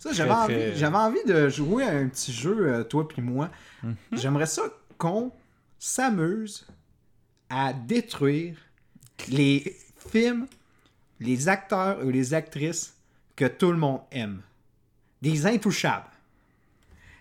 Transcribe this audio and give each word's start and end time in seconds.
Ça, 0.00 0.12
j'avais 0.12 0.30
envie, 0.32 0.76
j'avais 0.76 0.96
envie 0.96 1.24
de 1.26 1.48
jouer 1.50 1.84
à 1.84 1.90
un 1.90 2.08
petit 2.08 2.32
jeu, 2.32 2.56
euh, 2.72 2.82
toi 2.84 3.06
puis 3.06 3.20
moi. 3.22 3.50
Mhm. 3.82 3.94
J'aimerais 4.12 4.46
ça 4.46 4.62
qu'on 4.98 5.30
s'amuse 5.78 6.66
à 7.50 7.72
détruire 7.74 8.56
les 9.28 9.76
films, 10.10 10.46
les 11.20 11.48
acteurs 11.48 12.04
ou 12.04 12.10
les 12.10 12.32
actrices 12.34 12.96
que 13.36 13.44
tout 13.44 13.70
le 13.72 13.76
monde 13.78 14.00
aime. 14.10 14.40
Des 15.20 15.46
intouchables. 15.46 16.06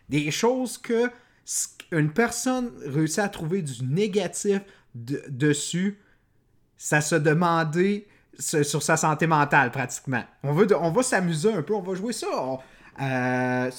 Des 0.07 0.31
choses 0.31 0.77
que 0.77 1.11
une 1.91 2.11
personne 2.13 2.71
réussit 2.85 3.19
à 3.19 3.27
trouver 3.29 3.61
du 3.61 3.83
négatif 3.83 4.61
de- 4.95 5.23
dessus, 5.27 5.99
ça 6.77 7.01
se 7.01 7.15
demandait 7.15 8.07
sur 8.39 8.81
sa 8.81 8.97
santé 8.97 9.27
mentale 9.27 9.71
pratiquement. 9.71 10.23
On, 10.43 10.53
va 10.53 11.03
s'amuser 11.03 11.53
un 11.53 11.61
peu, 11.61 11.75
on 11.75 11.81
va 11.81 11.93
jouer 11.93 12.13
ça 12.13 12.27
euh, 13.01 13.69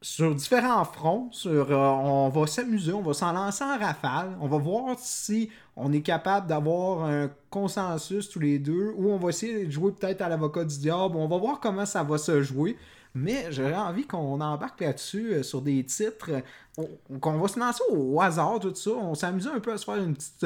sur 0.00 0.34
différents 0.34 0.84
fronts. 0.84 1.30
Euh, 1.46 1.64
on 1.70 2.28
va 2.28 2.46
s'amuser, 2.46 2.92
on 2.92 3.02
va 3.02 3.14
s'en 3.14 3.32
lancer 3.32 3.64
en 3.64 3.78
rafale. 3.78 4.36
On 4.40 4.48
va 4.48 4.58
voir 4.58 4.96
si 4.98 5.50
on 5.76 5.92
est 5.92 6.02
capable 6.02 6.46
d'avoir 6.46 7.04
un 7.04 7.30
consensus 7.50 8.28
tous 8.28 8.40
les 8.40 8.58
deux 8.58 8.92
ou 8.96 9.10
on 9.10 9.16
va 9.18 9.30
essayer 9.30 9.66
de 9.66 9.70
jouer 9.70 9.92
peut-être 9.92 10.20
à 10.22 10.28
l'avocat 10.28 10.64
du 10.64 10.78
diable. 10.78 11.16
On 11.16 11.28
va 11.28 11.38
voir 11.38 11.60
comment 11.60 11.86
ça 11.86 12.02
va 12.02 12.18
se 12.18 12.42
jouer. 12.42 12.76
Mais 13.14 13.50
j'aurais 13.50 13.74
envie 13.74 14.06
qu'on 14.06 14.40
embarque 14.40 14.80
là-dessus 14.80 15.32
euh, 15.32 15.42
sur 15.42 15.62
des 15.62 15.82
titres, 15.84 16.30
on- 16.76 17.18
qu'on 17.18 17.38
va 17.38 17.48
se 17.48 17.58
lancer 17.58 17.82
au 17.90 18.20
hasard, 18.20 18.60
tout 18.60 18.74
ça. 18.74 18.90
On 18.90 19.14
s'amuse 19.14 19.48
un 19.48 19.60
peu 19.60 19.72
à 19.72 19.78
se 19.78 19.84
faire 19.84 19.96
une 19.96 20.14
petite. 20.14 20.44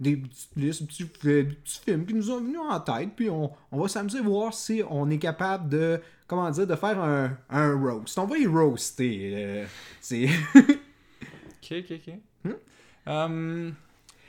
Des 0.00 0.16
petites 0.16 0.50
listes, 0.56 0.80
des 0.82 0.86
petits, 0.86 1.04
des 1.24 1.44
petits 1.44 1.80
films 1.84 2.06
qui 2.06 2.14
nous 2.14 2.30
ont 2.30 2.40
venus 2.40 2.58
en 2.68 2.78
tête, 2.80 3.10
puis 3.16 3.28
on, 3.30 3.50
on 3.72 3.80
va 3.80 3.88
s'amuser 3.88 4.18
à 4.18 4.22
voir 4.22 4.54
si 4.54 4.82
on 4.88 5.10
est 5.10 5.18
capable 5.18 5.68
de, 5.68 6.00
comment 6.26 6.48
dire, 6.50 6.66
de 6.66 6.74
faire 6.76 7.00
un, 7.00 7.36
un 7.50 7.74
roast. 7.80 8.16
On 8.18 8.26
va 8.26 8.38
y 8.38 8.46
roaster. 8.46 9.32
euh, 9.34 9.66
c'est... 10.00 10.28
Ok, 10.54 11.72
ok, 11.72 11.92
ok. 12.06 12.14
Hmm? 12.44 13.10
Hum, 13.10 13.74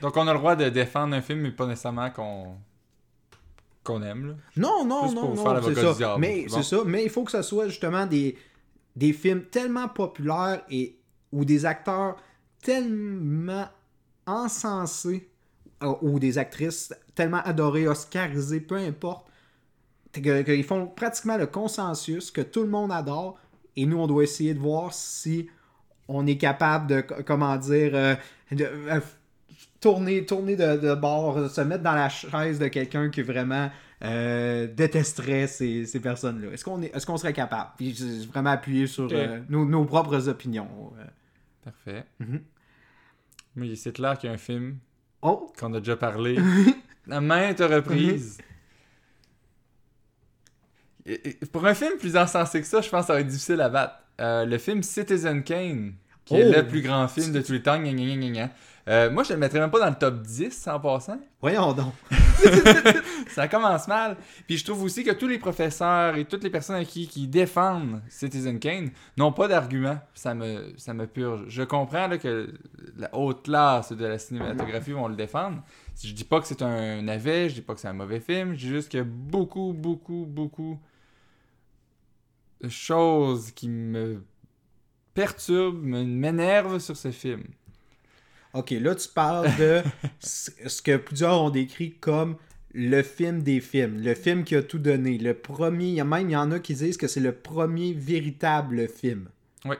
donc, 0.01 0.17
on 0.17 0.27
a 0.27 0.33
le 0.33 0.39
droit 0.39 0.55
de 0.55 0.69
défendre 0.69 1.13
un 1.15 1.21
film, 1.21 1.41
mais 1.41 1.51
pas 1.51 1.65
nécessairement 1.67 2.09
qu'on 2.09 2.55
qu'on 3.83 4.01
aime. 4.03 4.27
Là. 4.27 4.33
Non, 4.57 4.85
non, 4.85 5.03
Juste 5.03 5.15
non, 5.15 5.33
pour 5.35 5.53
non, 5.53 5.61
c'est 5.63 5.75
ça. 5.75 5.93
diable, 5.93 6.19
Mais 6.21 6.45
c'est 6.47 6.55
c'est 6.63 6.75
ça. 6.75 6.83
Mais 6.85 7.03
il 7.03 7.09
faut 7.09 7.23
que 7.23 7.31
ce 7.31 7.41
soit 7.41 7.67
justement 7.69 8.05
des, 8.05 8.37
des 8.95 9.13
films 9.13 9.43
tellement 9.45 9.87
populaires 9.87 10.61
et 10.69 10.97
ou 11.31 11.45
des 11.45 11.65
acteurs 11.65 12.17
tellement 12.61 13.67
encensés 14.25 15.29
ou 16.01 16.19
des 16.19 16.37
actrices 16.37 16.93
tellement 17.15 17.41
adorées, 17.43 17.87
oscarisées, 17.87 18.59
peu 18.59 18.75
importe, 18.75 19.27
que- 20.13 20.41
qu'ils 20.41 20.63
font 20.63 20.87
pratiquement 20.87 21.37
le 21.37 21.45
consensus 21.47 22.31
que 22.31 22.41
tout 22.41 22.61
le 22.63 22.69
monde 22.69 22.91
adore 22.91 23.37
et 23.75 23.85
nous 23.85 23.97
on 23.97 24.07
doit 24.07 24.23
essayer 24.23 24.53
de 24.53 24.59
voir 24.59 24.93
si 24.93 25.49
on 26.07 26.25
est 26.27 26.37
capable 26.37 26.87
de 26.87 27.01
co- 27.01 27.15
comment 27.25 27.55
dire 27.57 27.91
euh, 27.93 28.15
de, 28.51 28.65
euh, 28.65 28.99
tourner, 29.79 30.25
tourner 30.25 30.55
de, 30.55 30.77
de 30.77 30.95
bord, 30.95 31.49
se 31.49 31.61
mettre 31.61 31.83
dans 31.83 31.93
la 31.95 32.09
chaise 32.09 32.59
de 32.59 32.67
quelqu'un 32.67 33.09
qui 33.09 33.21
vraiment 33.21 33.69
euh, 34.03 34.67
détesterait 34.73 35.47
ces, 35.47 35.85
ces 35.85 35.99
personnes-là. 35.99 36.51
Est-ce 36.51 36.65
qu'on 36.65 36.81
est, 36.81 37.05
qu'on 37.05 37.17
serait 37.17 37.33
capable? 37.33 37.69
Puis 37.77 37.93
vraiment 38.31 38.49
appuyé 38.51 38.87
sur 38.87 39.07
euh, 39.27 39.39
nos, 39.49 39.65
nos 39.65 39.85
propres 39.85 40.27
opinions. 40.27 40.67
euh. 40.99 41.03
Parfait. 41.63 42.05
Mhm. 42.19 42.41
Mais 43.55 43.75
c'est 43.75 43.91
clair 43.91 44.17
qu'il 44.17 44.27
y 44.29 44.31
a 44.31 44.35
un 44.35 44.39
film 44.39 44.77
Oh! 45.21 45.51
qu'on 45.59 45.73
a 45.73 45.79
déjà 45.79 45.95
parlé 45.97 46.37
à 47.11 47.19
maintes 47.21 47.59
reprises. 47.59 48.37
Et- 51.05 51.29
et 51.29 51.33
Pour 51.51 51.65
un 51.65 51.73
film 51.73 51.97
plus 51.99 52.15
encensé 52.17 52.61
que 52.61 52.67
ça, 52.67 52.81
je 52.81 52.89
pense 52.89 53.01
que 53.01 53.07
ça 53.07 53.13
va 53.13 53.19
être 53.21 53.27
difficile 53.27 53.61
à 53.61 53.69
battre. 53.69 53.95
Euh, 54.21 54.45
le 54.45 54.57
film 54.57 54.83
Citizen 54.83 55.43
Kane, 55.43 55.93
qui 56.25 56.35
est 56.35 56.45
Oh! 56.47 56.53
le 56.61 56.67
plus 56.67 56.81
grand 56.81 57.07
film 57.07 57.31
de 57.31 57.41
tous 57.41 57.53
les 57.53 57.61
temps. 57.63 57.77
gna, 57.79 57.91
gna, 57.93 58.03
gna, 58.05 58.15
gna, 58.15 58.29
gna. 58.29 58.49
Euh, 58.87 59.09
moi, 59.11 59.23
je 59.23 59.33
le 59.33 59.39
mettrais 59.39 59.59
même 59.59 59.71
pas 59.71 59.79
dans 59.79 59.89
le 59.89 59.95
top 59.95 60.21
10 60.21 60.67
en 60.67 60.79
passant. 60.79 61.19
Voyons 61.41 61.73
donc. 61.73 61.93
Ça 63.29 63.47
commence 63.47 63.87
mal. 63.87 64.17
Puis 64.47 64.57
je 64.57 64.65
trouve 64.65 64.83
aussi 64.83 65.03
que 65.03 65.11
tous 65.11 65.27
les 65.27 65.39
professeurs 65.39 66.15
et 66.15 66.25
toutes 66.25 66.43
les 66.43 66.49
personnes 66.49 66.85
qui, 66.85 67.27
défendent 67.27 68.01
Citizen 68.09 68.59
Kane 68.59 68.91
n'ont 69.17 69.31
pas 69.31 69.47
d'argument. 69.47 69.99
Ça 70.13 70.33
me, 70.33 71.05
purge. 71.05 71.45
Je 71.47 71.63
comprends 71.63 72.09
que 72.17 72.53
la 72.97 73.13
haute 73.15 73.43
classe 73.43 73.91
de 73.91 74.05
la 74.05 74.19
cinématographie 74.19 74.91
vont 74.91 75.07
le 75.07 75.15
défendre. 75.15 75.63
Je 76.01 76.13
dis 76.13 76.23
pas 76.23 76.39
que 76.39 76.47
c'est 76.47 76.61
un 76.61 77.01
navet, 77.01 77.49
je 77.49 77.55
dis 77.55 77.61
pas 77.61 77.73
que 77.73 77.81
c'est 77.81 77.87
un 77.87 77.93
mauvais 77.93 78.19
film, 78.19 78.53
je 78.53 78.59
dis 78.59 78.67
juste 78.69 78.95
a 78.95 79.03
beaucoup, 79.03 79.73
beaucoup, 79.73 80.25
beaucoup 80.27 80.79
de 82.61 82.69
choses 82.69 83.51
qui 83.51 83.69
me 83.69 84.23
perturbent, 85.13 85.81
m'énervent 85.83 86.79
sur 86.79 86.95
ce 86.95 87.11
film. 87.11 87.43
Ok, 88.53 88.71
là 88.71 88.95
tu 88.95 89.07
parles 89.09 89.55
de 89.57 89.81
ce 90.19 90.81
que 90.81 90.97
plusieurs 90.97 91.41
ont 91.41 91.49
décrit 91.49 91.93
comme 91.99 92.35
le 92.73 93.01
film 93.01 93.41
des 93.41 93.61
films, 93.61 94.01
le 94.01 94.13
film 94.15 94.43
qui 94.43 94.55
a 94.55 94.63
tout 94.63 94.79
donné, 94.79 95.17
le 95.17 95.33
premier, 95.33 95.85
il 95.87 95.93
y 95.95 96.01
a 96.01 96.05
même 96.05 96.29
il 96.29 96.33
y 96.33 96.35
en 96.35 96.51
a 96.51 96.59
qui 96.59 96.73
disent 96.75 96.97
que 96.97 97.07
c'est 97.07 97.19
le 97.19 97.31
premier 97.31 97.93
véritable 97.93 98.87
film. 98.87 99.29
Oui. 99.65 99.75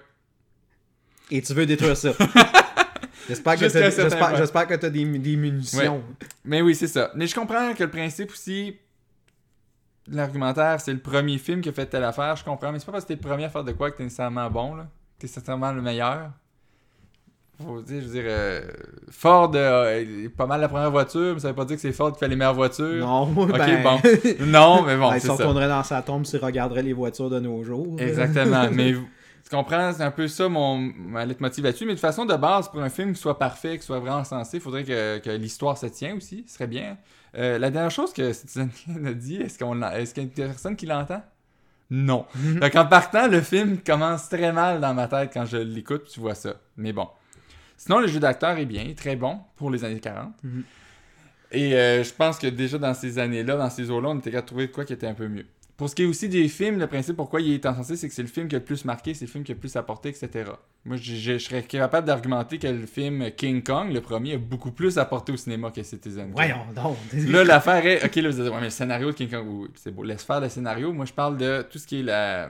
Et 1.31 1.41
tu 1.41 1.53
veux 1.53 1.66
détruire 1.66 1.96
ça. 1.97 2.12
J'espère 3.28 3.56
que 3.57 3.69
j'espère- 3.69 4.68
tu 4.80 4.86
as 4.86 4.90
des, 4.90 5.06
des 5.06 5.36
munitions. 5.36 6.03
Mais 6.44 6.62
oui, 6.63 6.74
c'est 6.74 6.88
ça. 6.88 7.12
Mais 7.16 7.28
je 7.28 7.36
comprends 7.36 7.75
que 7.75 7.84
le 7.84 7.91
principe 7.91 8.31
aussi, 8.31 8.75
l'argumentaire, 10.07 10.81
c'est 10.81 10.94
le 10.94 11.00
premier 11.00 11.38
film 11.38 11.62
qui 11.62 11.69
a 11.69 11.74
fait 11.74 11.86
telle 11.86 12.03
affaire, 12.03 12.36
je 12.36 12.44
comprends, 12.44 12.72
mais 12.72 12.80
c'est 12.80 12.86
pas 12.88 12.94
parce 12.94 13.03
que 13.03 13.09
t'es 13.09 13.16
le 13.16 13.19
premier 13.22 13.46
à 13.46 13.50
faire 13.50 13.63
de 13.63 13.72
quoi 13.74 13.91
que 13.91 13.97
t'es 13.97 14.03
nécessairement 14.03 14.50
bon, 14.50 14.74
là. 14.75 14.88
T'es 15.19 15.28
nécessairement 15.28 15.72
le 15.72 15.81
meilleur. 15.84 16.31
Faut 17.62 17.81
dire, 17.81 18.02
je 18.02 18.06
veux 18.08 18.14
dire, 18.14 18.24
euh, 18.25 18.62
Ford 19.09 19.52
euh, 19.53 20.24
est 20.25 20.30
pas 20.30 20.46
mal 20.46 20.62
la 20.62 20.70
première 20.70 20.92
voiture, 20.92 21.34
mais 21.34 21.40
ça 21.40 21.50
veut 21.50 21.56
pas 21.56 21.66
dire 21.66 21.75
que 21.75 21.81
c'est 21.81 21.92
Ford 21.92 22.14
qui 22.14 22.20
fait 22.20 22.30
les 22.30 22.38
meilleures 22.38 22.53
voitures. 22.53 23.06
Non, 23.06 23.24
Ok, 23.38 23.52
ben... 23.52 23.84
bon. 23.84 24.00
Non, 24.46 24.84
mais 24.84 24.96
bon, 24.96 25.09
ben, 25.09 25.20
si 25.20 25.30
on 25.30 25.36
ça. 25.36 25.44
tournerait 25.44 25.68
dans 25.68 25.84
sa 25.84 26.02
tombe, 26.02 26.25
s'il 26.25 26.40
regarderait 26.40 26.84
les 26.84 26.94
voitures 26.94 27.30
de 27.30 27.40
nos 27.40 27.62
jours. 27.64 28.00
Exactement. 28.00 28.69
mais 28.74 28.94
tu 28.94 29.56
comprends, 29.56 29.92
c'est 29.92 30.03
un 30.03 30.12
peu 30.12 30.30
ça 30.30 30.48
mon 30.48 30.78
ma 30.78 31.25
leitmotiv 31.25 31.66
là-dessus. 31.66 31.86
Mais 31.86 31.96
de 31.96 32.00
façon 32.00 32.25
de 32.25 32.36
base, 32.36 32.69
pour 32.69 32.81
un 32.81 32.90
film 32.90 33.14
qui 33.14 33.19
soit 33.19 33.38
parfait, 33.38 33.78
qui 33.78 33.86
soit 33.86 34.00
vraiment 34.00 34.24
sensé, 34.24 34.58
il 34.58 34.62
faudrait 34.62 34.86
que, 34.86 35.18
que 35.18 35.31
l'histoire 35.31 35.78
se 35.78 35.88
tienne 35.88 36.18
aussi. 36.18 36.46
Ce 36.48 36.53
serait 36.53 36.68
bien. 36.68 36.98
Euh, 37.38 37.59
la 37.59 37.69
dernière 37.69 37.92
chose 37.92 38.14
que 38.14 38.31
Citizen 38.31 38.69
a 39.06 39.14
dit, 39.14 39.36
est-ce 39.36 39.59
qu'on 39.59 39.81
est-ce 39.81 40.14
qu'il 40.14 40.24
y 40.24 40.25
a 40.25 40.30
une 40.30 40.34
personne 40.34 40.75
qui 40.78 40.86
l'entend? 40.86 41.22
Non. 41.92 42.25
Donc 42.62 42.75
en 42.75 42.86
partant, 42.86 43.28
le 43.28 43.42
film 43.42 43.80
commence 43.80 44.30
très 44.30 44.53
mal 44.53 44.80
dans 44.80 44.94
ma 44.94 45.08
tête 45.08 45.31
quand 45.34 45.46
je 45.46 45.58
l'écoute, 45.58 46.06
tu 46.06 46.19
vois 46.19 46.36
ça. 46.36 46.53
Mais 46.78 46.94
bon. 46.94 47.08
Sinon, 47.80 48.00
le 48.00 48.08
jeu 48.08 48.20
d'acteur 48.20 48.58
est 48.58 48.66
bien, 48.66 48.94
très 48.96 49.16
bon 49.16 49.40
pour 49.56 49.72
les 49.72 49.84
années 49.86 50.00
40. 50.02 50.34
Mhm. 50.44 50.64
Et 51.52 51.74
euh, 51.76 52.04
je 52.04 52.14
pense 52.14 52.38
que 52.38 52.46
déjà 52.48 52.78
dans 52.78 52.94
ces 52.94 53.18
années-là, 53.18 53.56
dans 53.58 53.70
ces 53.70 53.90
eaux-là, 53.90 54.10
on 54.10 54.20
était 54.20 54.30
capable 54.32 54.44
de 54.46 54.48
trouver 54.48 54.68
de 54.68 54.72
quoi 54.72 54.86
qui 54.86 54.94
était 54.94 55.08
un 55.08 55.14
peu 55.16 55.28
mieux. 55.28 55.46
Pour 55.78 55.90
ce 55.90 55.96
qui 55.96 56.04
est 56.04 56.06
aussi 56.06 56.28
des 56.28 56.48
films, 56.50 56.78
le 56.78 56.88
principe 56.88 57.16
pourquoi 57.16 57.40
il 57.40 57.54
est 57.54 57.66
encensé, 57.66 57.96
c'est 57.96 58.10
que 58.10 58.14
c'est 58.14 58.22
le 58.22 58.28
film 58.28 58.50
qui 58.50 58.56
a 58.56 58.60
le 58.60 58.66
plus 58.66 58.84
marqué, 58.84 59.14
c'est 59.14 59.24
le 59.26 59.32
film 59.32 59.46
qui 59.46 59.54
a 59.54 59.56
le 59.56 59.62
plus 59.62 59.76
apporté, 59.78 60.10
etc. 60.10 60.52
Moi, 60.84 60.98
je, 60.98 61.16
je- 61.16 61.38
je 61.38 61.38
serais 61.38 61.64
capable 61.64 62.06
d'argumenter 62.06 62.58
que 62.60 62.68
le 62.68 62.86
film 62.86 63.32
King 63.32 63.64
Kong, 63.64 63.92
le 63.94 64.02
premier, 64.02 64.34
a 64.34 64.38
beaucoup 64.38 64.72
plus 64.72 64.98
apporté 64.98 65.32
au 65.32 65.38
cinéma 65.38 65.72
que 65.72 65.82
Citizen 65.82 66.34
Kane. 66.34 66.52
Voyons 66.52 66.66
donc. 66.76 66.98
Là, 67.14 67.46
l'affaire 67.46 67.86
est. 67.86 68.06
Ok, 68.06 68.14
là, 68.18 68.30
vous 68.30 68.36
allez 68.36 68.44
dire, 68.44 68.52
ouais, 68.52 68.60
mais 68.60 68.66
le 68.66 68.72
scénario 68.72 69.08
de 69.08 69.16
King 69.16 69.30
Kong, 69.30 69.46
oui, 69.48 69.68
c'est 69.76 69.92
beau. 69.96 70.04
Laisse 70.04 70.24
faire 70.24 70.42
le 70.42 70.50
scénario. 70.50 70.92
Moi, 70.92 71.06
je 71.06 71.14
parle 71.14 71.38
de 71.38 71.62
tout 71.62 71.80
ce 71.80 71.88
qui 71.88 72.02
est 72.02 72.04
la- 72.04 72.50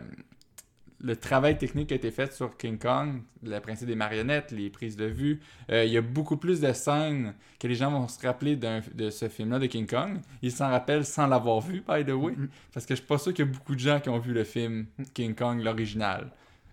le 1.02 1.16
travail 1.16 1.58
technique 1.58 1.88
qui 1.88 1.94
a 1.94 1.98
été 1.98 2.12
fait 2.12 2.34
sur 2.34 2.58
King 2.58 2.78
Kong, 2.78 3.22
le 3.44 3.58
principe 3.60 3.88
des 3.88 3.96
marionnettes, 3.96 4.52
les 4.52 4.70
prises 4.70 4.98
de 4.98 5.06
vue. 5.06 5.40
Euh, 5.72 5.86
il 5.86 5.92
y 5.94 5.98
a 5.98 6.02
beaucoup 6.02 6.36
plus 6.36 6.60
de 6.60 6.74
scènes 6.74 7.34
que 7.58 7.68
les 7.68 7.76
gens 7.76 7.90
vont 7.90 8.08
se 8.10 8.26
rappeler 8.28 8.58
de 8.58 9.10
ce 9.10 9.30
film-là 9.30 9.60
de 9.60 9.68
King 9.68 9.88
Kong. 9.88 10.20
Ils 10.42 10.52
s'en 10.52 10.68
rappellent 10.70 11.06
sans 11.06 11.26
l'avoir 11.28 11.62
vu, 11.62 11.82
by 11.88 12.04
the 12.04 12.10
way. 12.12 12.34
Mhm. 12.36 12.50
Parce 12.74 12.86
que 12.86 12.96
je 12.96 13.00
suis 13.00 13.08
pas 13.08 13.18
sûr 13.18 13.34
qu'il 13.34 13.46
y 13.46 13.48
a 13.48 13.52
beaucoup 13.52 13.76
de 13.76 13.80
gens 13.80 14.00
qui 14.02 14.10
ont 14.10 14.20
vu 14.20 14.34
le 14.34 14.44
film 14.44 14.88
King 15.14 15.36
Kong, 15.36 15.62
l'original. 15.64 16.32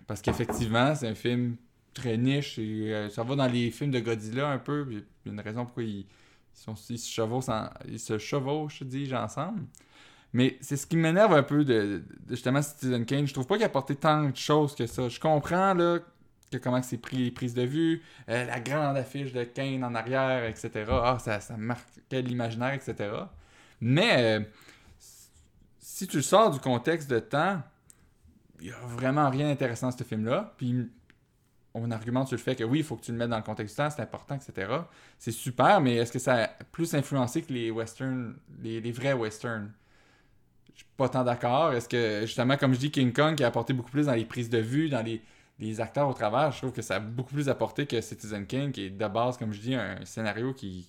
Parce 0.09 0.21
qu'effectivement, 0.23 0.95
c'est 0.97 1.09
un 1.09 1.15
film 1.15 1.57
très 1.95 2.17
niche 2.17 2.59
et 2.59 2.93
euh, 2.95 3.09
ça 3.09 3.23
va 3.23 3.37
dans 3.37 3.47
les 3.47 3.71
films 3.71 3.91
de 3.93 4.01
Godzilla 4.01 4.49
un 4.49 4.59
peu. 4.59 4.87
Il 4.91 4.97
y 4.99 5.29
a 5.29 5.33
une 5.33 5.41
raison 5.41 5.65
pourquoi 5.65 5.85
ils, 5.85 6.01
ils 6.01 6.07
sont, 6.53 6.75
ils 6.91 6.99
se 6.99 7.09
chevauchent, 7.13 7.49
en- 7.49 7.71
ils 7.89 8.01
se 8.01 8.19
chevauchent, 8.19 8.83
dis-je, 8.83 9.15
ensemble. 9.15 9.63
Mais 10.37 10.59
c'est 10.61 10.77
ce 10.77 10.87
qui 10.87 10.99
m'énerve 10.99 11.33
un 11.33 11.43
peu 11.43 11.65
de, 11.65 12.03
justement 12.29 12.61
Citizen 12.61 13.07
Kane. 13.07 13.27
Je 13.27 13.33
trouve 13.33 13.47
pas 13.47 13.55
qu'il 13.55 13.63
a 13.63 13.69
apporté 13.69 13.97
tant 13.97 14.29
de 14.29 14.37
choses 14.37 14.75
que 14.75 14.87
ça. 14.87 15.09
Je 15.09 15.19
comprends 15.19 15.73
là, 15.73 15.99
que 16.53 16.59
comment 16.59 16.83
c'est 16.83 16.99
pris, 16.99 17.31
de 17.31 17.63
vue, 17.63 18.03
euh, 18.29 18.45
la 18.45 18.61
grande 18.61 18.99
affiche 18.99 19.33
de 19.33 19.45
Kane 19.45 19.83
en 19.83 19.95
arrière, 19.95 20.45
etc. 20.45 20.85
Ah, 20.91 21.17
ça, 21.19 21.41
ça 21.41 21.57
marquait 21.57 22.21
l'imaginaire, 22.21 22.75
etc. 22.75 23.15
Mais 23.81 24.41
euh, 24.41 24.45
si 25.79 26.07
tu 26.07 26.19
le 26.19 26.23
sors 26.23 26.51
du 26.51 26.61
contexte 26.61 27.09
de 27.09 27.19
temps, 27.19 27.63
il 28.61 28.67
y 28.67 28.73
a 28.73 28.79
vraiment 28.89 29.31
rien 29.31 29.47
d'intéressant 29.47 29.91
ce 29.91 30.05
film-là. 30.05 30.53
Puis 30.59 30.87
on 31.73 31.91
argumente 31.91 32.29
sur 32.29 32.37
le 32.37 32.43
fait 32.43 32.57
que 32.57 32.65
oui, 32.65 32.81
il 32.81 32.85
faut 32.85 32.97
que 32.97 33.05
tu 33.07 33.13
le 33.13 33.17
mettes 33.17 33.31
dans 33.31 33.39
le 33.39 33.43
contexte 33.43 33.75
du 33.75 33.79
temps, 33.79 33.89
c'est 33.89 34.03
important, 34.03 34.35
etc. 34.35 34.71
C'est 35.19 35.33
super, 35.33 35.81
mais 35.81 35.95
est-ce 35.97 36.13
que 36.13 36.19
ça 36.19 36.45
a 36.45 36.49
plus 36.73 36.95
influencé 36.95 37.41
que 37.41 37.55
les 37.55 37.71
westerns, 37.71 38.35
les, 38.63 38.83
les 38.83 38.93
vrais 38.93 39.15
westerns? 39.15 39.73
Je 40.77 40.81
suis 40.83 40.91
pas 40.97 41.09
tant 41.09 41.25
d'accord. 41.25 41.73
Est-ce 41.73 41.89
que, 41.89 42.21
justement, 42.27 42.57
comme 42.57 42.75
je 42.75 42.79
dis, 42.79 42.91
King 42.91 43.13
Kong 43.13 43.35
qui 43.35 43.43
a 43.43 43.49
apporté 43.49 43.73
beaucoup 43.73 43.91
plus 43.91 44.07
dans 44.07 44.15
les 44.15 44.27
prises 44.27 44.51
de 44.51 44.59
vue, 44.59 44.89
dans 44.89 45.03
les, 45.03 45.23
les 45.59 45.81
acteurs 45.81 46.09
au 46.09 46.13
travers, 46.13 46.53
je 46.53 46.59
trouve 46.59 46.73
que 46.73 46.83
ça 46.83 46.97
a 46.97 47.01
beaucoup 47.01 47.33
plus 47.35 47.49
apporté 47.49 47.87
que 47.87 48.01
Citizen 48.01 48.47
King, 48.47 48.73
qui 48.73 48.85
est 48.85 48.91
de 48.91 49.09
base, 49.09 49.39
comme 49.39 49.53
je 49.53 49.61
dis, 49.61 49.75
un 49.75 50.05
scénario 50.05 50.53
qui, 50.53 50.87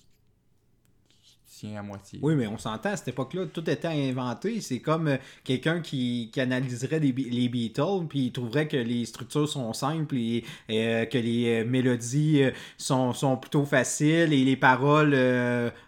tient 1.58 1.80
à 1.80 1.82
moitié. 1.82 2.20
Oui, 2.22 2.34
mais 2.36 2.46
on 2.46 2.58
s'entend, 2.58 2.90
à 2.90 2.96
cette 2.96 3.08
époque-là, 3.08 3.46
tout 3.46 3.68
était 3.68 3.88
inventé. 3.88 4.60
C'est 4.60 4.80
comme 4.80 5.08
euh, 5.08 5.16
quelqu'un 5.42 5.80
qui, 5.80 6.30
qui 6.32 6.40
analyserait 6.40 7.00
les, 7.00 7.12
Be- 7.12 7.30
les 7.30 7.48
Beatles, 7.48 8.06
puis 8.08 8.26
il 8.26 8.32
trouverait 8.32 8.68
que 8.68 8.76
les 8.76 9.04
structures 9.06 9.48
sont 9.48 9.72
simples 9.72 10.16
et 10.16 10.44
euh, 10.70 11.04
que 11.06 11.18
les 11.18 11.62
euh, 11.62 11.64
mélodies 11.66 12.44
sont, 12.76 13.12
sont 13.12 13.36
plutôt 13.36 13.64
faciles 13.64 14.32
et 14.32 14.44
les 14.44 14.56
paroles, 14.56 15.16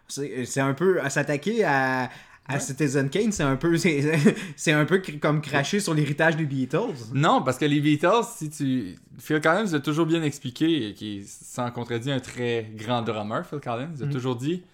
c'est 0.08 0.60
un 0.60 0.74
peu 0.74 1.00
à 1.02 1.10
s'attaquer 1.10 1.64
à. 1.64 2.10
À 2.46 2.58
Citizen 2.58 3.08
Kane, 3.10 3.30
c'est 3.30 3.44
un 3.44 3.54
peu 3.56 3.76
c'est 4.56 4.72
un 4.72 4.84
peu 4.84 5.00
comme 5.20 5.40
cracher 5.40 5.78
sur 5.78 5.94
l'héritage 5.94 6.36
des 6.36 6.46
Beatles. 6.46 6.94
Non, 7.14 7.42
parce 7.42 7.58
que 7.58 7.64
les 7.64 7.80
Beatles, 7.80 8.24
si 8.34 8.50
tu. 8.50 8.96
Phil 9.18 9.40
Collins 9.40 9.72
a 9.74 9.78
toujours 9.80 10.06
bien 10.06 10.22
expliqué, 10.24 10.88
et 10.88 10.94
qui 10.94 11.24
sans 11.26 11.70
contredit 11.70 12.10
un 12.10 12.18
très 12.18 12.68
grand 12.74 13.02
drummer, 13.02 13.46
Phil 13.46 13.60
Collins, 13.60 13.92
il 13.96 14.02
a 14.02 14.06
Mhm. 14.06 14.12
toujours 14.12 14.34
dit 14.36 14.64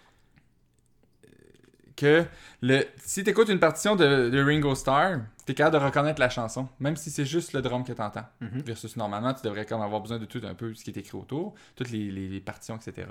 euh, 1.26 1.28
que 1.96 2.24
le... 2.62 2.84
si 3.04 3.24
tu 3.24 3.30
écoutes 3.30 3.48
une 3.50 3.58
partition 3.60 3.94
de, 3.96 4.30
de 4.30 4.42
Ringo 4.42 4.74
Starr, 4.74 5.18
tu 5.44 5.52
es 5.52 5.54
capable 5.54 5.78
de 5.78 5.84
reconnaître 5.84 6.20
la 6.20 6.30
chanson, 6.30 6.68
même 6.80 6.96
si 6.96 7.10
c'est 7.10 7.26
juste 7.26 7.52
le 7.52 7.60
drum 7.62 7.84
que 7.84 7.92
tu 7.92 8.00
entends. 8.02 8.24
Mhm. 8.40 8.62
Versus 8.64 8.96
normalement, 8.96 9.34
tu 9.34 9.42
devrais 9.42 9.66
comme 9.66 9.82
avoir 9.82 10.00
besoin 10.00 10.18
de 10.18 10.24
tout 10.24 10.40
un 10.44 10.54
peu 10.54 10.72
ce 10.74 10.82
qui 10.82 10.90
est 10.90 10.96
écrit 10.96 11.18
autour, 11.18 11.54
toutes 11.74 11.90
les, 11.90 12.10
les- 12.10 12.28
les 12.28 12.40
partitions, 12.40 12.76
etc. 12.76 13.08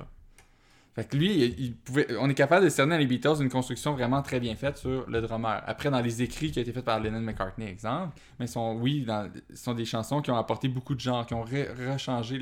Fait 0.95 1.03
que 1.03 1.17
lui, 1.17 1.75
on 2.19 2.29
est 2.29 2.33
capable 2.33 2.63
de 2.63 2.69
cerner 2.69 2.93
dans 2.95 2.99
les 2.99 3.05
Beatles 3.05 3.41
une 3.41 3.49
construction 3.49 3.91
vraiment 3.93 4.21
très 4.21 4.39
bien 4.39 4.55
faite 4.55 4.77
sur 4.77 5.09
le 5.09 5.19
drummer. 5.19 5.61
Après, 5.67 5.91
dans 5.91 5.99
les 5.99 6.21
écrits 6.21 6.51
qui 6.51 6.59
ont 6.59 6.61
été 6.61 6.71
faits 6.71 6.85
par 6.85 7.01
Lennon 7.01 7.19
McCartney, 7.19 7.67
exemple, 7.67 8.17
mais 8.39 8.47
sont, 8.47 8.77
oui, 8.79 9.01
dans, 9.01 9.29
sont 9.53 9.73
des 9.73 9.83
chansons 9.83 10.21
qui 10.21 10.31
ont 10.31 10.37
apporté 10.37 10.69
beaucoup 10.69 10.95
de 10.95 11.01
genres, 11.01 11.25
qui 11.25 11.33
ont 11.33 11.43
re- 11.43 11.67
rechangé 11.91 12.39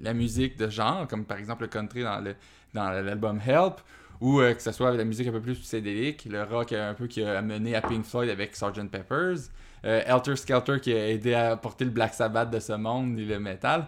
la 0.00 0.12
musique 0.12 0.58
de 0.58 0.68
genre, 0.68 1.06
comme 1.06 1.24
par 1.24 1.38
exemple 1.38 1.62
le 1.62 1.68
country 1.68 2.02
dans 2.02 2.90
l'album 2.90 3.40
Help, 3.46 3.74
ou 4.20 4.40
euh, 4.40 4.52
que 4.52 4.62
ce 4.62 4.72
soit 4.72 4.90
la 4.92 5.04
musique 5.04 5.28
un 5.28 5.32
peu 5.32 5.40
plus 5.40 5.58
psychédélique, 5.58 6.24
le 6.28 6.42
rock 6.42 6.72
un 6.72 6.94
peu 6.94 7.06
qui 7.06 7.22
a 7.22 7.38
amené 7.38 7.76
à 7.76 7.80
Pink 7.80 8.04
Floyd 8.04 8.28
avec 8.28 8.56
Sgt. 8.56 8.88
Peppers, 8.90 9.50
euh, 9.84 10.34
Skelter 10.34 10.80
qui 10.80 10.92
a 10.92 11.10
aidé 11.10 11.34
à 11.34 11.52
apporter 11.52 11.84
le 11.84 11.92
Black 11.92 12.14
Sabbath 12.14 12.50
de 12.50 12.58
ce 12.58 12.72
monde 12.72 13.18
et 13.20 13.24
le 13.24 13.38
metal. 13.38 13.86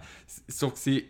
Sauf 0.48 0.74
que 0.74 0.78
c'est 0.78 1.06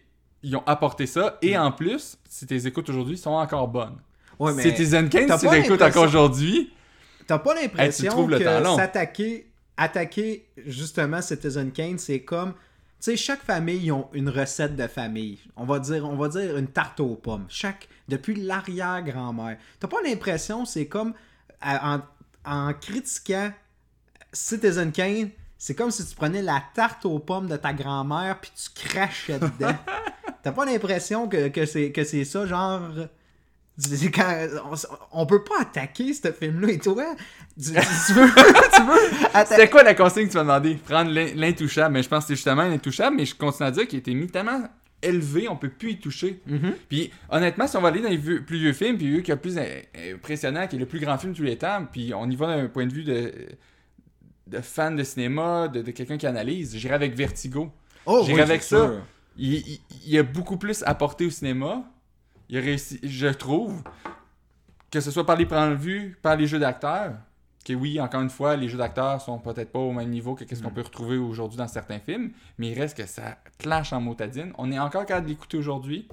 ils 0.47 0.57
ont 0.57 0.63
apporté 0.67 1.07
ça 1.07 1.39
et 1.43 1.59
en 1.59 1.73
plus, 1.73 2.17
si 2.29 2.47
tu 2.47 2.55
les 2.55 2.67
écoutes 2.69 2.89
aujourd'hui, 2.89 3.19
sont 3.19 3.31
encore 3.31 3.67
bonnes. 3.69 3.97
Ouais, 4.39 4.53
mais 4.55 4.63
Citizen 4.63 5.09
Kane, 5.09 5.27
t'as 5.27 5.39
si 5.39 5.49
tu 5.49 5.55
écoutes 5.57 5.83
encore 5.83 6.05
aujourd'hui, 6.05 6.73
T'as 7.27 7.39
pas 7.41 7.57
Hey, 7.57 7.63
l'impression 7.63 8.13
temps 8.13 8.27
que 8.29 8.77
s'attaquer, 8.77 9.51
attaquer 9.77 10.47
justement 10.65 11.21
Citizen 11.21 11.73
Kane, 11.73 11.99
c'est 11.99 12.21
comme, 12.21 12.53
tu 12.53 12.59
sais, 13.01 13.17
chaque 13.17 13.43
famille 13.43 13.87
ils 13.87 13.91
ont 13.93 14.09
une 14.13 14.29
recette 14.29 14.77
de 14.77 14.87
famille. 14.87 15.41
On 15.57 15.65
va 15.65 15.81
dire, 15.81 16.09
on 16.09 16.17
va 16.17 16.29
dire 16.29 16.57
une 16.57 16.69
tarte 16.69 17.01
aux 17.01 17.17
pommes. 17.17 17.47
Chaque, 17.49 17.89
depuis 18.09 18.37
l'arrière-grand-mère. 18.37 19.57
T'as 19.81 19.89
pas 19.89 20.01
l'impression, 20.05 20.65
c'est 20.65 20.87
comme 20.87 21.15
à- 21.61 21.97
en, 21.97 22.03
en 22.69 22.73
critiquant 22.75 23.51
Citizen 24.33 24.93
Kane, 24.93 25.31
c'est 25.59 25.75
comme 25.75 25.91
si 25.91 26.07
tu 26.07 26.15
prenais 26.15 26.43
la 26.43 26.63
tarte 26.75 27.05
aux 27.07 27.19
pommes 27.19 27.47
de 27.49 27.57
ta 27.57 27.73
grand-mère 27.73 28.39
puis 28.41 28.51
tu 28.55 28.89
crachais 28.89 29.39
dedans. 29.39 29.75
T'as 30.43 30.53
pas 30.53 30.65
l'impression 30.65 31.29
que, 31.29 31.49
que 31.49 31.65
c'est 32.05 32.25
ça, 32.25 32.47
genre. 32.47 32.83
quand- 34.15 34.47
on, 34.71 35.21
on 35.23 35.27
peut 35.27 35.43
pas 35.45 35.61
attaquer 35.63 36.15
ce 36.15 36.31
film-là 36.33 36.73
et 36.73 36.79
toi. 36.79 37.05
Tu, 37.61 37.71
tu- 37.73 37.73
veux, 37.73 38.29
tu 38.75 38.83
veux 38.83 39.45
c'était 39.47 39.69
quoi 39.69 39.83
la 39.83 39.95
consigne 39.95 40.27
que 40.27 40.31
tu 40.33 40.37
m'as 40.37 40.43
demandé? 40.45 40.77
Prendre 40.77 41.11
l'in- 41.11 41.35
l'intouchable. 41.35 41.93
Mais 41.95 42.03
je 42.03 42.09
pense 42.09 42.25
que 42.25 42.29
c'est 42.29 42.37
justement 42.37 42.63
l'intouchable, 42.63 43.17
mais 43.17 43.27
je 43.27 43.35
continue 43.35 43.69
à 43.69 43.71
dire 43.71 43.87
qu'il 43.89 43.99
été 43.99 44.15
mis 44.15 44.29
tellement 44.29 44.63
élevé, 45.03 45.47
on 45.49 45.57
peut 45.57 45.69
plus 45.69 45.91
y 45.93 45.99
toucher. 45.99 46.41
Mhm. 46.47 46.75
Puis 46.89 47.11
honnêtement, 47.29 47.67
si 47.67 47.77
on 47.77 47.83
va 47.83 47.89
aller 47.89 48.01
dans 48.01 48.09
les 48.09 48.17
vieux- 48.17 48.43
plus 48.45 48.59
vieux 48.59 48.73
films, 48.73 48.97
puis 48.97 49.09
vu 49.11 49.19
qu'il 49.23 49.29
y 49.29 49.33
a 49.33 49.35
le 49.35 49.41
plus 49.41 49.59
im- 49.59 50.15
impressionnant, 50.15 50.67
qui 50.67 50.77
est 50.77 50.79
le 50.79 50.87
plus 50.87 51.01
grand 51.01 51.19
film 51.19 51.33
de 51.33 51.37
tous 51.37 51.45
les 51.45 51.59
temps, 51.59 51.87
puis 51.91 52.15
on 52.15 52.31
y 52.31 52.37
va 52.37 52.47
d'un 52.57 52.67
point 52.69 52.87
de 52.87 52.93
vue 52.93 53.05
de, 53.05 53.31
de 54.47 54.61
fan 54.61 54.95
de 54.97 55.03
cinéma, 55.05 55.69
de, 55.69 55.83
de 55.83 55.91
quelqu'un 55.91 56.17
qui 56.19 56.27
analyse, 56.27 56.77
j'irai 56.77 56.95
avec 56.95 57.15
Vertigo. 57.15 57.71
Oh, 58.07 58.23
oui, 58.27 58.41
avec 58.41 58.63
ça. 58.63 58.77
sûr. 58.87 59.01
Il, 59.37 59.55
il- 59.55 59.81
il 60.07 60.19
a 60.19 60.23
beaucoup 60.23 60.57
plus 60.57 60.83
apporté 60.87 61.27
au 61.27 61.31
cinéma. 61.31 61.85
Il 62.49 62.57
a 62.59 62.61
réussi, 62.61 63.01
je 63.03 63.27
trouve, 63.27 63.83
que 64.91 65.01
ce 65.01 65.11
soit 65.11 65.27
par 65.27 65.37
les 65.37 65.47
plans 65.47 65.69
de 65.71 65.75
vue, 65.75 66.17
par 66.23 66.37
les 66.37 66.47
jeux 66.47 66.59
d'acteurs. 66.61 67.15
Que 67.65 67.73
oui, 67.73 68.01
encore 68.01 68.21
une 68.21 68.31
fois, 68.31 68.55
les 68.55 68.69
jeux 68.69 68.79
d'acteurs 68.79 69.21
sont 69.21 69.39
peut-être 69.41 69.73
pas 69.73 69.81
au 69.81 69.91
même 69.93 70.09
niveau 70.11 70.37
que 70.37 70.45
ce 70.49 70.55
Mm. 70.61 70.63
qu'on 70.65 70.71
peut 70.71 70.83
retrouver 70.83 71.17
aujourd'hui 71.17 71.59
dans 71.59 71.67
certains 71.67 71.99
films, 71.99 72.31
mais 72.59 72.69
il 72.71 72.79
reste 72.81 72.97
que 72.97 73.07
ça 73.07 73.39
clash 73.59 73.93
en 73.93 74.01
motadine. 74.01 74.53
On 74.57 74.71
est 74.71 74.79
encore 74.79 75.05
capable 75.05 75.27
de 75.27 75.31
l'écouter 75.33 75.57
aujourd'hui. 75.57 76.07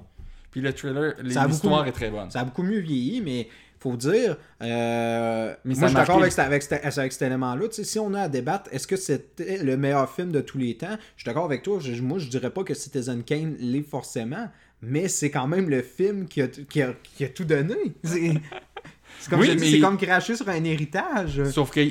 Puis 0.49 0.61
le 0.61 0.73
trailer, 0.73 1.13
l'histoire 1.21 1.85
est 1.87 1.91
très 1.91 2.09
bonne. 2.09 2.31
Ça 2.31 2.39
a 2.41 2.45
beaucoup 2.45 2.63
mieux 2.63 2.79
vieilli, 2.79 3.21
mais 3.21 3.47
faut 3.83 3.97
dire. 3.97 4.37
euh, 4.61 5.55
Mais 5.65 5.75
moi, 5.75 5.81
je 5.83 5.87
suis 5.87 5.95
d'accord 5.95 6.19
avec, 6.19 6.31
cet- 6.31 6.45
avec, 6.45 6.63
cet- 6.63 6.97
avec 6.97 7.11
cet 7.11 7.21
élément-là. 7.21 7.65
Si 7.71 7.99
on 7.99 8.13
a 8.13 8.21
à 8.21 8.29
débattre, 8.29 8.69
est-ce 8.71 8.87
que 8.87 8.95
c'était 8.95 9.57
le 9.63 9.77
meilleur 9.77 10.09
film 10.09 10.31
de 10.31 10.41
tous 10.41 10.57
les 10.57 10.75
temps? 10.77 10.97
Je 11.15 11.21
suis 11.21 11.25
d'accord 11.25 11.45
avec 11.45 11.63
toi. 11.63 11.79
Je- 11.81 12.01
moi, 12.01 12.17
je 12.19 12.27
dirais 12.29 12.49
pas 12.49 12.63
que 12.63 12.73
Citizen 12.73 13.23
Kane 13.23 13.55
l'est 13.59 13.81
forcément, 13.83 14.49
mais 14.81 15.07
c'est 15.07 15.29
quand 15.31 15.47
même 15.47 15.69
le 15.69 15.81
film 15.81 16.27
qui 16.27 16.41
a, 16.41 16.47
qui 16.47 16.81
a, 16.81 16.93
qui 17.15 17.25
a 17.25 17.29
tout 17.29 17.45
donné. 17.45 17.75
C'est 19.19 19.29
comme, 19.29 19.39
Oui, 19.41 19.55
mais- 19.59 19.79
comme 19.79 19.97
cracher 19.97 20.35
sur 20.35 20.49
un 20.49 20.63
héritage. 20.63 21.43
Sauf 21.51 21.69
que 21.71 21.81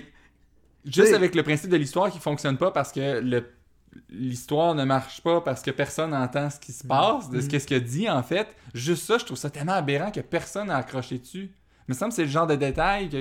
juste 0.85 1.15
avec 1.15 1.35
le 1.35 1.43
principe 1.43 1.71
de 1.71 1.77
l'histoire 1.77 2.11
qui 2.11 2.19
fonctionne 2.19 2.59
pas 2.59 2.71
parce 2.73 2.93
que 2.93 3.21
le 3.21 3.44
l'histoire 4.11 4.75
ne 4.75 4.85
marche 4.85 5.21
pas 5.23 5.43
parce 5.43 5.61
que 5.62 5.71
personne 5.71 6.11
n'entend 6.12 6.49
ce 6.49 6.59
qui 6.59 6.73
se 6.73 6.83
passe, 6.87 7.29
de 7.29 7.39
ce 7.41 7.44
Mhm. 7.44 7.50
qu'est-ce 7.50 7.75
dit 7.75 8.09
en 8.09 8.23
fait. 8.23 8.49
Juste 8.73 9.05
ça, 9.05 9.19
je 9.19 9.25
trouve 9.27 9.37
ça 9.37 9.50
tellement 9.50 9.73
aberrant 9.75 10.11
que 10.11 10.21
personne 10.21 10.69
n'a 10.69 10.77
accroché 10.79 11.19
dessus. 11.19 11.50
Il 11.88 11.93
me 11.93 11.94
semble 11.94 12.11
que 12.11 12.17
c'est 12.17 12.25
le 12.25 12.31
genre 12.31 12.46
de 12.46 12.55
détail 12.55 13.08
que 13.08 13.17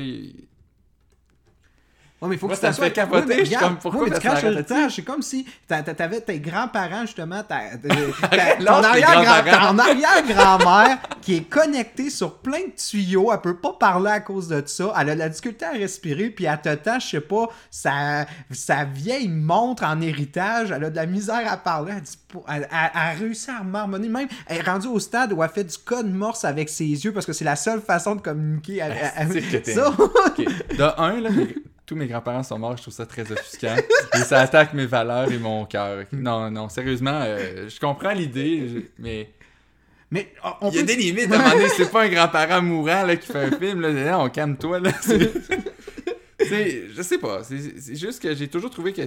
Ouais, 2.22 2.30
mais 2.30 2.38
faut 2.38 2.46
Moi, 2.46 2.56
que 2.56 2.62
ça 2.62 2.72
soit- 2.72 2.86
fait 2.86 2.92
capoter, 2.94 3.22
Oui, 3.22 3.26
mais 3.30 3.40
je 3.40 3.46
suis 3.46 3.56
regarde, 3.56 3.74
comme, 3.74 3.78
pourquoi 3.82 4.08
mais 4.08 4.14
tu 4.16 4.20
craches 4.22 4.44
arrête 4.44 4.52
l'héritage. 4.52 4.96
C'est 4.96 5.02
comme 5.02 5.24
si 5.24 5.46
t'a- 5.68 5.82
t'a- 5.82 5.96
t'avais 5.96 6.22
tes 6.22 6.40
grands-parents, 6.40 7.02
justement, 7.02 7.42
ta- 7.42 7.62
ta- 7.82 8.56
ton 8.58 8.84
arrière-grand-mère 9.80 10.98
qui 11.22 11.38
est 11.38 11.50
connectée 11.50 12.10
sur 12.12 12.38
plein 12.38 12.60
de 12.60 12.74
tuyaux. 12.76 13.32
Elle 13.34 13.42
peut 13.42 13.58
pas 13.58 13.74
parler 13.74 14.12
à 14.12 14.20
cause 14.20 14.48
de 14.48 14.62
ça. 14.66 14.94
Elle 15.00 15.10
a 15.10 15.14
de 15.16 15.20
la 15.20 15.30
difficulté 15.30 15.66
à 15.66 15.72
respirer, 15.72 16.30
puis 16.30 16.46
elle 16.46 16.62
te 16.62 16.74
tend, 16.76 17.00
je 17.00 17.08
sais 17.08 17.22
pas, 17.22 17.48
sa, 17.70 18.26
sa 18.52 18.84
vieille 18.86 19.28
montre 19.28 19.84
en 19.84 20.00
héritage. 20.02 20.72
Elle 20.72 20.84
a 20.86 20.90
de 20.90 20.96
la 20.96 21.06
misère 21.08 21.52
à 21.52 21.58
parler. 21.58 21.94
Elle, 21.96 22.02
dit 22.04 22.18
elle- 22.48 22.68
à 22.72 23.64
marmonner. 23.64 24.10
Même, 24.10 24.28
elle 24.48 24.58
est 24.58 24.62
rendue 24.62 24.88
au 24.88 25.00
stade 25.00 25.34
où 25.34 25.44
elle 25.44 25.50
fait 25.50 25.64
du 25.64 25.78
code 25.78 26.12
morse 26.14 26.46
avec 26.46 26.70
ses 26.70 26.86
yeux 26.86 27.14
parce 27.14 27.26
que 27.26 27.34
c'est 27.34 27.46
la 27.46 27.56
seule 27.56 27.82
façon 27.82 28.16
de 28.16 28.22
communiquer. 28.22 28.78
Elle- 28.78 28.94
Ah, 29.16 29.24
ça, 29.66 29.90
Ok. 30.00 30.46
De 30.78 31.00
un, 31.00 31.20
là, 31.22 31.30
tous 31.92 31.98
mes 31.98 32.08
grands-parents 32.08 32.44
sont 32.44 32.58
morts, 32.58 32.78
je 32.78 32.84
trouve 32.84 32.94
ça 32.94 33.06
très 33.06 33.30
offusquant. 33.30 33.76
et 34.14 34.20
ça 34.20 34.40
attaque 34.40 34.74
mes 34.74 34.86
valeurs 34.86 35.30
et 35.30 35.38
mon 35.38 35.66
cœur. 35.66 36.06
Non, 36.14 36.50
non, 36.50 36.70
sérieusement, 36.70 37.20
euh, 37.22 37.68
je 37.68 37.80
comprends 37.82 38.14
l'idée, 38.14 38.90
mais 38.98 39.30
mais 40.10 40.34
on 40.62 40.70
il 40.70 40.76
y 40.76 40.78
a 40.78 40.82
peut 40.84 40.88
des 40.88 40.96
limites 40.96 41.30
à 41.30 41.36
un 41.36 41.40
moment 41.40 41.52
donné. 41.52 41.68
C'est 41.76 41.92
pas 41.92 42.04
un 42.04 42.08
grand-parent 42.08 42.62
mourant 42.62 43.04
là, 43.04 43.18
qui 43.18 43.28
fait 43.28 43.44
un 43.44 43.52
film. 43.52 43.82
Là, 43.82 44.20
on 44.20 44.30
calme-toi. 44.30 44.80
Là. 44.80 44.92
Je 46.40 47.02
sais 47.02 47.18
pas. 47.18 47.44
C'est 47.44 47.78
c'est 47.82 47.96
juste 47.96 48.22
que 48.22 48.34
j'ai 48.34 48.48
toujours 48.48 48.70
trouvé 48.70 48.94
que. 48.94 49.02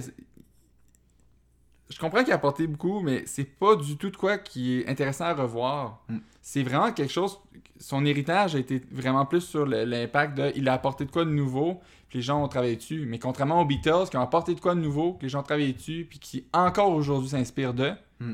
Je 1.89 1.99
comprends 1.99 2.23
qu'il 2.23 2.33
a 2.33 2.35
apporté 2.35 2.67
beaucoup, 2.67 2.99
mais 2.99 3.23
c'est 3.25 3.45
pas 3.45 3.75
du 3.75 3.97
tout 3.97 4.11
de 4.11 4.17
quoi 4.17 4.37
qui 4.37 4.81
est 4.81 4.87
intéressant 4.87 5.25
à 5.25 5.33
revoir. 5.33 6.05
Mm. 6.07 6.17
C'est 6.47 6.61
vraiment 6.61 6.91
quelque 6.91 7.11
chose. 7.11 7.39
Son 7.79 8.05
héritage 8.05 8.53
a 8.53 8.59
été 8.59 8.79
vraiment 8.91 9.25
plus 9.25 9.41
sur 9.41 9.65
l'impact 9.65 10.37
de. 10.37 10.51
Il 10.55 10.69
a 10.69 10.73
apporté 10.73 11.03
de 11.03 11.09
quoi 11.09 11.25
de 11.25 11.31
nouveau, 11.31 11.81
puis 12.07 12.19
les 12.19 12.21
gens 12.21 12.43
ont 12.43 12.47
travaillé 12.47 12.75
dessus. 12.75 13.07
Mais 13.07 13.17
contrairement 13.17 13.59
aux 13.61 13.65
Beatles 13.65 14.09
qui 14.11 14.15
ont 14.15 14.21
apporté 14.21 14.53
de 14.53 14.59
quoi 14.59 14.75
de 14.75 14.79
nouveau, 14.79 15.13
que 15.13 15.23
les 15.23 15.29
gens 15.29 15.39
ont 15.39 15.43
travaillé 15.43 15.73
dessus, 15.73 16.05
puis 16.07 16.19
qui 16.19 16.45
encore 16.53 16.91
aujourd'hui 16.91 17.29
s'inspirent 17.29 17.73
de. 17.73 17.93
Mm. 18.19 18.33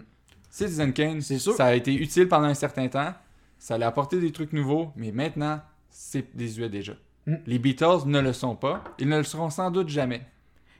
Citizen 0.50 0.92
Kane, 0.92 1.22
C'est 1.22 1.40
sûr. 1.40 1.54
ça 1.54 1.68
a 1.68 1.74
été 1.74 1.94
utile 1.94 2.28
pendant 2.28 2.48
un 2.48 2.54
certain 2.54 2.90
temps. 2.90 3.14
Ça 3.58 3.76
a 3.76 3.88
apporté 3.88 4.20
des 4.20 4.34
trucs 4.34 4.52
nouveaux, 4.52 4.92
mais 4.98 5.14
maintenant, 5.14 5.62
c'est 5.90 6.36
désuet 6.36 6.68
déjà. 6.68 6.94
Mm. 7.28 7.36
Les 7.48 7.60
Beatles 7.60 8.08
ne 8.08 8.20
le 8.20 8.34
sont 8.34 8.58
pas. 8.58 8.84
Ils 9.00 9.08
ne 9.08 9.20
le 9.20 9.24
seront 9.24 9.50
sans 9.50 9.72
doute 9.72 9.88
jamais. 9.88 10.28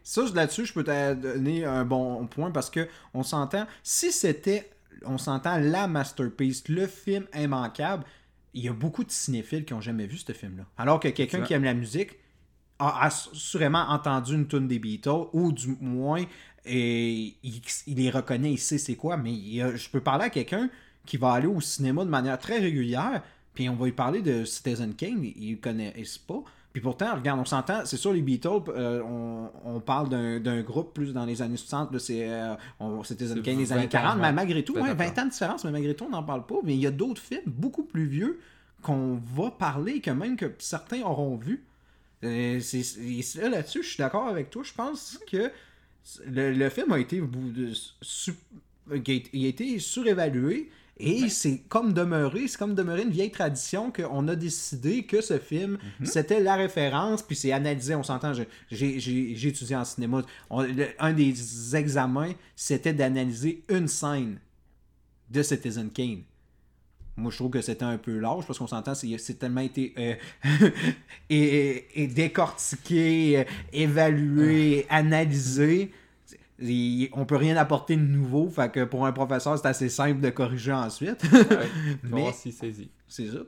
Ça, 0.04 0.22
là-dessus, 0.36 0.66
je 0.66 0.74
peux 0.74 0.84
te 0.84 1.14
donner 1.14 1.64
un 1.64 1.86
bon 1.86 2.28
point 2.28 2.52
parce 2.52 2.70
que 2.70 2.90
on 3.14 3.24
s'entend. 3.24 3.68
Si 3.84 4.12
c'était, 4.12 4.70
on 5.06 5.18
s'entend 5.18 5.58
la 5.58 5.88
masterpiece, 5.88 6.68
le 6.68 6.88
film 6.88 7.26
immanquable, 7.36 8.04
il 8.54 8.64
y 8.64 8.70
a 8.70 8.74
beaucoup 8.74 9.04
de 9.04 9.12
cinéphiles 9.12 9.66
qui 9.66 9.74
ont 9.74 9.82
jamais 9.82 10.08
vu 10.08 10.18
ce 10.18 10.34
film-là. 10.34 10.66
Alors 10.78 11.00
que 11.00 11.08
quelqu'un 11.08 11.42
qui 11.42 11.54
aime 11.54 11.64
la 11.64 11.74
musique 11.74 12.18
a 12.80 13.06
assurément 13.06 13.86
entendu 13.90 14.34
une 14.34 14.48
tune 14.48 14.68
des 14.68 14.80
Beatles 14.80 15.28
ou 15.34 15.52
du 15.52 15.78
moins 15.80 16.24
et 16.66 17.36
il, 17.44 17.62
il 17.88 17.98
les 17.98 18.10
reconnaît, 18.10 18.52
il 18.52 18.58
sait 18.58 18.78
c'est 18.78 18.96
quoi. 18.96 19.18
Mais 19.18 19.34
il 19.34 19.76
je 19.76 19.90
peux 19.90 20.02
parler 20.02 20.26
à 20.26 20.30
quelqu'un 20.30 20.70
qui 21.06 21.18
va 21.18 21.34
aller 21.34 21.48
au 21.48 21.62
cinéma 21.62 22.06
de 22.06 22.10
manière 22.10 22.38
très 22.38 22.60
régulière, 22.60 23.24
puis 23.54 23.70
on 23.70 23.76
va 23.76 23.86
lui 23.86 23.92
parler 23.92 24.22
de 24.22 24.46
Citizen 24.46 24.94
Kane, 24.96 25.24
il, 25.24 25.34
il 25.44 25.60
connaît 25.60 25.94
pas. 26.28 26.44
Puis 26.74 26.82
pourtant, 26.82 27.16
regarde, 27.16 27.40
on 27.40 27.46
s'entend, 27.46 27.86
c'est 27.86 27.98
sûr, 27.98 28.14
les 28.14 28.22
Beatles, 28.22 28.48
euh, 28.70 29.02
on, 29.04 29.50
on 29.66 29.80
parle 29.82 30.08
d'un 30.42 30.62
groupe 30.62 30.94
plus 30.94 31.14
dans 31.14 31.26
les 31.26 31.42
années 31.42 31.58
60, 31.58 31.92
là, 31.92 32.00
c'est, 32.00 32.30
euh, 32.30 32.56
c'était 33.04 33.26
Kane 33.42 33.58
les 33.58 33.66
20 33.66 33.76
années 33.76 33.86
ans, 33.86 33.90
40, 33.90 34.18
mais 34.20 34.32
malgré 34.32 34.64
tout, 34.64 34.74
ouais, 34.76 34.96
Peut-être 34.96 35.16
20 35.16 35.22
ans 35.22 35.26
de 35.26 35.32
différence, 35.32 35.64
mais 35.66 35.72
malgré 35.72 35.94
tout, 35.96 36.06
on 36.06 36.12
n'en 36.12 36.24
parle 36.24 36.46
pas. 36.46 36.56
Mais 36.64 36.74
il 36.74 36.80
y 36.80 36.88
a 36.88 36.92
d'autres 36.92 37.22
films 37.22 37.42
beaucoup 37.46 37.84
plus 37.84 38.06
vieux 38.06 38.40
qu'on 38.82 39.20
va 39.36 39.52
parler, 39.52 40.00
que 40.00 40.12
même 40.12 40.38
que 40.38 40.46
certains 40.60 41.02
auront 41.02 41.36
vu. 41.36 41.66
Euh, 42.24 42.60
ça, 42.62 43.50
là-dessus, 43.50 43.84
je 43.84 43.88
suis 43.90 43.98
d'accord 43.98 44.28
avec 44.28 44.50
toi. 44.50 44.64
Je 44.64 44.74
pense 44.74 45.20
que 45.30 45.52
le, 46.26 46.52
le 46.54 46.70
film 46.70 46.92
a 46.94 47.00
été, 47.00 47.22
il 49.34 49.46
a 49.46 49.48
été 49.48 49.80
surévalué. 49.80 50.70
Et 51.04 51.30
c'est 51.30 51.60
comme 51.68 51.94
demeuré, 51.94 52.48
c'est 52.48 52.58
comme 52.58 52.76
demeuré 52.76 53.02
une 53.02 53.10
vieille 53.10 53.32
tradition 53.32 53.92
qu'on 53.92 54.28
a 54.28 54.36
décidé 54.36 55.04
que 55.04 55.20
ce 55.22 55.40
film, 55.40 55.78
c'était 56.04 56.40
la 56.40 56.56
référence, 56.56 57.24
puis 57.24 57.36
c'est 57.36 57.52
analysé, 57.52 57.96
on 57.96 58.04
s'entend, 58.04 58.34
j'ai 58.70 59.48
étudié 59.48 59.76
en 59.76 59.84
cinéma. 59.86 60.22
On- 60.50 60.62
le- 60.62 60.90
un 61.00 61.14
des 61.14 61.76
examens, 61.76 62.34
c'était 62.56 62.94
d'analyser 62.94 63.64
une 63.70 63.88
scène 63.88 64.40
de 65.30 65.42
Citizen 65.42 65.90
Kane. 65.90 66.22
Moi, 67.18 67.30
je 67.32 67.36
trouve 67.38 67.52
que 67.52 67.62
c'était 67.62 67.84
un 67.84 67.98
peu 67.98 68.18
large 68.20 68.46
parce 68.48 68.58
qu'on 68.58 68.68
s'entend, 68.68 68.94
c'est 68.96 69.40
tellement 69.40 69.62
été 69.62 69.94
euh, 69.98 70.16
et, 71.30 72.04
et 72.04 72.08
décortiqué, 72.08 73.40
euh, 73.40 73.44
évalué, 73.74 74.86
analysé. 74.90 75.92
Il- 76.62 77.10
on 77.14 77.26
peut 77.26 77.36
rien 77.38 77.58
apporter 77.58 77.96
de 77.96 78.02
nouveau, 78.02 78.50
fait 78.50 78.72
que 78.72 78.84
pour 78.84 79.06
un 79.06 79.12
professeur, 79.12 79.58
c'est 79.58 79.68
assez 79.68 79.90
simple 79.90 80.22
de 80.22 80.30
corriger 80.30 80.74
ensuite. 80.74 81.24
Ouais. 81.32 81.68
Mais- 82.04 82.22
voir 82.22 82.34
s'il 82.34 82.54
saisit. 82.54 82.92
c'est 83.08 83.28
ça. 83.28 83.40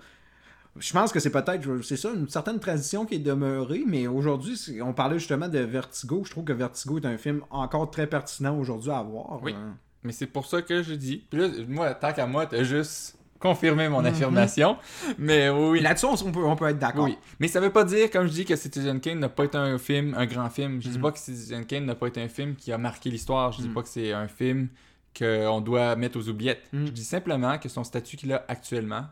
Je 0.79 0.91
pense 0.91 1.11
que 1.11 1.19
c'est 1.19 1.29
peut-être, 1.29 1.81
c'est 1.83 1.97
ça, 1.97 2.09
une 2.15 2.27
certaine 2.27 2.59
tradition 2.59 3.05
qui 3.05 3.13
est 3.15 3.19
demeurée, 3.19 3.83
mais 3.85 4.07
aujourd'hui, 4.07 4.59
on 4.81 4.91
parlait 4.91 5.19
justement 5.19 5.47
de 5.47 5.59
Vertigo. 5.59 6.23
Je 6.25 6.31
trouve 6.31 6.45
que 6.45 6.53
Vertigo 6.53 6.97
est 6.99 7.05
un 7.05 7.17
film 7.19 7.41
encore 7.51 7.91
très 7.91 8.07
pertinent 8.07 8.57
aujourd'hui 8.57 8.89
à 8.89 9.03
voir. 9.03 9.39
Oui. 9.43 9.53
Euh, 9.55 9.69
Mais 10.03 10.11
c'est 10.11 10.25
pour 10.25 10.47
ça 10.47 10.63
que 10.63 10.81
je 10.81 10.95
dis. 10.95 11.23
Puis 11.29 11.39
là, 11.39 11.47
moi, 11.67 11.93
tant 11.93 12.11
qu'à 12.11 12.25
moi, 12.25 12.47
t'as 12.47 12.63
juste 12.63 13.15
confirmé 13.43 13.85
Mhm. 13.87 13.91
mon 13.93 14.05
affirmation. 14.05 14.77
Mais 15.19 15.49
oui. 15.49 15.81
Là-dessus, 15.81 16.05
on, 16.05 16.31
peut, 16.31 16.43
on 16.43 16.55
peut 16.55 16.69
être 16.69 16.79
d'accord. 16.79 17.03
Oui, 17.05 17.17
mais 17.39 17.47
ça 17.49 17.59
veut 17.59 17.69
pas 17.71 17.83
dire, 17.83 18.09
comme 18.09 18.25
je 18.25 18.31
dis, 18.31 18.45
que 18.45 18.55
Citizen 18.55 18.99
Kane 19.01 19.19
n'a 19.19 19.29
pas 19.29 19.43
été 19.43 19.57
un 19.57 19.77
film, 19.77 20.15
un 20.17 20.25
grand 20.25 20.49
film. 20.49 20.75
Mhm. 20.75 20.81
Je 20.81 20.89
dis 20.89 20.99
pas 20.99 21.11
que 21.11 21.19
Citizen 21.19 21.65
Kane 21.65 21.85
n'a 21.85 21.95
pas 21.95 22.07
été 22.07 22.21
un 22.21 22.29
film 22.29 22.55
qui 22.55 22.71
a 22.71 22.77
marqué 22.77 23.09
l'histoire. 23.09 23.51
Je 23.51 23.61
dis 23.61 23.69
Mm. 23.69 23.73
pas 23.73 23.81
que 23.83 23.89
c'est 23.89 24.13
un 24.13 24.27
film 24.27 24.69
qu'on 25.17 25.61
doit 25.61 25.95
mettre 25.95 26.17
aux 26.17 26.27
oubliettes. 26.29 26.63
Je 26.73 26.89
dis 26.89 27.03
simplement 27.03 27.57
que 27.59 27.69
son 27.69 27.83
statut 27.83 28.17
qu'il 28.17 28.31
a 28.33 28.43
actuellement 28.47 29.05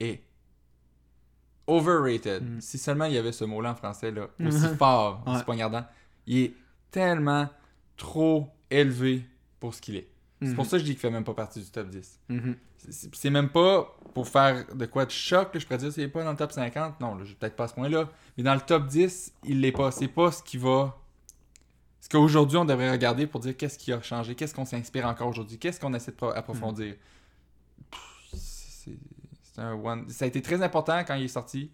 est 0.00 0.22
overrated. 1.66 2.42
Si 2.60 2.78
seulement 2.78 3.04
il 3.04 3.12
y 3.14 3.18
avait 3.18 3.32
ce 3.32 3.44
mot-là 3.44 3.72
en 3.72 3.74
français, 3.74 4.10
là, 4.10 4.28
Mhm. 4.38 4.46
aussi 4.48 4.76
fort, 4.76 5.22
Ouais. 5.26 5.34
aussi 5.34 5.44
poignardant, 5.44 5.84
il 6.26 6.38
est 6.44 6.54
tellement 6.90 7.48
trop 7.96 8.48
élevé 8.70 9.24
pour 9.60 9.74
ce 9.74 9.80
qu'il 9.82 9.96
est. 9.96 10.08
C'est 10.40 10.48
Mhm. 10.48 10.54
pour 10.54 10.66
ça 10.66 10.72
que 10.72 10.78
je 10.78 10.84
dis 10.84 10.90
qu'il 10.92 11.00
fait 11.00 11.10
même 11.10 11.24
pas 11.24 11.34
partie 11.34 11.60
du 11.60 11.66
top 11.70 11.88
10. 11.90 12.18
Mhm. 12.28 12.56
C'est- 12.90 13.30
même 13.30 13.48
pas 13.50 13.96
pour 14.14 14.28
faire 14.28 14.64
de 14.74 14.86
quoi 14.86 15.04
de 15.04 15.10
choc, 15.10 15.50
je 15.54 15.64
pourrais 15.66 15.78
dire 15.78 15.92
c'est 15.92 16.08
pas 16.08 16.24
dans 16.24 16.30
le 16.30 16.36
top 16.36 16.52
50. 16.52 17.00
Non, 17.00 17.18
je 17.24 17.34
peut-être 17.34 17.56
pas 17.56 17.64
à 17.64 17.68
ce 17.68 17.74
point-là. 17.74 18.08
Mais 18.36 18.42
dans 18.44 18.54
le 18.54 18.60
top 18.60 18.86
10, 18.86 19.32
il 19.44 19.60
l'est 19.60 19.72
pas. 19.72 19.90
C'est 19.90 20.08
pas 20.08 20.30
ce 20.32 20.42
qui 20.42 20.56
va. 20.58 20.96
Ce 22.00 22.08
qu'aujourd'hui 22.08 22.56
on 22.56 22.64
devrait 22.64 22.90
regarder 22.90 23.26
pour 23.26 23.40
dire 23.40 23.56
qu'est-ce 23.56 23.76
qui 23.78 23.92
a 23.92 24.00
changé, 24.00 24.34
qu'est-ce 24.34 24.54
qu'on 24.54 24.64
s'inspire 24.64 25.06
encore 25.06 25.28
aujourd'hui, 25.28 25.58
qu'est-ce 25.58 25.78
qu'on 25.80 25.92
essaie 25.94 26.12
de 26.12 26.16
pro- 26.16 26.30
approfondir. 26.30 26.94
Pff, 27.90 28.34
c'est 28.34 29.60
un 29.60 29.74
one. 29.74 30.08
Ça 30.08 30.24
a 30.24 30.28
été 30.28 30.40
très 30.40 30.62
important 30.62 30.98
quand 31.04 31.14
il 31.16 31.24
est 31.24 31.28
sorti. 31.28 31.70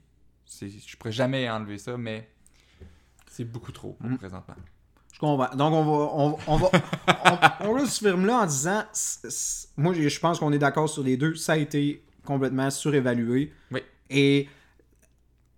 C'est- 0.46 0.70
Je 0.70 0.96
pourrais 0.96 1.12
jamais 1.12 1.48
enlever 1.50 1.78
ça, 1.78 1.96
mais 1.96 2.28
c'est 3.30 3.44
beaucoup 3.44 3.72
trop 3.72 3.92
pour 3.92 4.08
Mm. 4.10 4.16
présentement. 4.18 4.54
Je 5.14 5.18
comprends. 5.20 5.48
Donc, 5.56 5.72
on 5.72 5.84
va, 5.84 5.92
on, 6.12 6.36
on 6.48 6.56
va, 6.56 6.70
on, 7.62 7.68
on 7.70 7.74
va 7.78 7.86
ce 7.86 8.04
film-là 8.08 8.40
en 8.40 8.46
disant, 8.46 8.82
c- 8.92 9.30
c- 9.30 9.68
moi, 9.76 9.94
je 9.94 10.18
pense 10.20 10.38
qu'on 10.40 10.52
est 10.52 10.58
d'accord 10.58 10.88
sur 10.88 11.02
les 11.02 11.16
deux. 11.16 11.34
Ça 11.36 11.52
a 11.52 11.56
été 11.56 12.04
complètement 12.26 12.68
surévalué. 12.70 13.52
Oui. 13.70 13.80
Et 14.10 14.48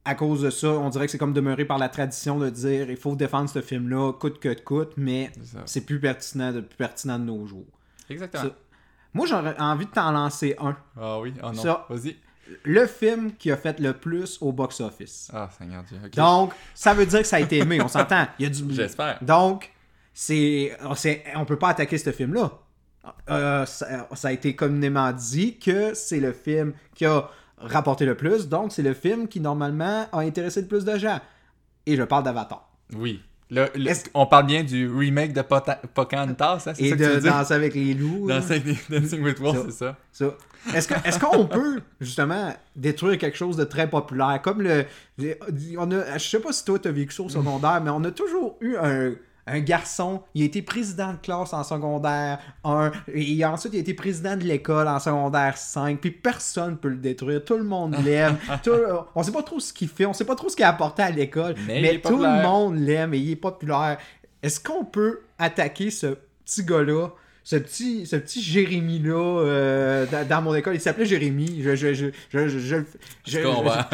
à 0.05 0.15
cause 0.15 0.43
de 0.43 0.51
ça, 0.51 0.69
on 0.69 0.89
dirait 0.91 1.07
que 1.07 1.13
c'est 1.13 1.19
comme 1.19 1.33
demeuré 1.33 1.65
par 1.65 1.79
la 1.79 1.89
tradition 1.89 2.39
de 2.39 2.49
dire, 2.51 2.91
il 2.91 2.97
faut 2.97 3.17
défendre 3.17 3.49
ce 3.51 3.61
film-là, 3.63 4.13
coûte 4.13 4.39
que 4.39 4.53
coûte, 4.63 4.93
mais 4.97 5.33
C'est 5.65 5.81
plus 5.81 5.99
pertinent, 6.01 6.53
de, 6.53 6.61
plus 6.61 6.77
pertinent 6.77 7.19
de 7.19 7.25
nos 7.25 7.45
jours. 7.47 7.65
Exactement. 8.11 8.45
Ça- 8.45 8.51
Moi, 9.15 9.27
j'aurais 9.27 9.59
envie 9.59 9.87
de 9.87 9.91
t'en 9.91 10.13
lancer 10.13 10.55
un. 10.61 10.77
Ah 11.01 11.19
oui, 11.19 11.33
oh 11.43 11.47
non. 11.51 11.63
Vas-y. 11.89 12.17
Le 12.63 12.87
film 12.87 13.33
qui 13.35 13.51
a 13.51 13.57
fait 13.57 13.81
le 13.81 13.93
plus 13.93 14.39
au 14.41 14.53
box-office. 14.53 15.31
Ah, 15.33 15.51
Seigneur 15.57 15.83
Dieu. 15.85 15.99
Donc, 16.15 16.53
ça 16.75 16.95
veut 16.95 17.07
dire 17.07 17.21
que 17.21 17.27
ça 17.27 17.37
a 17.37 17.41
été 17.41 17.59
aimé, 17.59 17.81
on 17.81 17.89
s'entend. 17.89 18.27
Il 18.39 18.45
y 18.45 18.47
a 18.47 18.51
du... 18.51 18.63
J'espère. 18.75 19.19
Donc, 19.23 19.73
c'est, 20.15 20.77
c'est, 20.95 21.25
on 21.35 21.45
peut 21.45 21.59
pas 21.59 21.69
attaquer 21.71 21.99
ce 21.99 22.13
film-là. 22.13 22.53
Euh, 23.31 23.67
ça, 23.67 24.09
ça 24.15 24.29
a 24.29 24.33
été 24.33 24.57
communément 24.57 25.13
dit 25.13 25.59
que 25.59 25.95
c'est 25.95 26.21
le 26.21 26.33
film 26.33 26.73
qui 26.95 27.05
a 27.05 27.31
rapporté 27.59 28.05
le 28.05 28.17
plus, 28.17 28.49
donc 28.49 28.73
c'est 28.73 28.83
le 28.83 28.95
film 28.95 29.29
qui 29.29 29.41
normalement 29.41 30.07
a 30.13 30.21
intéressé 30.21 30.63
le 30.63 30.69
plus 30.69 30.85
de 30.85 30.99
gens. 30.99 31.21
Et 31.87 31.97
je 31.97 32.03
parle 32.03 32.25
d'Avatar. 32.25 32.69
Oui. 32.95 33.23
Le- 33.51 33.67
le- 33.77 33.89
Est-ce- 33.91 34.07
on 34.13 34.27
parle 34.27 34.47
bien 34.47 34.65
du 34.65 34.89
remake 34.93 35.33
de 35.33 35.41
Pocahontas, 35.95 36.55
hein, 36.67 36.73
c'est 36.75 36.81
Et 36.83 36.91
ça 36.91 36.97
que 36.97 37.03
tu 37.15 37.21
de? 37.21 37.29
Danser 37.29 37.55
avec 37.55 37.75
les 37.75 37.95
loups. 37.95 38.27
là. 38.27 38.41
Dancing, 38.41 38.77
Dancing 38.91 39.23
with 39.23 39.39
Wolves, 39.39 39.67
c'est 39.67 39.73
ça. 39.85 39.97
Ça. 40.13 40.35
Est-ce, 40.75 41.19
qu'on 41.21 41.47
peut 41.47 41.81
justement 42.01 42.53
détruire 42.75 43.19
quelque 43.19 43.37
chose 43.37 43.57
de 43.57 43.63
très 43.65 43.89
populaire? 43.89 44.41
Comme 44.43 44.63
le 44.63 44.85
on 45.79 45.91
a, 45.93 46.19
je 46.19 46.29
sais 46.29 46.41
pas 46.41 46.53
si 46.53 46.65
toi 46.65 46.79
t'as 46.81 46.91
vécu 46.91 47.15
ça 47.15 47.23
au 47.23 47.29
secondaire 47.29 47.81
mais 47.83 47.91
on 47.91 48.03
a 48.03 48.11
toujours 48.11 48.57
eu 48.61 48.77
un, 48.77 49.13
un 49.47 49.61
garçon 49.61 50.23
il 50.35 50.43
a 50.43 50.45
été 50.47 50.63
président 50.63 51.13
de 51.13 51.19
classe 51.19 51.53
en 51.53 51.63
secondaire 51.63 52.39
1 52.65 52.93
et 53.15 53.45
ensuite 53.45 53.75
il 53.75 53.77
a 53.77 53.81
été 53.81 53.95
président 53.95 54.37
de 54.37 54.45
l'école 54.45 54.89
en 54.89 54.99
secondaire 54.99 55.57
5 55.57 56.01
puis 56.01 56.11
personne 56.11 56.77
peut 56.77 56.89
le 56.89 56.97
détruire. 56.97 57.45
Tout 57.45 57.57
le 57.57 57.65
monde 57.65 57.97
l'aime. 58.05 58.37
On 59.15 59.23
sait 59.23 59.33
pas 59.33 59.43
trop 59.43 59.61
ce 59.61 59.73
qu'il 59.73 59.89
fait 59.89 60.07
on 60.07 60.13
sait 60.13 60.25
pas 60.25 60.35
trop 60.35 60.49
ce 60.49 60.57
qu'il 60.57 60.65
a 60.65 60.69
apporté 60.69 61.03
à 61.03 61.11
l'école 61.11 61.55
Mais 61.67 62.01
tout 62.01 62.17
le 62.17 62.43
monde 62.43 62.77
l'aime 62.77 63.15
et 63.15 63.19
il 63.19 63.31
est 63.33 63.37
populaire. 63.37 63.99
Est-ce 64.43 64.61
qu'on 64.61 64.85
peut 64.85 65.21
attaquer 65.39 65.91
ce 65.91 66.19
petit 66.45 66.65
gars-là 66.65 67.09
ce 67.49 67.55
petit, 67.55 68.07
ce 68.07 68.17
petit 68.17 68.43
Jérémy-là 68.43 69.15
euh, 69.41 70.05
dans, 70.11 70.27
dans 70.27 70.43
mon 70.43 70.53
école, 70.57 70.75
il 70.75 70.81
s'appelait 70.81 71.07
Jérémy. 71.07 71.61
Je, 71.63 71.77
je, 71.77 71.95
je, 71.95 72.07
je, 72.33 72.49
va- 73.63 73.89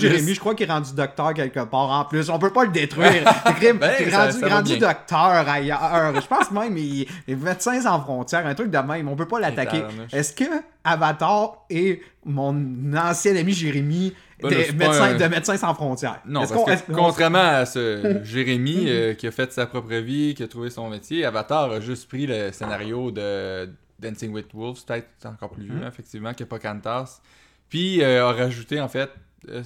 Jérémy, 0.00 0.32
je 0.32 0.40
crois 0.40 0.54
qu'il 0.54 0.66
est 0.66 0.72
rendu 0.72 0.94
docteur 0.94 1.34
quelque 1.34 1.60
part 1.66 1.90
en 1.90 2.06
plus. 2.06 2.30
On 2.30 2.38
peut 2.38 2.48
pas 2.50 2.64
le 2.64 2.70
détruire. 2.70 3.12
Il 3.60 3.66
est 3.66 3.72
Ben, 3.74 3.90
rendu, 4.10 4.38
ça 4.40 4.48
docteur 4.78 5.48
ailleurs. 5.50 6.14
Je 6.18 6.26
pense 6.26 6.50
même 6.50 6.78
il 6.78 7.06
est 7.28 7.34
médecin 7.34 7.78
sans 7.78 8.00
frontières, 8.00 8.46
un 8.46 8.54
truc 8.54 8.70
de 8.70 8.78
même. 8.78 9.06
On 9.06 9.16
peut 9.16 9.28
pas 9.28 9.38
l'attaquer. 9.38 9.82
Est-ce 10.10 10.32
que 10.32 10.44
Avatar 10.82 11.66
et 11.68 12.00
mon 12.24 12.56
ancien 12.96 13.36
ami 13.36 13.52
Jérémy 13.52 14.14
Ben 14.42 14.48
de, 14.50 14.54
là, 14.54 14.60
c'est 14.66 14.72
pas 14.76 14.86
médecin, 14.88 15.02
un- 15.04 15.16
de 15.16 15.24
médecins 15.34 15.56
sans 15.56 15.74
frontières? 15.74 16.20
Non, 16.26 16.40
parce 16.46 16.82
que 16.82 16.92
contrairement 16.92 17.38
à 17.38 17.64
ce 17.66 18.20
Jérémy 18.24 18.84
euh, 18.88 19.14
qui 19.14 19.26
a 19.26 19.30
fait 19.30 19.52
sa 19.52 19.66
propre 19.66 19.94
vie, 19.96 20.34
qui 20.34 20.42
a 20.42 20.48
trouvé 20.48 20.70
son 20.70 20.90
métier, 20.90 21.24
Avatar 21.24 21.70
a 21.70 21.80
juste 21.80 22.08
pris 22.08 22.26
le 22.26 22.52
scénario 22.52 23.10
de 23.10 23.68
Dancing 23.98 24.32
with 24.32 24.48
Wolves, 24.54 24.84
peut-être 24.86 25.08
encore 25.26 25.50
plus 25.50 25.64
vieux, 25.64 25.74
Mhm. 25.74 25.86
effectivement, 25.86 26.34
que 26.34 26.44
Pocahontas. 26.44 27.20
Puis 27.68 28.02
euh, 28.02 28.26
a 28.28 28.32
rajouté, 28.32 28.80
en 28.80 28.88
fait, 28.88 29.10
euh, 29.48 29.62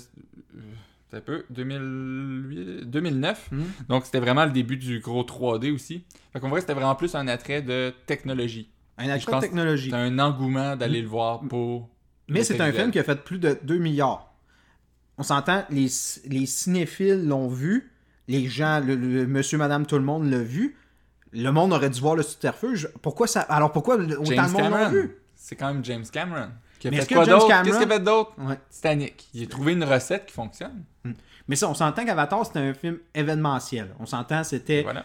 c'est 1.11 1.16
un 1.16 1.21
peu, 1.21 1.45
2008, 1.50 2.85
2009. 2.90 3.49
Mhm. 3.52 3.64
Donc 3.88 4.04
c'était 4.04 4.21
vraiment 4.21 4.45
le 4.45 4.50
début 4.52 4.76
du 4.76 5.00
gros 5.00 5.23
3D 5.23 5.71
aussi. 5.73 6.04
Fait 6.33 6.40
qu'on 6.40 6.49
voit 6.49 6.59
que 6.59 6.62
c'était 6.62 6.75
vraiment 6.75 6.95
plus 6.95 7.14
un 7.14 7.26
attrait 7.28 7.62
de 7.62 7.92
technologie. 8.06 8.71
Un 8.99 9.18
pense- 9.18 9.37
de 9.37 9.40
technologie. 9.40 9.85
C'était 9.85 9.97
un 9.97 10.18
engouement 10.18 10.75
d'aller 10.76 11.02
le 11.02 11.09
voir 11.09 11.40
pour. 11.40 11.88
Mais 12.28 12.42
c'est 12.45 12.61
un 12.61 12.73
film 12.73 12.90
qui 12.90 12.99
a 12.99 13.04
fait 13.04 13.23
plus 13.23 13.38
de 13.38 13.56
2 13.62 13.78
milliards. 13.78 14.33
On 15.18 15.23
s'entend, 15.23 15.64
les, 15.70 15.88
les 16.26 16.46
cinéphiles 16.46 17.26
l'ont 17.26 17.49
vu, 17.49 17.90
les 18.28 18.46
gens, 18.49 18.80
le, 18.85 18.94
le- 18.96 19.26
monsieur, 19.26 19.56
madame, 19.58 19.87
tout 19.87 19.96
le 19.96 20.04
monde 20.04 20.30
l'a 20.30 20.38
vu. 20.42 20.76
Le 21.32 21.50
monde 21.50 21.73
aurait 21.73 21.90
dû 21.90 22.00
voir 22.00 22.14
le 22.16 22.23
subterfuge. 22.23 22.88
Pourquoi 23.02 23.26
ça. 23.26 23.40
Alors 23.42 23.73
pourquoi 23.73 23.96
autant 23.96 24.25
James 24.25 24.46
de 24.46 24.52
monde 24.52 24.70
l'a 24.73 24.88
vu? 24.88 25.16
C'est 25.35 25.56
quand 25.56 25.73
même 25.73 25.85
James 25.85 26.04
Cameron. 26.11 26.49
Qui 26.78 26.88
a 26.88 26.90
Mais 26.90 27.00
fait 27.00 27.14
quoi 27.14 27.25
d'autre? 27.26 27.49
Cameron- 27.49 27.64
Qu'est-ce 27.64 27.78
qu'il 27.82 27.92
a 27.92 27.94
fait 27.96 28.02
d'autre? 28.04 28.32
Ouais. 28.38 28.58
Titanic. 28.70 29.28
Il 29.35 29.42
a 29.44 29.46
trouvé 29.46 29.73
une 29.73 29.85
recette 29.85 30.26
qui 30.26 30.32
fonctionne. 30.35 30.82
Mais 31.49 31.54
ça, 31.56 31.68
on 31.68 31.75
s'entend 31.75 32.04
qu'Avatar, 32.04 32.44
c'était 32.44 32.58
un 32.58 32.75
film 32.75 32.99
événementiel. 33.14 33.94
On 34.00 34.06
s'entend, 34.06 34.42
c'était 34.44 34.82
Voilà. 34.82 35.04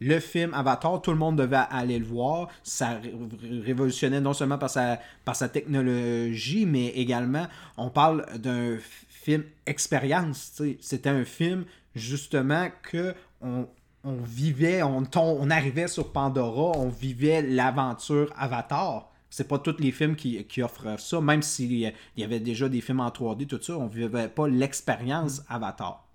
Le 0.00 0.18
film 0.18 0.54
Avatar, 0.54 1.00
tout 1.02 1.10
le 1.10 1.18
monde 1.18 1.36
devait 1.36 1.60
aller 1.70 1.98
le 1.98 2.06
voir. 2.06 2.48
Ça 2.62 2.90
ré- 2.94 3.14
ré- 3.42 3.60
révolutionnait 3.60 4.20
non 4.20 4.32
seulement 4.32 4.58
par 4.58 4.70
sa, 4.70 5.48
technologie, 5.48 6.66
mais 6.66 6.88
également, 6.88 7.46
on 7.76 7.90
parle 7.90 8.26
d'un 8.38 8.78
film 9.08 9.44
expérience. 9.66 10.60
C'était 10.80 11.10
un 11.10 11.24
film, 11.24 11.64
justement, 11.94 12.68
que 12.82 13.14
on, 13.42 13.68
on 14.04 14.16
vivait, 14.22 14.82
on, 14.82 15.04
on 15.16 15.50
arrivait 15.50 15.88
sur 15.88 16.12
Pandora, 16.12 16.72
on 16.78 16.88
vivait 16.88 17.42
l'aventure 17.42 18.32
Avatar. 18.36 19.10
C'est 19.28 19.46
pas 19.46 19.58
tous 19.58 19.76
les 19.78 19.92
films 19.92 20.16
qui, 20.16 20.62
offrent 20.62 20.98
ça, 20.98 21.20
même 21.20 21.42
s'il 21.42 21.72
y 21.72 21.92
y 22.16 22.24
avait 22.24 22.40
déjà 22.40 22.68
des 22.68 22.80
films 22.80 23.00
en 23.00 23.10
3D, 23.10 23.46
tout 23.46 23.62
ça, 23.62 23.76
on 23.76 23.86
vivait 23.86 24.28
pas 24.28 24.48
l'expérience 24.48 25.42
Avatar. 25.48 26.09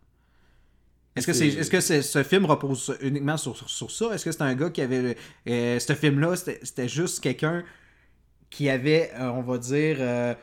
Est-ce 1.16 1.28
que, 1.28 1.34
c'est, 1.34 1.50
C'est- 1.52 1.58
est-ce 1.60 1.72
que 1.72 1.80
c'est- 1.80 2.02
ce 2.02 2.24
film 2.24 2.46
repose 2.46 2.98
uniquement 3.02 3.38
sur, 3.38 3.56
sur- 3.56 3.70
sur 3.70 3.90
ça? 3.92 4.14
Est-ce 4.14 4.26
que 4.26 4.32
c'est 4.32 4.42
un 4.42 4.54
gars 4.56 4.70
qui 4.70 4.82
avait. 4.82 5.16
euh, 5.48 5.80
ce 5.80 5.94
film-là, 5.94 6.36
c'était, 6.36 6.60
c'était 6.64 6.90
juste 6.90 7.22
quelqu'un 7.22 7.64
qui 8.50 8.70
avait, 8.70 9.12
euh, 9.16 9.30
on 9.32 9.42
va 9.42 9.58
dire. 9.58 9.98
euh, 10.00 10.34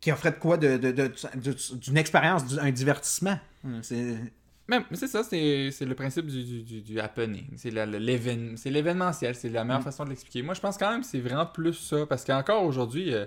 qui 0.00 0.10
offrait 0.12 0.30
de 0.30 0.36
quoi 0.36 0.56
de, 0.56 0.76
de- 0.78 0.92
de- 0.92 1.12
de- 1.34 1.76
d'une 1.78 1.96
expérience, 1.98 2.46
du- 2.46 2.58
un 2.58 2.70
divertissement? 2.70 3.38
C'est... 3.82 4.16
Mais, 4.66 4.78
mais 4.90 4.96
c'est 4.96 5.08
ça, 5.08 5.22
c'est 5.24 5.70
c'est 5.72 5.84
le 5.84 5.94
principe 5.94 6.26
du, 6.26 6.42
du, 6.44 6.62
du- 6.62 6.80
du 6.80 7.00
happening. 7.00 7.44
C'est 7.56 7.70
la- 7.72 7.84
l'événement- 7.86 8.56
c'est 8.56 8.70
l'événementiel, 8.70 9.34
c'est 9.34 9.48
la 9.50 9.64
meilleure 9.64 9.80
Mm. 9.80 9.84
façon 9.84 10.04
de 10.04 10.10
l'expliquer. 10.10 10.42
Moi, 10.42 10.54
je 10.54 10.60
pense 10.60 10.78
quand 10.78 10.90
même 10.90 11.00
que 11.00 11.06
c'est 11.06 11.20
vraiment 11.20 11.44
plus 11.44 11.74
ça, 11.74 12.06
parce 12.06 12.24
qu'encore 12.24 12.62
aujourd'hui, 12.62 13.12
euh, 13.12 13.26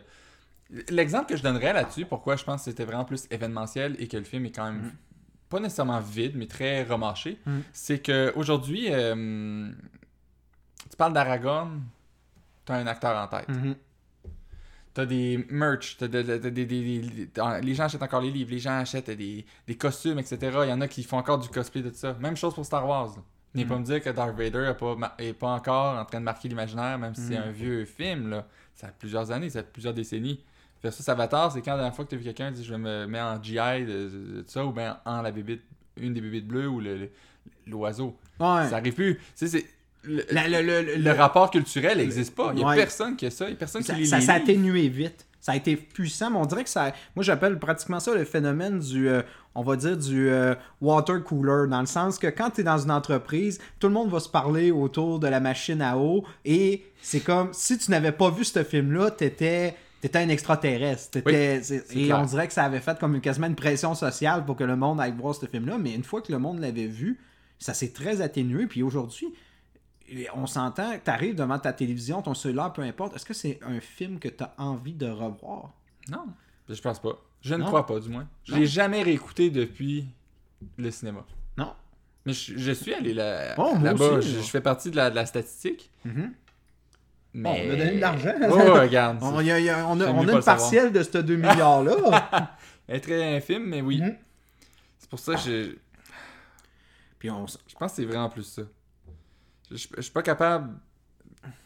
l'exemple 0.89 1.27
que 1.27 1.35
je 1.37 1.43
donnerais 1.43 1.73
là-dessus, 1.73 2.05
pourquoi 2.05 2.37
je 2.37 2.43
pense 2.43 2.63
que 2.63 2.71
c'était 2.71 2.85
vraiment 2.85 3.05
plus 3.05 3.27
événementiel 3.29 3.95
et 3.99 4.07
que 4.07 4.17
le 4.17 4.23
film 4.23 4.45
est 4.45 4.51
quand 4.51 4.71
même 4.71 4.83
Mm. 4.83 4.91
Pas 5.49 5.59
nécessairement 5.59 5.99
vide, 5.99 6.33
mais 6.35 6.47
très 6.47 6.83
remâché, 6.83 7.39
Mm. 7.45 7.59
c'est 7.71 7.99
qu'aujourd'hui, 8.01 8.87
euh, 8.91 9.69
tu 10.89 10.97
parles 10.97 11.13
d'Aragorn, 11.13 11.81
t'as 12.65 12.75
un 12.77 12.87
acteur 12.87 13.15
en 13.17 13.27
tête. 13.27 13.49
Mhm. 13.49 13.75
T'as 14.93 15.05
des 15.07 15.43
merch, 15.49 15.97
t'as 15.97 16.07
de- 16.07 16.21
de- 16.21 16.37
de- 16.37 16.49
des- 16.49 17.01
les 17.63 17.73
gens 17.75 17.85
achètent 17.85 18.03
encore 18.03 18.21
les 18.21 18.29
livres, 18.29 18.51
les 18.51 18.59
gens 18.59 18.77
achètent 18.77 19.09
des, 19.09 19.43
des 19.67 19.75
costumes, 19.75 20.19
etc. 20.19 20.37
Il 20.63 20.69
y 20.69 20.73
en 20.73 20.81
a 20.81 20.87
qui 20.87 21.01
font 21.03 21.17
encore 21.17 21.39
du 21.39 21.49
cosplay 21.49 21.81
de 21.81 21.91
ça. 21.91 22.13
Même 22.19 22.37
chose 22.37 22.53
pour 22.53 22.63
Star 22.65 22.87
Wars. 22.87 23.15
Venez 23.55 23.65
pas 23.65 23.77
me 23.77 23.83
dire 23.83 24.01
que 24.03 24.09
Darth 24.11 24.35
Vader 24.35 24.69
est 24.71 24.73
pas, 24.77 25.15
est 25.19 25.33
pas 25.33 25.49
encore 25.49 25.97
en 25.99 26.05
train 26.05 26.19
de 26.19 26.25
marquer 26.25 26.47
l'imaginaire, 26.47 26.97
même 26.99 27.13
si 27.15 27.21
c'est 27.21 27.39
Mm. 27.39 27.43
un 27.43 27.51
vieux 27.51 27.85
film. 27.85 28.29
Là. 28.29 28.47
Ça 28.75 28.87
a 28.87 28.89
plusieurs 28.91 29.31
années, 29.31 29.49
ça 29.49 29.59
a 29.59 29.63
plusieurs 29.63 29.93
décennies. 29.95 30.43
Versus 30.83 31.07
Avatar, 31.07 31.51
c'est 31.51 31.61
quand 31.61 31.71
la 31.71 31.77
dernière 31.77 31.95
fois 31.95 32.03
que 32.05 32.09
tu 32.09 32.15
as 32.15 32.17
vu 32.19 32.23
quelqu'un 32.25 32.51
dire 32.51 32.63
je 32.63 32.71
vais 32.71 32.77
me 32.77 33.05
mettre 33.07 33.23
en 33.25 33.41
GI 33.41 33.53
de, 33.55 33.85
de- 33.85 34.41
de 34.41 34.43
ça, 34.47 34.65
ou 34.65 34.71
bien 34.73 34.97
en 35.05 35.21
la 35.21 35.31
bébite, 35.31 35.61
une 35.97 36.13
des 36.13 36.19
bébites 36.21 36.47
bleues 36.47 36.67
ou 36.67 36.79
le- 36.81 36.97
le- 36.97 37.09
l'oiseau. 37.67 38.15
Ouais. 38.39 38.67
Ça 38.69 38.77
arrive 38.77 38.93
plus. 38.93 39.15
Tu 39.15 39.21
sais, 39.35 39.47
c'est. 39.47 39.65
Le, 40.05 40.21
La- 40.31 40.49
le, 40.49 40.61
le- 40.61 40.81
le- 40.81 40.95
le 40.97 41.11
rapport 41.11 41.49
culturel 41.49 41.97
n'existe 41.99 42.35
pas. 42.35 42.49
Il 42.51 42.57
n'y 42.57 42.63
a 42.63 42.67
Ouais. 42.67 42.75
personne 42.75 43.15
qui 43.15 43.25
a 43.25 43.31
ça. 43.31 43.45
Il 43.47 43.51
y 43.51 43.53
a 43.53 43.55
personne 43.57 43.81
ça, 43.83 43.93
qui 43.93 44.05
ça 44.05 44.19
s'est 44.19 44.31
atténué 44.31 44.89
vite. 44.89 45.25
Ça 45.39 45.53
a 45.53 45.55
été 45.55 45.75
puissant, 45.77 46.29
mais 46.31 46.37
on 46.37 46.45
dirait 46.45 46.63
que 46.65 46.69
ça. 46.69 46.91
Moi, 47.15 47.23
j'appelle 47.23 47.57
pratiquement 47.59 47.99
ça 48.01 48.13
le 48.13 48.25
phénomène 48.25 48.79
du. 48.79 49.07
euh, 49.07 49.21
on 49.55 49.61
va 49.61 49.75
dire 49.77 49.95
du 49.97 50.29
euh, 50.29 50.55
water 50.81 51.23
cooler, 51.23 51.69
dans 51.69 51.79
le 51.79 51.85
sens 51.85 52.17
que 52.17 52.27
quand 52.27 52.49
tu 52.49 52.61
es 52.61 52.63
dans 52.65 52.77
une 52.79 52.91
entreprise, 52.91 53.59
tout 53.79 53.87
le 53.87 53.93
monde 53.93 54.09
va 54.09 54.19
se 54.19 54.27
parler 54.29 54.71
autour 54.71 55.19
de 55.19 55.27
la 55.27 55.39
machine 55.39 55.81
à 55.81 55.97
eau, 55.97 56.25
et 56.43 56.83
c'est 57.01 57.19
comme 57.21 57.53
si 57.53 57.77
tu 57.77 57.91
n'avais 57.91 58.11
pas 58.11 58.29
vu 58.29 58.43
ce 58.43 58.61
film-là, 58.63 59.11
t'étais. 59.11 59.75
T'étais 60.03 60.19
un 60.19 60.27
extraterrestre. 60.27 61.11
T'étais- 61.11 61.61
et 61.95 62.05
clair. 62.07 62.19
on 62.19 62.25
dirait 62.25 62.47
que 62.47 62.53
ça 62.53 62.65
avait 62.65 62.81
fait 62.81 62.99
comme 62.99 63.15
une- 63.15 63.21
quasiment 63.21 63.47
une 63.47 63.55
pression 63.55 63.95
sociale 63.95 64.43
pour 64.43 64.57
que 64.57 64.65
le 64.65 64.75
monde 64.75 64.99
aille 64.99 65.13
voir 65.13 65.33
ce 65.33 65.45
film-là. 65.45 65.77
Mais 65.77 65.95
une 65.95 66.03
fois 66.03 66.21
que 66.21 66.29
le 66.31 66.39
monde 66.39 66.59
l'avait 66.59 66.87
vu, 66.87 67.21
ça 67.57 67.73
s'est 67.73 67.93
très 67.93 68.19
atténué. 68.19 68.67
Puis 68.67 68.83
aujourd'hui, 68.83 69.27
on 70.35 70.45
s'entend, 70.45 70.91
tu 71.03 71.09
arrives 71.09 71.35
devant 71.35 71.57
ta 71.57 71.71
télévision, 71.71 72.21
ton 72.21 72.33
cellulaire, 72.33 72.73
peu 72.73 72.81
importe. 72.81 73.15
Est-ce 73.15 73.23
que 73.25 73.33
c'est 73.33 73.59
un 73.65 73.79
film 73.79 74.19
que 74.19 74.27
tu 74.27 74.43
as 74.43 74.53
envie 74.57 74.91
de 74.93 75.07
revoir? 75.09 75.71
Non, 76.09 76.25
je 76.67 76.81
pense 76.81 76.99
pas. 76.99 77.17
Je 77.41 77.55
ne 77.55 77.59
Non? 77.61 77.65
crois 77.67 77.85
pas, 77.85 77.99
du 78.01 78.09
moins. 78.09 78.27
Je 78.43 78.55
l'ai 78.55 78.65
jamais 78.67 79.03
réécouté 79.03 79.49
depuis 79.49 80.05
le 80.77 80.91
cinéma. 80.91 81.25
Non? 81.57 81.71
Mais 82.25 82.33
je, 82.33 82.57
je 82.57 82.71
suis 82.73 82.93
allé 82.93 83.13
là, 83.13 83.55
Oh, 83.57 83.73
là-bas. 83.81 84.17
aussi, 84.17 84.29
je, 84.31 84.35
là. 84.37 84.41
je 84.43 84.49
fais 84.49 84.61
partie 84.61 84.91
de 84.91 84.97
la, 84.97 85.09
de 85.09 85.15
la 85.15 85.25
statistique. 85.25 85.89
Mais... 87.33 87.49
on 87.67 87.73
a 87.73 87.75
donné 87.75 87.95
de 87.95 87.99
l'argent. 87.99 88.33
Oh, 88.49 88.55
regarde. 88.73 89.17
On, 89.21 89.41
y 89.41 89.51
a, 89.51 89.59
y 89.59 89.69
a- 89.69 89.87
on 89.87 89.99
a, 89.99 90.05
on 90.07 90.27
une 90.27 90.41
partielle 90.43 90.91
de 90.91 91.01
ce 91.01 91.17
2 91.17 91.35
milliards-là. 91.35 92.57
Elle 92.87 92.97
est 92.97 92.99
très 93.01 93.35
infime, 93.37 93.63
mais 93.65 93.81
oui. 93.81 94.01
Mhm. 94.01 94.15
C'est 94.99 95.09
pour 95.09 95.19
ça 95.19 95.33
que 95.35 95.39
je, 95.41 95.75
Puis 97.19 97.29
on 97.31 97.45
je 97.47 97.75
pense 97.77 97.91
que 97.91 97.95
c'est 97.97 98.05
vraiment 98.05 98.29
plus 98.29 98.43
ça. 98.43 98.61
Je, 99.71 99.77
je- 99.77 99.87
je 99.97 100.01
suis 100.01 100.11
pas 100.11 100.21
capable. 100.23 100.73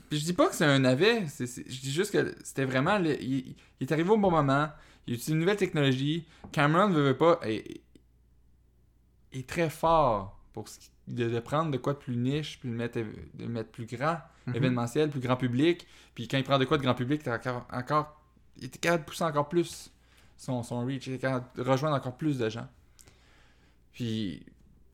Puis 0.09 0.19
je 0.19 0.25
dis 0.25 0.33
pas 0.33 0.47
que 0.47 0.55
c'est 0.55 0.63
un 0.65 0.79
navet. 0.79 1.27
c'est- 1.27 1.47
c'est- 1.47 1.69
je 1.69 1.81
dis 1.81 1.91
juste 1.91 2.11
que 2.11 2.33
c'était 2.43 2.65
vraiment. 2.65 2.97
le- 2.97 3.21
il, 3.21 3.55
il 3.79 3.87
est 3.87 3.91
arrivé 3.91 4.09
au 4.09 4.17
bon 4.17 4.31
moment. 4.31 4.69
Il 5.05 5.15
utilise 5.15 5.29
une 5.33 5.39
nouvelle 5.39 5.57
technologie. 5.57 6.25
Cameron 6.51 6.89
veut, 6.89 7.03
veut 7.03 7.17
pas. 7.17 7.39
Est, 7.43 7.81
est 9.33 9.47
très 9.49 9.69
fort 9.69 10.36
pour 10.63 10.69
ce 10.69 10.79
qui- 10.79 10.89
de, 11.07 11.29
de 11.29 11.39
prendre 11.39 11.71
de 11.71 11.77
quoi 11.77 11.93
de 11.93 11.99
plus 11.99 12.15
niche, 12.17 12.59
puis 12.59 12.69
le 12.69 12.75
mettre, 12.75 12.97
de 12.99 13.05
le 13.39 13.47
mettre 13.47 13.69
plus 13.69 13.85
grand, 13.85 14.17
Mhm. 14.47 14.55
événementiel, 14.55 15.09
plus 15.09 15.19
grand 15.19 15.35
public. 15.37 15.85
Puis 16.15 16.27
quand 16.27 16.37
il 16.37 16.43
prend 16.43 16.57
de 16.57 16.65
quoi 16.65 16.77
de 16.77 16.83
grand 16.83 16.95
public, 16.95 17.21
t'as 17.23 17.35
encore, 17.37 17.65
encore, 17.71 18.21
il 18.57 18.65
était 18.65 18.79
capable 18.79 19.03
de 19.03 19.09
pousser 19.09 19.23
encore 19.23 19.47
plus 19.49 19.91
son, 20.37 20.63
son 20.63 20.85
reach. 20.85 21.07
Il 21.07 21.13
était 21.13 21.21
capable 21.27 21.45
de 21.55 21.61
rejoindre 21.61 21.95
encore 21.95 22.17
plus 22.17 22.37
de 22.39 22.49
gens. 22.49 22.67
Puis 23.93 24.43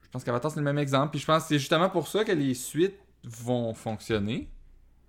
je 0.03 0.09
pense 0.09 0.23
qu'Avatar, 0.23 0.51
c'est 0.51 0.59
le 0.59 0.65
même 0.65 0.77
exemple. 0.77 1.11
Puis 1.11 1.19
je 1.19 1.25
pense 1.25 1.43
que 1.43 1.49
c'est 1.49 1.59
justement 1.59 1.89
pour 1.89 2.07
ça 2.07 2.23
que 2.23 2.31
les 2.31 2.53
suites 2.53 2.99
vont 3.23 3.73
fonctionner. 3.73 4.49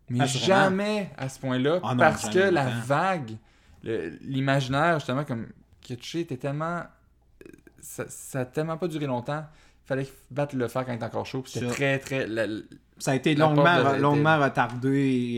Mais 0.09 0.21
Assurément. 0.23 0.47
jamais 0.47 1.11
à 1.17 1.29
ce 1.29 1.39
point-là. 1.41 1.81
Ah 1.83 1.95
parce 1.97 2.29
que 2.29 2.39
la 2.39 2.69
vague, 2.69 3.37
l'imaginaire, 3.83 4.99
justement, 4.99 5.25
comme 5.25 5.49
a 5.91 5.97
touché, 5.97 6.21
était 6.21 6.37
tellement. 6.37 6.83
Ça, 7.81 8.05
ça 8.09 8.41
a 8.41 8.45
tellement 8.47 8.79
pas 8.79 8.89
duré 8.89 9.07
longtemps. 9.07 9.45
Il 9.85 9.89
fallait 9.89 10.07
battre 10.31 10.57
le 10.57 10.67
fer 10.69 10.85
quand 10.87 10.93
il 10.93 10.97
était 10.97 11.05
encore 11.05 11.27
chaud. 11.27 11.43
C'était 11.47 11.67
Ça. 11.69 11.73
très, 11.75 11.99
très. 11.99 12.27
la- 12.27 12.47
ça 12.99 13.11
a 13.11 13.15
été 13.17 13.35
longuement, 13.35 13.93
de- 13.95 14.01
longuement 14.01 14.39
retardé. 14.41 14.89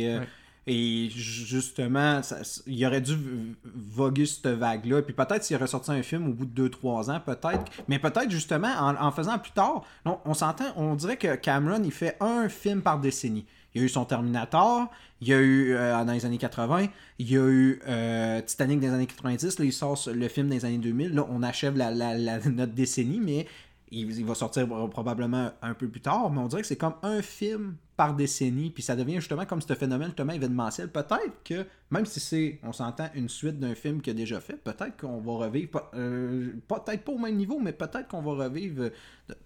Et, 0.00 0.08
euh, 0.08 0.20
Ouais. 0.20 0.26
et 0.68 1.08
justement, 1.10 2.22
ça- 2.22 2.38
il 2.66 2.84
aurait 2.86 3.00
dû 3.00 3.16
voguer 3.64 4.26
cette 4.26 4.46
vague-là. 4.46 5.02
Puis 5.02 5.14
peut-être 5.14 5.42
s'il 5.44 5.56
aurait 5.56 5.66
sorti 5.66 5.90
un 5.90 6.02
film 6.02 6.28
au 6.28 6.32
bout 6.32 6.44
de 6.46 6.50
2-3 6.54 7.10
ans, 7.10 7.20
peut-être. 7.24 7.64
Mais 7.88 7.98
peut-être 7.98 8.30
justement, 8.30 8.68
en, 8.78 8.94
en 8.96 9.10
faisant 9.10 9.38
plus 9.38 9.52
tard, 9.52 9.84
non, 10.04 10.18
on 10.24 10.34
s'entend, 10.34 10.64
on 10.76 10.94
dirait 10.94 11.16
que 11.16 11.34
Cameron, 11.36 11.82
il 11.84 11.92
fait 11.92 12.16
un 12.20 12.48
film 12.48 12.82
par 12.82 12.98
décennie. 13.00 13.46
Il 13.74 13.80
y 13.80 13.82
a 13.82 13.86
eu 13.86 13.90
son 13.90 14.06
Terminator, 14.06 14.86
il 15.20 15.28
y 15.28 15.34
a 15.34 15.38
eu 15.40 15.74
euh, 15.74 16.02
dans 16.04 16.12
les 16.12 16.24
années 16.24 16.38
80, 16.38 16.86
il 17.18 17.30
y 17.30 17.36
a 17.36 17.42
eu 17.46 17.80
euh, 17.86 18.40
Titanic 18.40 18.80
dans 18.80 18.86
les 18.88 18.92
années 18.94 19.06
90, 19.06 19.58
là, 19.58 19.64
il 19.66 19.72
sort 19.72 19.98
le 20.14 20.28
film 20.28 20.48
dans 20.48 20.54
les 20.54 20.64
années 20.64 20.78
2000. 20.78 21.14
Là, 21.14 21.26
on 21.28 21.42
achève 21.42 21.76
la, 21.76 21.90
la- 21.90 22.16
la- 22.16 22.38
notre 22.38 22.72
décennie, 22.72 23.20
mais 23.20 23.46
il, 23.90 24.24
va 24.24 24.34
sortir 24.34 24.66
probablement 24.88 25.52
un 25.62 25.74
peu 25.74 25.88
plus 25.88 26.00
tard. 26.00 26.30
Mais 26.30 26.40
on 26.40 26.48
dirait 26.48 26.62
que 26.62 26.68
c'est 26.68 26.76
comme 26.76 26.94
un 27.02 27.22
film 27.22 27.76
par 27.96 28.14
décennie, 28.14 28.70
puis 28.70 28.82
ça 28.82 28.94
devient 28.94 29.16
justement 29.16 29.46
comme 29.46 29.62
ce 29.62 29.72
phénomène 29.74 30.08
justement 30.08 30.32
événementiel. 30.32 30.90
Peut-être 30.90 31.42
que, 31.44 31.66
même 31.90 32.04
si 32.04 32.20
c'est, 32.20 32.58
on 32.62 32.72
s'entend, 32.72 33.08
une 33.14 33.28
suite 33.28 33.58
d'un 33.58 33.74
film 33.74 34.02
qu'il 34.02 34.10
a 34.10 34.14
déjà 34.14 34.40
fait, 34.40 34.56
peut-être 34.56 34.96
qu'on 34.98 35.20
va 35.20 35.46
revivre, 35.46 35.90
euh, 35.94 36.52
peut-être 36.68 37.04
pas 37.04 37.12
au 37.12 37.18
même 37.18 37.36
niveau, 37.36 37.58
mais 37.58 37.72
peut-être 37.72 38.08
qu'on 38.08 38.22
va 38.22 38.44
revivre. 38.44 38.82
euh, 38.82 38.90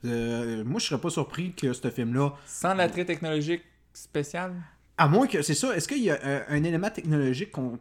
euh, 0.05 0.64
moi, 0.64 0.81
je 0.81 0.87
serais 0.87 1.00
pas 1.00 1.11
surpris 1.11 1.53
que 1.53 1.72
ce 1.72 1.90
film-là 1.90 2.35
Sans 2.46 2.74
l'attrait 2.74 3.05
technologique 3.05 3.62
spécial. 3.92 4.55
À 5.00 5.08
moins 5.08 5.26
que, 5.26 5.40
c'est 5.40 5.54
ça, 5.54 5.74
est-ce 5.74 5.88
qu'il 5.88 6.02
y 6.02 6.10
a 6.10 6.18
euh, 6.22 6.42
un 6.50 6.62
élément 6.62 6.90
technologique 6.90 7.52
qu'on 7.52 7.78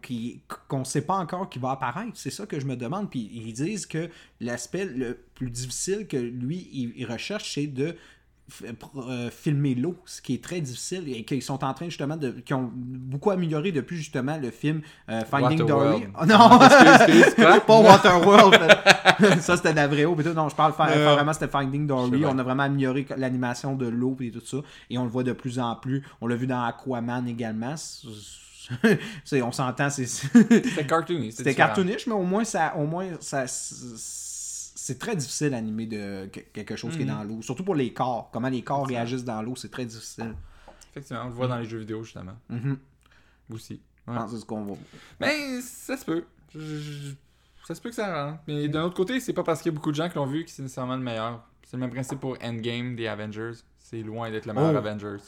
qu'on 0.70 0.86
sait 0.86 1.02
pas 1.02 1.16
encore 1.16 1.50
qui 1.50 1.60
va 1.60 1.72
apparaître? 1.72 2.12
C'est 2.14 2.30
ça 2.30 2.46
que 2.46 2.62
je 2.62 2.66
me 2.66 2.78
demande. 2.78 3.10
Puis 3.10 3.30
ils 3.34 3.52
disent 3.52 3.86
que 3.86 4.10
l'aspect 4.40 4.86
le 4.86 5.20
plus 5.36 5.50
difficile 5.50 6.08
que 6.08 6.16
lui, 6.16 6.70
il, 6.72 7.06
recherche, 7.06 7.56
c'est 7.56 7.68
de 7.68 7.98
filmer 9.32 9.76
l'eau, 9.76 9.96
ce 10.06 10.22
qui 10.22 10.36
est 10.36 10.44
très 10.44 10.62
difficile 10.62 11.04
et 11.08 11.24
qu'ils 11.24 11.42
sont 11.42 11.64
en 11.64 11.74
train 11.74 11.86
justement 11.86 12.18
de... 12.18 12.32
qui 12.32 12.54
ont 12.54 12.72
beaucoup 12.74 13.32
amélioré 13.32 13.72
depuis 13.72 13.98
justement 13.98 14.38
le 14.38 14.52
film 14.52 14.82
euh, 15.10 15.22
Finding 15.26 15.66
Dory. 15.66 16.08
Oh, 16.22 16.26
non! 16.26 16.60
Excuse, 16.62 17.22
excuse, 17.22 17.60
pas 17.68 17.80
Waterworld. 17.80 18.60
ça, 19.40 19.58
c'était 19.58 19.74
tout. 19.74 20.34
Non, 20.34 20.50
je 20.50 20.56
parle 20.56 20.74
Euh, 20.80 21.14
vraiment, 21.14 21.34
c'était 21.34 21.48
Finding 21.48 21.88
Dory. 21.88 22.26
On 22.26 22.38
a 22.38 22.44
vraiment 22.44 22.64
amélioré 22.64 23.06
l'animation 23.18 23.76
de 23.76 23.88
l'eau 23.88 24.16
et 24.22 24.32
tout 24.32 24.46
ça. 24.46 24.58
Et 24.90 24.98
on 24.98 25.04
le 25.04 25.10
voit 25.10 25.24
de 25.24 25.34
plus 25.34 25.60
en 25.60 25.76
plus. 25.76 26.04
On 26.22 26.28
l'a 26.28 26.36
vu 26.36 26.48
dans 26.48 26.64
Aquaman 26.64 27.28
également. 27.28 27.76
On 29.42 29.52
s'entend, 29.52 29.90
c'est 29.90 30.06
C'était 30.06 30.86
cartoony. 30.86 31.32
c'était 31.32 31.56
cartoonish, 31.56 32.08
mais 32.08 32.14
au 32.14 32.24
moins 32.24 32.44
ça, 32.44 32.74
au 32.78 32.86
moins 32.86 33.08
ça, 33.20 33.46
c'est 34.94 35.00
très 35.00 35.16
difficile 35.16 35.52
d'animer 35.52 35.86
de 35.86 36.28
que- 36.32 36.40
quelque 36.54 36.76
chose 36.76 36.96
qui 36.96 37.02
est 37.04 37.06
Mhm. 37.06 37.12
dans 37.12 37.24
l'eau. 37.24 37.42
Surtout 37.42 37.64
pour 37.64 37.76
les 37.76 37.94
corps. 37.94 38.30
Comment 38.32 38.50
les 38.50 38.62
corps 38.62 38.86
réagissent 38.88 39.24
dans 39.24 39.42
l'eau, 39.42 39.56
c'est 39.56 39.70
très 39.72 39.86
difficile. 39.86 40.34
Effectivement, 40.92 41.24
on 41.24 41.28
le 41.28 41.34
voit 41.34 41.48
dans 41.48 41.58
les 41.60 41.66
jeux 41.66 41.78
vidéo, 41.80 42.04
justement. 42.04 42.36
Mhm. 42.50 42.78
Aussi. 43.54 43.82
Je 44.08 44.12
Ouais. 44.12 44.18
pense 44.18 44.32
que 44.32 44.36
c'est 44.38 44.42
ce 44.42 44.46
qu'on 44.46 44.64
va. 44.66 44.74
Mais 45.20 45.62
ça 45.62 45.96
se 45.98 46.06
peut. 46.06 46.24
Je- 46.56 47.14
Ça 47.68 47.76
se 47.76 47.82
peut 47.82 47.90
que 47.90 47.96
ça 47.96 48.26
rentre. 48.32 48.40
Mais 48.48 48.68
d'un 48.68 48.84
autre 48.86 48.96
côté, 48.96 49.20
c'est 49.20 49.34
pas 49.34 49.44
parce 49.44 49.62
qu'il 49.62 49.72
y 49.72 49.76
a 49.76 49.76
beaucoup 49.76 49.92
de 49.92 49.96
gens 49.96 50.10
qui 50.10 50.16
l'ont 50.16 50.26
vu 50.26 50.44
que 50.44 50.50
c'est 50.50 50.64
nécessairement 50.64 50.96
le 50.96 51.04
meilleur. 51.04 51.46
C'est 51.64 51.78
le 51.78 51.82
même 51.82 51.92
principe 51.92 52.20
pour 52.20 52.36
Endgame 52.44 52.96
des 52.96 53.06
Avengers. 53.06 53.52
C'est 53.78 54.02
loin 54.02 54.32
d'être 54.32 54.48
le 54.48 54.54
meilleur 54.54 54.74
Oh. 54.74 54.78
Avengers. 54.78 55.22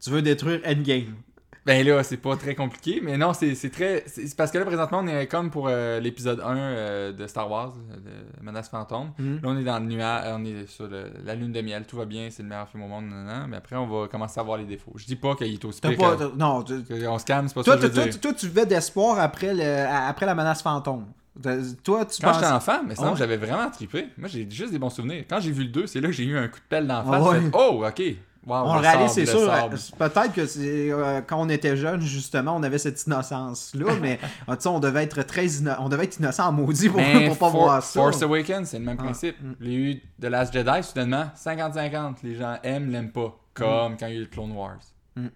Tu 0.00 0.10
veux 0.10 0.22
détruire 0.22 0.60
Endgame. 0.64 1.16
Ben 1.64 1.86
là, 1.86 2.02
c'est 2.02 2.16
pas 2.16 2.34
très 2.36 2.56
compliqué, 2.56 3.00
mais 3.02 3.16
non, 3.16 3.32
c'est 3.34 3.54
très. 3.70 4.02
c'est 4.08 4.34
parce 4.36 4.50
que 4.50 4.58
là, 4.58 4.64
présentement, 4.64 4.98
on 5.00 5.06
est 5.06 5.28
comme 5.28 5.48
pour 5.50 5.68
euh, 5.68 6.00
l'épisode 6.00 6.40
1 6.40 6.56
euh, 6.56 7.12
de 7.12 7.26
Star 7.28 7.48
Wars, 7.48 7.72
euh, 7.92 7.96
de 7.96 8.44
Menace 8.44 8.68
Fantôme. 8.68 9.12
Mhm. 9.18 9.36
Là, 9.42 9.48
on 9.48 9.56
est 9.56 9.62
dans 9.62 9.78
le 9.78 9.84
nuage, 9.86 10.24
on 10.36 10.44
est 10.44 10.66
sur 10.66 10.88
le- 10.88 11.12
la 11.24 11.36
lune 11.36 11.52
de 11.52 11.60
miel, 11.60 11.84
tout 11.86 11.96
va 11.96 12.04
bien, 12.04 12.28
c'est 12.30 12.42
le 12.42 12.48
meilleur 12.48 12.68
film 12.68 12.82
au 12.82 12.88
monde, 12.88 13.04
nan, 13.04 13.24
nan, 13.24 13.26
nan, 13.42 13.46
mais 13.48 13.58
après, 13.58 13.76
on 13.76 13.86
va 13.86 14.08
commencer 14.08 14.40
à 14.40 14.42
voir 14.42 14.58
les 14.58 14.64
défauts. 14.64 14.92
Je 14.96 15.06
dis 15.06 15.14
pas 15.14 15.36
qu'il 15.36 15.52
est 15.54 15.64
aussi 15.64 15.80
pire 15.80 15.96
pas. 15.96 16.16
que- 16.16 16.24
t'as- 16.24 16.36
Non, 16.36 16.64
tu- 16.64 16.82
que- 16.82 17.06
on 17.06 17.18
se 17.18 17.24
calme, 17.24 17.46
c'est 17.46 17.54
pas 17.54 17.62
toi, 17.62 17.74
ça 17.74 17.80
que 17.80 17.86
je 17.86 17.92
toi, 17.92 18.02
veux 18.04 18.10
toi, 18.10 18.12
dire. 18.12 18.20
toi, 18.20 18.32
tu 18.32 18.46
vivais 18.48 18.66
d'espoir 18.66 19.20
après, 19.20 19.54
le, 19.54 19.86
après 19.88 20.26
la 20.26 20.34
menace 20.34 20.62
fantôme. 20.62 21.06
Toi, 21.40 22.04
tu 22.04 22.20
Quand 22.20 22.28
penses. 22.32 22.40
j'étais 22.40 22.52
enfant, 22.52 22.80
mais 22.86 22.94
sinon, 22.94 23.10
Ouais. 23.12 23.16
j'avais 23.16 23.36
vraiment 23.38 23.70
trippé. 23.70 24.08
Moi, 24.18 24.28
j'ai 24.28 24.46
juste 24.50 24.72
des 24.72 24.78
bons 24.78 24.90
souvenirs. 24.90 25.24
Quand 25.30 25.40
j'ai 25.40 25.50
vu 25.52 25.62
le 25.62 25.68
2, 25.70 25.86
c'est 25.86 26.00
là 26.00 26.08
que 26.08 26.12
j'ai 26.14 26.24
eu 26.24 26.36
un 26.36 26.48
coup 26.48 26.58
de 26.58 26.64
pelle 26.68 26.86
dans 26.86 27.02
la 27.02 27.04
Ah 27.06 27.22
face. 27.22 27.32
ouais. 27.40 27.50
oh, 27.54 27.84
ok. 27.86 28.02
Wow, 28.44 28.64
On 28.66 28.74
le 28.74 28.80
réalise, 28.80 29.12
c'est 29.12 29.24
sûr. 29.26 29.48
euh, 29.52 29.68
Peut-être 29.98 30.32
que 30.32 30.46
c'est, 30.46 30.90
euh, 30.90 31.20
quand 31.20 31.40
on 31.40 31.48
était 31.48 31.76
jeune, 31.76 32.00
justement, 32.00 32.56
on 32.56 32.62
avait 32.64 32.78
cette 32.78 33.06
innocence-là, 33.06 33.94
mais 34.00 34.18
sais, 34.58 34.66
on 34.68 34.80
devait 34.80 35.04
être 35.04 35.22
très 35.22 35.46
inno- 35.46 35.76
on 35.78 35.88
devait 35.88 36.04
être 36.04 36.18
innocent 36.18 36.48
en 36.48 36.52
maudit 36.52 36.88
pour, 36.88 37.00
pour 37.00 37.38
pas 37.38 37.50
For- 37.50 37.50
voir 37.52 37.82
ça. 37.84 38.00
Force 38.00 38.20
Awakens, 38.22 38.68
c'est 38.68 38.80
le 38.80 38.84
même 38.84 38.96
Ah, 38.98 39.04
principe. 39.04 39.36
mm. 39.40 39.52
Il 39.60 39.68
y 39.72 39.74
a 39.74 39.78
eu 39.78 40.00
The 40.20 40.24
Last 40.24 40.52
Jedi, 40.52 40.82
soudainement, 40.82 41.26
50-50. 41.36 42.16
Les 42.24 42.34
gens 42.34 42.56
aiment, 42.64 42.90
l'aiment 42.90 43.12
pas. 43.12 43.38
Comme 43.54 43.96
quand 43.96 44.06
il 44.08 44.14
y 44.14 44.16
a 44.16 44.18
eu 44.18 44.22
le 44.22 44.26
Clone 44.26 44.50
Wars. 44.52 44.80
Mm. 45.14 45.26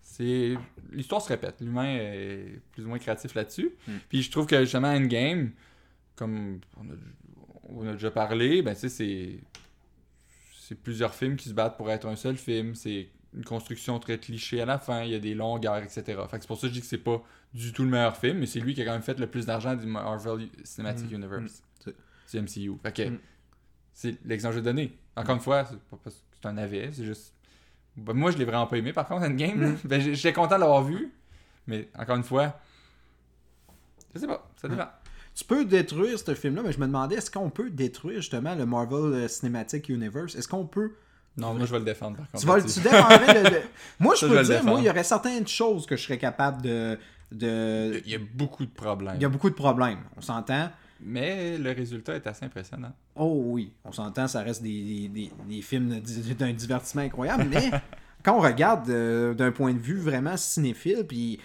C'est... 0.00 0.54
L'histoire 0.92 1.20
se 1.20 1.28
répète. 1.30 1.56
L'humain 1.60 1.86
est 1.96 2.60
plus 2.72 2.84
ou 2.84 2.88
moins 2.88 2.98
créatif 2.98 3.34
là-dessus. 3.34 3.70
Mm. 3.88 3.92
Puis 4.08 4.22
je 4.22 4.30
trouve 4.30 4.46
que 4.46 4.60
justement, 4.60 4.88
Endgame, 4.88 5.50
comme 6.14 6.60
on 6.78 6.84
a, 6.84 6.94
on 7.84 7.88
a 7.88 7.92
déjà 7.94 8.10
parlé, 8.12 8.62
ben 8.62 8.76
c'est... 8.76 9.40
C'est 10.72 10.78
plusieurs 10.78 11.14
films 11.14 11.36
qui 11.36 11.50
se 11.50 11.54
battent 11.54 11.76
pour 11.76 11.90
être 11.90 12.06
un 12.06 12.16
seul 12.16 12.34
film. 12.36 12.74
C'est 12.74 13.10
une 13.34 13.44
construction 13.44 13.98
très 13.98 14.18
cliché 14.18 14.62
à 14.62 14.64
la 14.64 14.78
fin. 14.78 15.02
Il 15.02 15.10
y 15.10 15.14
a 15.14 15.18
des 15.18 15.34
longueurs, 15.34 15.76
etc. 15.76 16.02
Fait 16.30 16.38
c'est 16.40 16.46
pour 16.46 16.56
ça 16.56 16.62
que 16.62 16.68
je 16.68 16.72
dis 16.72 16.80
que 16.80 16.86
c'est 16.86 16.96
pas 16.96 17.22
du 17.52 17.74
tout 17.74 17.82
le 17.82 17.90
meilleur 17.90 18.16
film, 18.16 18.38
mais 18.38 18.46
c'est 18.46 18.58
lui 18.60 18.72
qui 18.74 18.80
a 18.80 18.86
quand 18.86 18.92
même 18.92 19.02
fait 19.02 19.18
le 19.20 19.26
plus 19.26 19.44
d'argent 19.44 19.74
du 19.74 19.84
Marvel 19.86 20.48
Cinematic 20.64 21.10
Mm. 21.10 21.14
Universe. 21.14 21.62
Mm. 21.86 21.90
Du 22.32 22.38
MCU. 22.40 22.78
Fait 22.82 22.92
que 22.96 23.02
Mm. 23.10 23.18
c'est 23.92 24.24
l'exemple 24.24 24.54
que 24.54 24.60
je 24.60 24.64
vais 24.64 24.70
donner. 24.70 24.98
Encore 25.14 25.34
une 25.34 25.42
fois, 25.42 25.66
c'est 25.66 25.78
pas 25.78 25.98
parce 26.02 26.16
que 26.16 26.22
c'est 26.40 26.48
un 26.48 26.54
navet, 26.54 26.88
c'est 26.92 27.04
juste. 27.04 27.34
Ben, 27.94 28.14
moi, 28.14 28.30
je 28.30 28.38
l'ai 28.38 28.46
vraiment 28.46 28.66
pas 28.66 28.78
aimé. 28.78 28.94
Par 28.94 29.06
contre, 29.06 29.26
Endgame, 29.26 29.76
ben, 29.84 30.00
j'ai- 30.00 30.14
j'étais 30.14 30.32
content 30.32 30.54
de 30.54 30.60
l'avoir 30.60 30.82
vu, 30.84 31.12
mais 31.66 31.90
encore 31.98 32.16
une 32.16 32.22
fois, 32.22 32.58
je 34.14 34.20
sais 34.20 34.26
pas, 34.26 34.50
ça 34.56 34.68
dépend. 34.68 34.88
Tu 35.34 35.44
peux 35.44 35.64
détruire 35.64 36.18
ce 36.18 36.34
film-là, 36.34 36.62
mais 36.64 36.72
je 36.72 36.78
me 36.80 36.86
demandais, 36.86 37.16
est-ce 37.16 37.30
qu'on 37.30 37.48
peut 37.50 37.70
détruire 37.70 38.16
justement 38.20 38.54
le 38.54 38.66
Marvel 38.66 39.14
euh, 39.14 39.28
Cinematic 39.28 39.88
Universe? 39.88 40.34
Est-ce 40.34 40.46
qu'on 40.48 40.66
peut. 40.66 40.92
Non, 41.38 41.54
moi, 41.54 41.64
je 41.64 41.72
vais 41.72 41.78
le 41.78 41.84
défendre 41.86 42.18
par 42.18 42.30
contre. 42.30 42.40
Tu, 42.42 42.46
vas, 42.46 42.60
tu 42.60 42.80
défendrais 42.80 43.42
le- 43.42 43.50
le- 43.50 43.62
Moi, 44.00 44.14
je 44.14 44.20
Ça, 44.20 44.28
peux 44.28 44.36
te 44.36 44.42
dire, 44.44 44.62
moi, 44.64 44.80
il 44.80 44.84
y 44.84 44.90
aurait 44.90 45.02
certaines 45.04 45.48
choses 45.48 45.86
que 45.86 45.96
je 45.96 46.02
serais 46.02 46.18
capable 46.18 46.60
de. 46.60 46.98
de... 47.30 48.02
Il 48.04 48.10
y 48.10 48.14
a 48.14 48.18
beaucoup 48.34 48.66
de 48.66 48.70
problèmes. 48.70 49.14
Il 49.16 49.22
y 49.22 49.24
a 49.24 49.30
beaucoup 49.30 49.48
de 49.48 49.54
problèmes, 49.54 50.00
on 50.16 50.20
s'entend? 50.20 50.70
Mais 51.00 51.56
le 51.58 51.72
résultat 51.72 52.14
est 52.16 52.26
assez 52.26 52.44
impressionnant. 52.44 52.92
Oh 53.16 53.42
oui, 53.46 53.72
on 53.84 53.90
s'entend, 53.92 54.28
ça 54.28 54.42
reste 54.42 54.62
des, 54.62 54.82
des, 54.82 55.08
des- 55.08 55.32
des 55.48 55.62
films 55.62 56.00
d'un 56.38 56.52
divertissement 56.52 57.02
incroyable, 57.02 57.46
mais 57.50 57.70
quand 58.22 58.36
on 58.36 58.40
regarde 58.40 58.88
euh, 58.90 59.32
d'un 59.34 59.50
point 59.50 59.72
de 59.72 59.78
vue 59.80 59.98
vraiment 59.98 60.36
cinéphile, 60.36 61.04
puis 61.08 61.40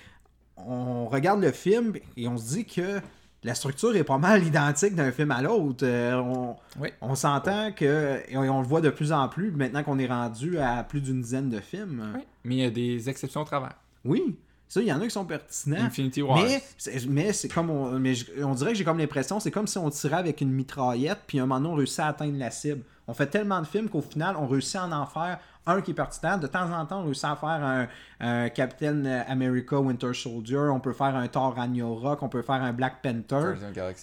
on 0.58 1.06
regarde 1.08 1.42
le 1.42 1.52
film 1.52 1.94
et 2.18 2.28
on 2.28 2.38
se 2.38 2.54
dit 2.56 2.66
que 2.66 3.00
la 3.44 3.54
structure 3.56 3.96
est 3.96 4.04
pas 4.04 4.18
mal 4.18 4.44
identique 4.48 4.96
d'un 4.96 5.12
film 5.12 5.32
à 5.32 5.42
l'autre. 5.42 5.84
Euh, 5.86 6.16
on 6.16 6.56
Oui. 6.80 6.90
on 7.02 7.16
s'entend 7.16 7.72
que, 7.72 8.20
et 8.28 8.38
on 8.38 8.62
le 8.62 8.68
voit 8.68 8.82
de 8.82 8.90
plus 8.90 9.12
en 9.12 9.28
plus, 9.30 9.52
maintenant 9.52 9.84
qu'on 9.84 10.00
est 10.00 10.08
rendu 10.08 10.58
à 10.58 10.84
plus 10.84 11.02
d'une 11.02 11.22
dizaine 11.22 11.50
de 11.50 11.60
films. 11.60 12.12
Oui. 12.16 12.22
Mais 12.44 12.56
il 12.56 12.60
y 12.62 12.66
a 12.66 12.70
des 12.70 13.10
exceptions 13.10 13.42
au 13.42 13.46
travers. 13.46 13.74
Oui, 14.06 14.38
ça, 14.70 14.82
il 14.82 14.88
y 14.88 14.92
en 14.92 15.00
a 15.00 15.04
qui 15.06 15.12
sont 15.12 15.24
pertinents. 15.26 15.78
Infinity 15.82 16.22
War. 16.22 16.42
Mais 16.44 16.62
c'est, 16.78 17.06
mais 17.08 17.32
c'est 17.32 17.48
comme 17.48 17.70
on, 17.70 17.98
mais 18.00 18.14
on 18.44 18.54
dirait 18.54 18.72
que 18.74 18.78
j'ai 18.78 18.84
comme 18.84 18.98
l'impression, 18.98 19.40
c'est 19.40 19.52
comme 19.52 19.68
si 19.68 19.78
on 19.78 19.90
tirait 19.90 20.18
avec 20.18 20.42
une 20.42 20.52
mitraillette, 20.52 21.20
puis 21.26 21.40
à 21.40 21.44
un 21.44 21.46
moment 21.46 21.62
donné, 21.62 21.74
on 21.74 21.78
réussit 21.78 22.00
à 22.02 22.08
atteindre 22.08 22.38
la 22.38 22.52
cible. 22.52 22.82
On 23.08 23.14
fait 23.14 23.28
tellement 23.28 23.62
de 23.62 23.66
films 23.68 23.88
qu'au 23.88 24.02
final, 24.02 24.36
on 24.38 24.46
réussit 24.48 24.76
à 24.76 24.86
en 24.86 25.06
faire 25.06 25.40
un 25.70 25.82
qui 25.82 25.92
est 25.92 25.94
pertinent. 25.94 26.38
De 26.38 26.48
temps 26.48 26.72
en 26.72 26.86
temps, 26.86 27.02
on 27.02 27.06
réussit 27.06 27.26
à 27.26 27.36
faire 27.36 27.50
un, 27.50 27.88
un 28.20 28.50
Captain 28.50 29.06
America 29.28 29.80
Winter 29.80 30.14
Soldier, 30.14 30.70
on 30.72 30.80
peut 30.80 30.94
faire 30.94 31.16
un 31.16 31.28
Thor 31.28 31.56
Ragnarok, 31.56 32.22
on 32.24 32.30
peut 32.30 32.42
faire 32.42 32.62
un 32.62 32.74
Black 32.74 33.02
Panther, 33.02 33.54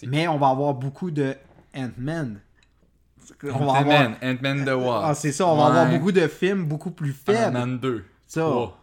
mais 0.07 0.27
on 0.27 0.37
va 0.37 0.49
avoir 0.49 0.73
beaucoup 0.73 1.11
de 1.11 1.33
Ant-Man. 1.75 2.39
On 3.43 3.47
va 3.47 3.55
avoir- 3.55 3.81
Ant-Man, 3.81 4.15
Ant-Man 4.23 4.65
the 4.65 4.69
Wasp. 4.69 5.05
Ah, 5.09 5.13
c'est 5.15 5.31
ça, 5.31 5.47
on 5.47 5.57
va 5.57 5.65
avoir 5.65 5.89
beaucoup 5.89 6.11
de 6.11 6.27
films 6.27 6.65
beaucoup 6.65 6.91
plus 6.91 7.11
faibles. 7.13 7.55
Ant-Man 7.57 7.79
2. 7.79 8.05
Ça. 8.27 8.41
Thor, 8.41 8.77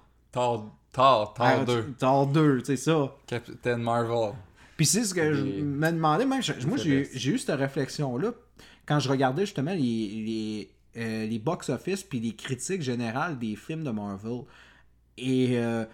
Thor, 0.92 1.34
Thor 1.34 1.34
Ah, 1.38 1.64
2. 1.64 1.94
Thor 1.98 2.26
2, 2.26 2.62
c'est 2.64 2.76
ça. 2.76 3.12
Captain 3.26 3.76
Marvel. 3.76 4.32
Puis 4.76 4.86
c'est 4.86 5.04
ce 5.04 5.14
que 5.14 5.32
je 5.32 5.44
me 5.44 5.90
demandais, 5.92 6.24
même, 6.24 6.40
moi 6.66 6.76
j'ai 6.76 7.30
eu 7.30 7.38
cette 7.38 7.56
réflexion-là 7.56 8.32
quand 8.84 8.98
je 8.98 9.08
regardais 9.08 9.42
justement 9.42 9.70
les, 9.72 9.78
les, 9.78 10.70
euh, 10.96 11.26
les 11.26 11.38
box-office 11.38 12.02
puis 12.02 12.20
les 12.20 12.34
critiques 12.34 12.82
générales 12.82 13.38
des 13.38 13.56
films 13.56 13.84
de 13.84 13.90
Marvel. 13.90 14.42
Et 15.18 15.58
euh, 15.58 15.84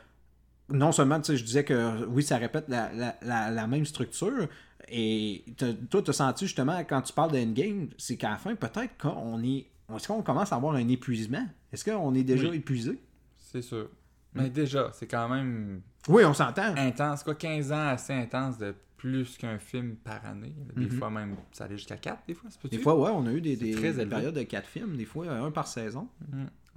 non 0.71 0.93
seulement, 0.93 1.21
tu 1.21 1.33
sais, 1.33 1.37
je 1.37 1.45
disais 1.45 1.65
que 1.65 2.05
oui, 2.07 2.23
ça 2.23 2.37
répète 2.37 2.65
la, 2.69 2.93
la, 2.93 3.17
la, 3.23 3.51
la 3.51 3.67
même 3.67 3.85
structure. 3.87 4.49
Et 4.91 5.45
toi, 5.91 6.03
tu 6.03 6.11
as 6.11 6.15
senti 6.15 6.47
justement, 6.47 6.79
quand 6.89 7.03
tu 7.03 7.13
parles 7.13 7.33
d'Endgame, 7.33 7.89
c'est 7.99 8.17
qu'à 8.17 8.31
la 8.31 8.37
fin, 8.37 8.55
peut-être 8.55 8.97
qu'on 8.99 9.43
est. 9.43 9.67
Est-ce 9.95 10.09
qu'on 10.09 10.23
commence 10.23 10.53
à 10.53 10.57
avoir 10.57 10.75
un 10.75 10.89
épuisement? 10.89 11.47
Est-ce 11.73 11.85
qu'on 11.85 12.15
est 12.15 12.23
déjà 12.23 12.49
Oui. 12.49 12.57
épuisé? 12.59 12.99
C'est 13.39 13.63
sûr. 13.63 13.89
Mais 14.35 14.51
déjà, 14.51 14.91
c'est 14.93 15.07
quand 15.07 15.29
même 15.29 15.81
Oui, 16.09 16.25
on 16.25 16.35
s'entend. 16.35 16.75
intense. 16.77 17.23
Quoi, 17.23 17.35
15 17.35 17.73
ans 17.73 17.89
assez 17.89 18.13
intense 18.13 18.59
de 18.59 18.75
plus 18.99 19.39
qu'un 19.39 19.59
film 19.59 19.97
par 19.97 20.27
année. 20.27 20.53
Des 20.77 20.85
Mhm. 20.87 20.91
fois 20.91 21.09
même, 21.09 21.37
ça 21.53 21.65
allait 21.65 21.79
jusqu'à 21.79 21.97
4 21.97 22.27
des 22.27 22.35
fois. 22.35 22.51
Des 22.71 22.79
fois, 22.79 22.95
ouais, 22.99 23.11
on 23.15 23.25
a 23.27 23.33
eu 23.33 23.41
des, 23.41 23.57
des 23.57 23.71
très 23.73 23.89
élevé. 23.91 24.07
périodes 24.07 24.35
de 24.35 24.43
quatre 24.43 24.69
films, 24.69 24.97
des 24.97 25.07
fois 25.07 25.31
un 25.31 25.51
par 25.51 25.67
saison. 25.69 26.09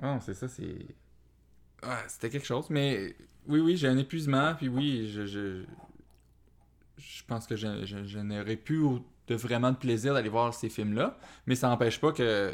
Ah, 0.02 0.20
c'est 0.22 0.34
ça, 0.36 0.48
c'est. 0.48 0.86
Ouais, 1.84 2.04
c'était 2.08 2.30
quelque 2.30 2.46
chose. 2.48 2.70
Mais 2.70 3.16
oui, 3.48 3.60
oui, 3.60 3.76
j'ai 3.76 3.88
un 3.90 3.98
épuisement. 3.98 4.54
Puis 4.56 4.70
oui, 4.70 5.10
je. 5.12 5.26
Je, 5.26 5.64
je 6.98 7.24
pense 7.28 7.48
que 7.48 7.56
je, 7.56 7.86
je, 7.86 8.06
je 8.06 8.20
n'aurais 8.20 8.56
plus 8.58 8.84
de 9.28 9.36
vraiment 9.36 9.72
de 9.72 9.78
plaisir 9.78 10.14
d'aller 10.14 10.30
voir 10.30 10.54
ces 10.54 10.70
films-là. 10.70 11.18
Mais 11.48 11.56
ça 11.56 11.68
n'empêche 11.68 12.00
pas 12.00 12.12
que. 12.12 12.54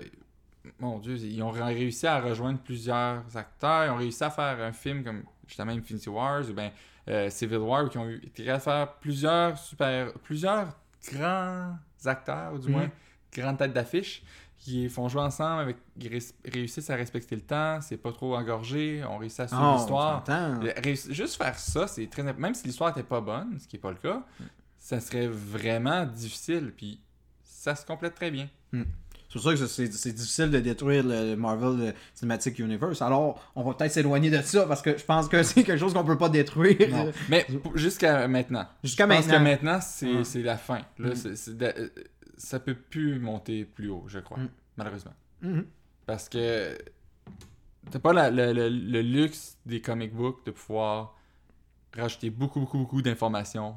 Mon 0.80 0.99
Dieu, 0.99 1.15
ils 1.17 1.41
ont 1.43 1.49
réussi 1.51 2.08
à 2.08 2.19
rejoindre 2.19 2.60
plusieurs 2.60 3.23
acteurs. 3.38 3.86
Ils 3.86 3.89
ont 3.91 3.95
réussi 3.97 4.23
à 4.23 4.30
faire 4.30 4.60
un 4.62 4.73
film 4.73 5.03
comme 5.03 5.23
justement 5.47 5.71
Infinity 5.71 6.10
Wars 6.10 6.49
ou 6.49 6.53
bien 6.53 6.71
euh, 7.10 7.30
Civil 7.30 7.58
War, 7.58 7.86
où 7.86 7.89
ils 7.93 7.98
ont 7.98 8.10
eu, 8.10 8.22
de 8.38 8.58
faire 8.60 8.93
plusieurs 9.00 9.58
super. 9.58 10.13
plusieurs 10.24 10.76
grands 11.13 11.78
acteurs, 12.06 12.54
ou 12.54 12.60
du 12.60 12.67
Mhm. 12.67 12.74
moins 12.74 12.89
grandes 13.34 13.58
têtes 13.58 13.74
d'affiche 13.74 14.24
qui 14.60 14.89
font 14.89 15.08
jouer 15.08 15.22
ensemble, 15.22 15.62
avec, 15.62 15.78
réussissent 16.46 16.89
à 16.89 16.96
respecter 16.96 17.36
le 17.36 17.41
temps, 17.41 17.80
c'est 17.80 17.96
pas 17.98 18.12
trop 18.12 18.36
engorgé, 18.36 19.04
on 19.08 19.17
réussit 19.17 19.41
à 19.41 19.48
suivre 19.48 19.63
Ah, 19.63 19.78
l'histoire. 19.78 20.24
Juste 21.13 21.36
faire 21.36 21.58
ça, 21.58 21.88
c'est 21.88 22.08
très 22.08 22.24
Même 22.34 22.54
si 22.56 22.65
l'histoire 22.67 22.89
était 22.89 23.04
pas 23.04 23.22
bonne, 23.22 23.60
ce 23.60 23.67
qui 23.67 23.76
est 23.78 23.80
pas 23.80 23.91
le 23.91 23.98
cas, 23.98 24.24
ça 24.80 25.00
serait 25.00 25.28
vraiment 25.28 26.06
difficile, 26.06 26.74
puis 26.76 27.00
ça 27.43 27.76
se 27.76 27.86
complète 27.86 28.15
très 28.15 28.32
bien. 28.32 28.50
C'est 29.29 29.33
pour 29.33 29.41
ça 29.41 29.55
que 29.55 29.67
c'est 29.67 30.13
difficile 30.13 30.49
de 30.51 30.59
détruire 30.59 31.03
le 31.05 31.35
Marvel 31.35 31.93
Cinematic 32.13 32.59
Universe. 32.59 33.01
Alors, 33.01 33.41
on 33.55 33.63
va 33.63 33.73
peut-être 33.73 33.91
s'éloigner 33.91 34.29
de 34.29 34.41
ça 34.41 34.65
parce 34.65 34.81
que 34.81 34.97
je 34.97 35.03
pense 35.03 35.27
que 35.27 35.43
c'est 35.43 35.63
quelque 35.63 35.77
chose 35.79 35.93
qu'on 35.93 36.05
peut 36.05 36.17
pas 36.17 36.29
détruire. 36.29 36.89
Non. 36.89 37.11
Mais 37.29 37.45
jusqu'à 37.75 38.27
maintenant. 38.27 38.65
Jusqu'à 38.83 39.03
Je 39.05 39.09
pense 39.09 39.27
maintenant. 39.27 39.37
que 39.39 39.43
maintenant, 39.43 40.23
c'est 40.23 40.41
la 40.43 40.57
fin. 40.57 40.79
Là, 40.97 41.09
Mm. 41.09 41.53
de- 41.55 41.65
euh, 41.65 41.89
ça 42.37 42.59
peut 42.59 42.75
plus 42.75 43.19
monter 43.19 43.65
plus 43.65 43.89
haut, 43.89 44.05
je 44.07 44.19
crois, 44.19 44.37
Mm. 44.37 44.49
malheureusement. 44.77 45.13
Mhm. 45.41 45.65
Parce 46.05 46.29
que 46.29 46.77
t'as 47.91 47.99
pas 47.99 48.13
la- 48.13 48.31
le, 48.31 48.53
le- 48.53 48.69
le 48.69 49.01
luxe 49.01 49.57
des 49.65 49.81
comic 49.81 50.13
books 50.13 50.45
de 50.45 50.51
pouvoir 50.51 51.15
rajouter 51.95 52.29
beaucoup, 52.29 52.59
beaucoup, 52.61 52.77
beaucoup 52.77 53.01
d'informations, 53.01 53.75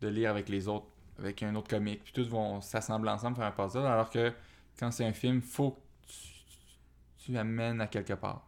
de 0.00 0.08
lire 0.08 0.30
avec 0.30 0.48
les 0.48 0.68
autres, 0.68 0.86
avec 1.18 1.42
un 1.42 1.54
autre 1.56 1.68
comic, 1.68 2.02
puis 2.04 2.12
tous 2.12 2.28
vont 2.28 2.60
s'assembler 2.60 3.10
ensemble, 3.10 3.36
faire 3.36 3.46
un 3.46 3.50
puzzle, 3.50 3.86
alors 3.86 4.10
que 4.10 4.32
quand 4.78 4.90
c'est 4.90 5.04
un 5.06 5.12
film, 5.12 5.40
faut 5.42 5.72
que 5.72 5.80
tu, 6.08 7.32
tu 7.32 7.38
amènes 7.38 7.80
à 7.80 7.86
quelque 7.86 8.12
part. 8.14 8.46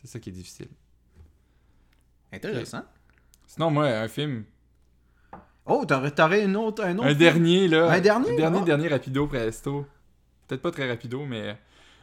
C'est 0.00 0.06
ça 0.08 0.18
qui 0.20 0.30
est 0.30 0.32
difficile. 0.32 0.68
Intéressant. 2.32 2.82
Sinon, 3.46 3.70
moi, 3.70 3.86
un 3.86 4.08
film, 4.08 4.44
Oh, 5.66 5.84
t'aurais 5.86 6.44
une 6.44 6.56
autre, 6.56 6.84
un 6.84 6.98
autre. 6.98 7.06
un 7.08 7.14
dernier, 7.14 7.68
là. 7.68 7.90
Un 7.90 8.00
dernier? 8.00 8.36
Dernier, 8.36 8.58
Ah. 8.60 8.64
dernier 8.64 8.88
rapido, 8.88 9.26
presto. 9.26 9.86
Peut-être 10.46 10.60
pas 10.60 10.70
très 10.70 10.86
rapido, 10.90 11.24
mais 11.24 11.56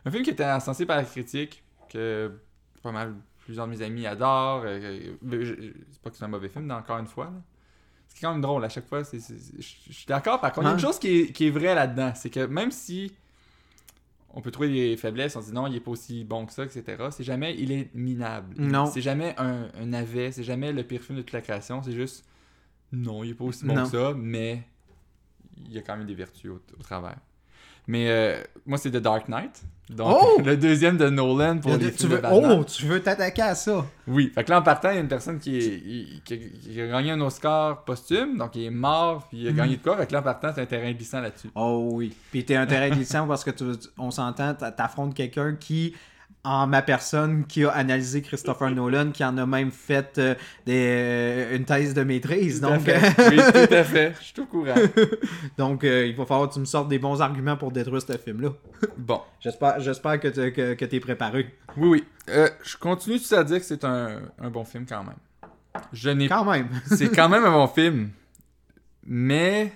un 0.03 0.09
film 0.09 0.23
qui 0.23 0.31
était 0.31 0.45
encensé 0.45 0.85
par 0.87 0.97
la 0.97 1.03
critique, 1.03 1.63
que 1.89 2.39
pas 2.81 2.91
mal, 2.91 3.13
plusieurs 3.39 3.67
de 3.67 3.71
mes 3.71 3.81
amis 3.83 4.07
adorent. 4.07 4.63
euh, 4.65 5.13
euh, 5.31 5.73
c'est 5.91 6.01
pas 6.01 6.09
que 6.09 6.15
c'est 6.17 6.23
un 6.23 6.27
mauvais 6.29 6.49
film, 6.49 6.65
mais 6.65 6.73
encore 6.73 6.97
une 6.97 7.05
fois. 7.07 7.25
là. 7.25 7.41
C'est 8.07 8.19
quand 8.21 8.31
même 8.31 8.41
drôle 8.41 8.65
à 8.65 8.69
chaque 8.69 8.87
fois. 8.87 9.03
je 9.03 9.61
suis 9.61 10.05
d'accord, 10.07 10.41
par 10.41 10.51
contre, 10.53 10.65
il 10.65 10.69
y 10.69 10.71
a 10.71 10.73
une 10.73 10.79
Ah. 10.79 10.81
chose 10.87 10.97
qui 10.99 11.19
est, 11.19 11.31
qui 11.31 11.47
est 11.47 11.51
vraie 11.51 11.75
là-dedans. 11.75 12.13
C'est 12.15 12.31
que 12.31 12.45
même 12.47 12.71
si 12.71 13.13
on, 14.33 14.41
peut 14.41 14.51
trouver 14.51 14.69
des 14.69 14.97
faiblesses, 14.97 15.35
on 15.35 15.41
se 15.41 15.47
dit 15.47 15.53
non, 15.53 15.67
il 15.67 15.75
est 15.75 15.79
pas 15.79 15.91
aussi 15.91 16.23
bon 16.23 16.45
que 16.45 16.53
ça, 16.53 16.63
etc. 16.63 16.83
C'est 17.11 17.23
jamais, 17.23 17.55
il 17.57 17.71
est 17.71 17.93
minable. 17.93 18.55
Non. 18.57 18.85
C'est 18.85 19.01
jamais 19.01 19.33
un, 19.37 19.69
un 19.79 19.85
navet, 19.85 20.31
c'est 20.31 20.43
jamais 20.43 20.71
le 20.71 20.83
pire 20.83 21.01
film 21.01 21.17
de 21.17 21.21
toute 21.21 21.33
la 21.33 21.41
création, 21.41 21.81
c'est 21.83 21.91
juste, 21.91 22.25
non, 22.91 23.23
il 23.23 23.31
est 23.31 23.33
pas 23.33 23.45
aussi 23.45 23.65
bon 23.65 23.75
Non. 23.75 23.83
que 23.83 23.89
ça, 23.89 24.13
mais 24.15 24.63
il 25.57 25.71
y 25.73 25.77
a 25.77 25.81
quand 25.81 25.95
même 25.95 26.07
des 26.07 26.15
vertus 26.15 26.51
au, 26.51 26.61
au 26.79 26.83
travers. 26.83 27.17
Mais 27.87 28.09
euh, 28.09 28.41
moi, 28.65 28.77
c'est 28.77 28.91
The 28.91 28.97
Dark 28.97 29.27
Knight. 29.27 29.61
Donc, 29.89 30.17
Oh! 30.21 30.41
le 30.45 30.55
deuxième 30.55 30.95
de 30.97 31.09
Nolan 31.09 31.57
pour 31.57 31.75
les 31.75 31.91
tu 31.91 31.97
films 31.97 32.11
veux... 32.11 32.17
de 32.17 32.21
Batman. 32.21 32.57
Oh, 32.59 32.63
tu 32.63 32.85
veux 32.85 33.01
t'attaquer 33.01 33.41
à 33.41 33.55
ça? 33.55 33.85
Oui, 34.07 34.31
fait 34.33 34.43
que 34.45 34.49
là, 34.51 34.59
en 34.59 34.61
partant, 34.61 34.89
il 34.91 34.95
y 34.95 34.97
a 34.97 35.01
une 35.01 35.07
personne 35.09 35.37
qui, 35.39 35.57
est, 35.57 36.23
qui, 36.23 36.33
a, 36.33 36.37
qui 36.37 36.81
a 36.81 36.87
gagné 36.87 37.11
un 37.11 37.19
Oscar 37.19 37.83
posthume, 37.83 38.37
donc 38.37 38.55
il 38.55 38.65
est 38.65 38.69
mort, 38.69 39.27
puis 39.27 39.39
il 39.39 39.47
a 39.49 39.51
gagné 39.51 39.75
de 39.77 39.81
quoi, 39.83 39.97
fait 39.97 40.07
que 40.07 40.13
là, 40.13 40.19
en 40.19 40.23
partant, 40.23 40.51
c'est 40.55 40.61
un 40.61 40.65
terrain 40.65 40.91
glissant 40.93 41.19
là-dessus. 41.19 41.49
Oh 41.55 41.89
oui. 41.93 42.13
Puis 42.31 42.45
t'es 42.45 42.55
un 42.55 42.65
terrain 42.67 42.89
glissant 42.89 43.27
parce 43.27 43.43
que 43.43 43.51
tu, 43.51 43.65
on 43.97 44.11
s'entend, 44.11 44.53
t'a- 44.53 44.71
t'affrontes 44.71 45.13
quelqu'un 45.13 45.55
qui, 45.59 45.93
en 46.43 46.65
ma 46.65 46.81
personne, 46.81 47.45
qui 47.45 47.63
a 47.65 47.69
analysé 47.69 48.21
Christopher 48.23 48.71
Nolan, 48.71 49.11
qui 49.11 49.23
en 49.23 49.37
a 49.37 49.45
même 49.45 49.69
fait 49.71 50.17
euh, 50.17 50.33
des, 50.65 50.85
euh, 50.89 51.55
une 51.55 51.65
thèse 51.65 51.93
de 51.93 52.01
maîtrise. 52.03 52.61
Tout 52.61 52.67
à 52.67 52.77
Donc, 52.77 52.81
fait. 52.85 53.29
oui, 53.29 53.37
tout 53.67 53.73
à 53.73 53.83
fait. 53.83 54.13
Je 54.19 54.23
suis 54.25 54.33
tout 54.33 54.41
au 54.43 54.45
courant. 54.45 54.73
donc 55.57 55.83
euh, 55.83 56.07
il 56.07 56.15
va 56.15 56.25
falloir 56.25 56.49
que 56.49 56.55
tu 56.55 56.59
me 56.59 56.65
sortes 56.65 56.89
des 56.89 56.97
bons 56.97 57.21
arguments 57.21 57.57
pour 57.57 57.71
détruire 57.71 58.01
ce 58.01 58.17
film-là. 58.17 58.49
Bon. 58.97 59.21
J'espère, 59.39 59.79
j'espère 59.79 60.19
que, 60.19 60.27
tu- 60.29 60.51
que, 60.51 60.73
que 60.73 60.85
t'es 60.85 60.99
préparé. 60.99 61.53
Oui, 61.77 61.87
oui. 61.89 62.03
Euh, 62.29 62.49
je 62.63 62.75
continue 62.77 63.19
tout 63.19 63.35
à 63.35 63.43
dire 63.43 63.59
que 63.59 63.65
c'est 63.65 63.83
un, 63.83 64.19
un 64.39 64.49
bon 64.49 64.63
film 64.65 64.85
quand 64.87 65.03
même. 65.03 65.15
Je 65.93 66.09
n'ai 66.09 66.27
Quand 66.27 66.43
même. 66.45 66.69
C'est 66.87 67.09
quand 67.15 67.29
même 67.29 67.45
un 67.45 67.51
bon 67.51 67.67
film. 67.67 68.09
Mais. 69.05 69.71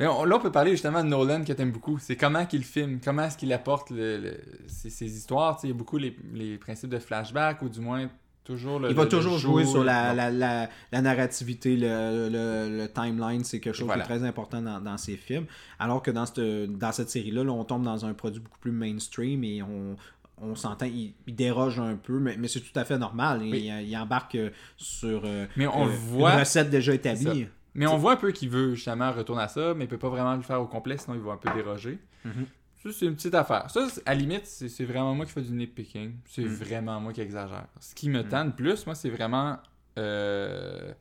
Mais 0.00 0.06
on- 0.06 0.24
là, 0.24 0.36
on 0.36 0.40
peut 0.40 0.52
parler 0.52 0.70
justement 0.72 1.02
de 1.02 1.08
Nolan 1.08 1.42
que 1.44 1.52
t'aimes 1.52 1.72
beaucoup. 1.72 1.98
C'est 1.98 2.16
comment 2.16 2.46
qu'il 2.46 2.64
filme, 2.64 3.00
comment 3.04 3.24
est-ce 3.24 3.36
qu'il 3.36 3.52
apporte 3.52 3.90
le, 3.90 4.18
le- 4.18 4.40
ses, 4.68 4.90
ses 4.90 5.06
histoires. 5.16 5.58
Il 5.64 5.70
y 5.70 5.72
a 5.72 5.74
beaucoup 5.74 5.98
les, 5.98 6.16
les 6.32 6.56
principes 6.56 6.90
de 6.90 6.98
flashback, 6.98 7.62
ou 7.62 7.68
du 7.68 7.80
moins 7.80 8.08
toujours 8.44 8.78
le. 8.78 8.90
Il 8.90 8.94
va 8.94 9.02
le- 9.04 9.08
toujours 9.08 9.38
jouer 9.38 9.64
sur 9.64 9.82
la, 9.84 10.14
la, 10.14 10.30
la, 10.30 10.68
la 10.92 11.02
narrativité, 11.02 11.76
le, 11.76 12.86
timeline, 12.94 13.44
c'est 13.44 13.60
quelque 13.60 13.74
chose 13.74 13.86
Voilà. 13.86 14.04
qui 14.04 14.12
est 14.12 14.16
très 14.18 14.26
important 14.26 14.62
dans, 14.62 14.80
dans 14.80 14.96
ces 14.96 15.16
films. 15.16 15.46
Alors 15.78 16.02
que 16.02 16.10
dans 16.10 16.26
cette, 16.26 16.40
dans 16.40 16.92
cette 16.92 17.10
série-là, 17.10 17.42
là, 17.44 17.52
on 17.52 17.64
tombe 17.64 17.82
dans 17.84 18.04
un 18.06 18.14
produit 18.14 18.40
beaucoup 18.40 18.58
plus 18.60 18.72
mainstream 18.72 19.42
et 19.44 19.62
on, 19.62 19.96
on 20.40 20.54
s'entend, 20.54 20.86
il, 20.86 21.12
il 21.26 21.34
déroge 21.34 21.80
un 21.80 21.96
peu, 21.96 22.18
mais, 22.20 22.36
mais 22.38 22.46
c'est 22.48 22.60
tout 22.60 22.78
à 22.78 22.84
fait 22.84 22.96
normal. 22.98 23.40
Il, 23.44 23.50
Oui. 23.52 23.70
il 23.86 23.96
embarque 23.96 24.38
sur 24.76 25.22
euh, 25.24 25.46
Mais 25.56 25.66
on 25.66 25.86
euh, 25.86 25.90
voit. 25.90 26.34
une 26.34 26.38
recette 26.40 26.70
déjà 26.70 26.94
établie. 26.94 27.48
Mais 27.74 27.86
on 27.86 27.96
voit 27.96 28.12
un 28.12 28.16
peu 28.16 28.32
qu'il 28.32 28.48
veut 28.50 28.74
justement 28.74 29.12
retourner 29.12 29.42
à 29.42 29.48
ça, 29.48 29.74
mais 29.74 29.84
il 29.84 29.88
peut 29.88 29.98
pas 29.98 30.08
vraiment 30.08 30.34
le 30.34 30.42
faire 30.42 30.60
au 30.60 30.66
complet, 30.66 30.96
sinon 30.98 31.14
il 31.16 31.22
va 31.22 31.32
un 31.32 31.36
peu 31.36 31.50
déroger. 31.54 31.98
Mhm. 32.24 32.46
Ça, 32.82 32.90
c'est 32.92 33.06
une 33.06 33.14
petite 33.16 33.34
affaire. 33.34 33.68
Ça, 33.70 33.86
à 34.06 34.14
la 34.14 34.20
limite, 34.20 34.46
c'est 34.46 34.84
vraiment 34.84 35.14
moi 35.14 35.26
qui 35.26 35.32
fais 35.32 35.42
du 35.42 35.52
nitpicking. 35.52 36.14
C'est 36.26 36.42
Mhm. 36.42 36.48
vraiment 36.54 37.00
moi 37.00 37.12
qui 37.12 37.20
exagère. 37.20 37.66
Ce 37.80 37.94
qui 37.94 38.08
me 38.08 38.22
tente 38.26 38.56
plus, 38.56 38.86
moi, 38.86 38.94
c'est 38.94 39.10
vraiment. 39.10 39.58
euh, 39.98 40.92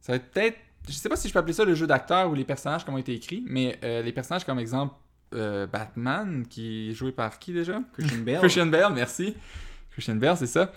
Ça 0.00 0.12
va 0.12 0.16
être 0.16 0.30
peut-être. 0.30 0.56
Je 0.88 0.92
sais 0.92 1.08
pas 1.08 1.16
si 1.16 1.26
je 1.28 1.32
peux 1.32 1.40
appeler 1.40 1.52
ça 1.52 1.64
le 1.64 1.74
jeu 1.74 1.86
d'acteur 1.86 2.30
ou 2.30 2.34
les 2.34 2.44
personnages 2.44 2.84
qui 2.84 2.90
ont 2.90 2.98
été 2.98 3.12
écrits, 3.12 3.42
mais 3.46 3.76
euh, 3.82 4.02
les 4.02 4.12
personnages 4.12 4.44
comme 4.44 4.58
exemple 4.60 4.94
euh, 5.34 5.66
Batman, 5.66 6.46
qui 6.48 6.90
est 6.90 6.92
joué 6.94 7.10
par 7.10 7.38
qui 7.40 7.52
déjà? 7.52 7.80
Christian 7.92 8.18
Bale. 8.24 8.38
Christian 8.38 8.66
Bale, 8.66 8.92
merci. 8.94 9.34
Christian 9.90 10.14
Bale, 10.14 10.36
c'est 10.36 10.46
ça. 10.46 10.70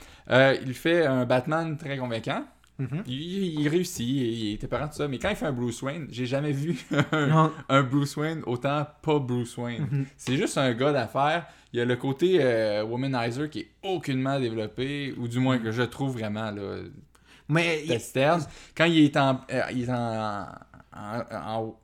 Il 0.65 0.73
fait 0.73 1.05
un 1.05 1.25
Batman 1.25 1.77
très 1.77 1.97
convaincant. 1.97 2.43
Mhm. 2.79 3.03
Il, 3.07 3.59
il 3.61 3.67
réussit, 3.67 4.07
il 4.07 4.53
était 4.53 4.67
parent 4.67 4.87
de 4.87 4.93
ça. 4.93 5.07
Mais 5.07 5.19
quand 5.19 5.29
il 5.29 5.35
fait 5.35 5.45
un 5.45 5.51
Bruce 5.51 5.81
Wayne, 5.81 6.07
j'ai 6.09 6.25
jamais 6.25 6.51
vu 6.53 6.79
un, 7.11 7.83
Bruce 7.83 8.15
Wayne 8.17 8.41
autant 8.45 8.87
pas 9.01 9.19
Bruce 9.19 9.57
Wayne. 9.57 9.87
Mhm. 9.91 10.05
C'est 10.17 10.37
juste 10.37 10.57
un 10.57 10.73
gars 10.73 10.91
d'affaires. 10.93 11.45
Il 11.73 11.77
y 11.79 11.81
a 11.81 11.85
le 11.85 11.95
côté 11.97 12.37
euh, 12.41 12.83
womanizer 12.83 13.49
qui 13.49 13.59
est 13.59 13.69
aucunement 13.83 14.39
développé, 14.39 15.13
ou 15.17 15.27
du 15.27 15.39
moins 15.39 15.59
que 15.59 15.71
je 15.71 15.83
trouve 15.83 16.13
vraiment 16.13 16.49
là, 16.51 16.77
Mais 17.47 17.83
il-. 17.85 17.97
Quand 18.75 18.85
il 18.85 19.03
est 19.05 19.17
en, 19.17 19.41
euh, 19.51 19.61
il 19.71 19.83
est 19.83 19.89
en, 19.91 20.47
en, 20.95 21.19
en- 21.31 21.75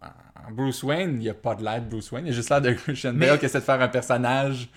en 0.48 0.52
Bruce 0.52 0.82
Wayne, 0.84 1.14
il 1.16 1.20
n'y 1.20 1.30
a 1.30 1.34
pas 1.34 1.56
de 1.56 1.64
l'air 1.64 1.82
de 1.84 1.90
Bruce 1.90 2.12
Wayne. 2.12 2.26
Il 2.26 2.30
y 2.30 2.32
a 2.32 2.36
juste 2.36 2.50
l'air 2.50 2.62
de 2.62 2.72
Christian 2.72 3.14
Mais- 3.14 3.28
Bale 3.28 3.40
qui 3.40 3.46
essaie 3.46 3.60
de 3.60 3.64
faire 3.64 3.82
un 3.82 3.88
personnage. 3.88 4.70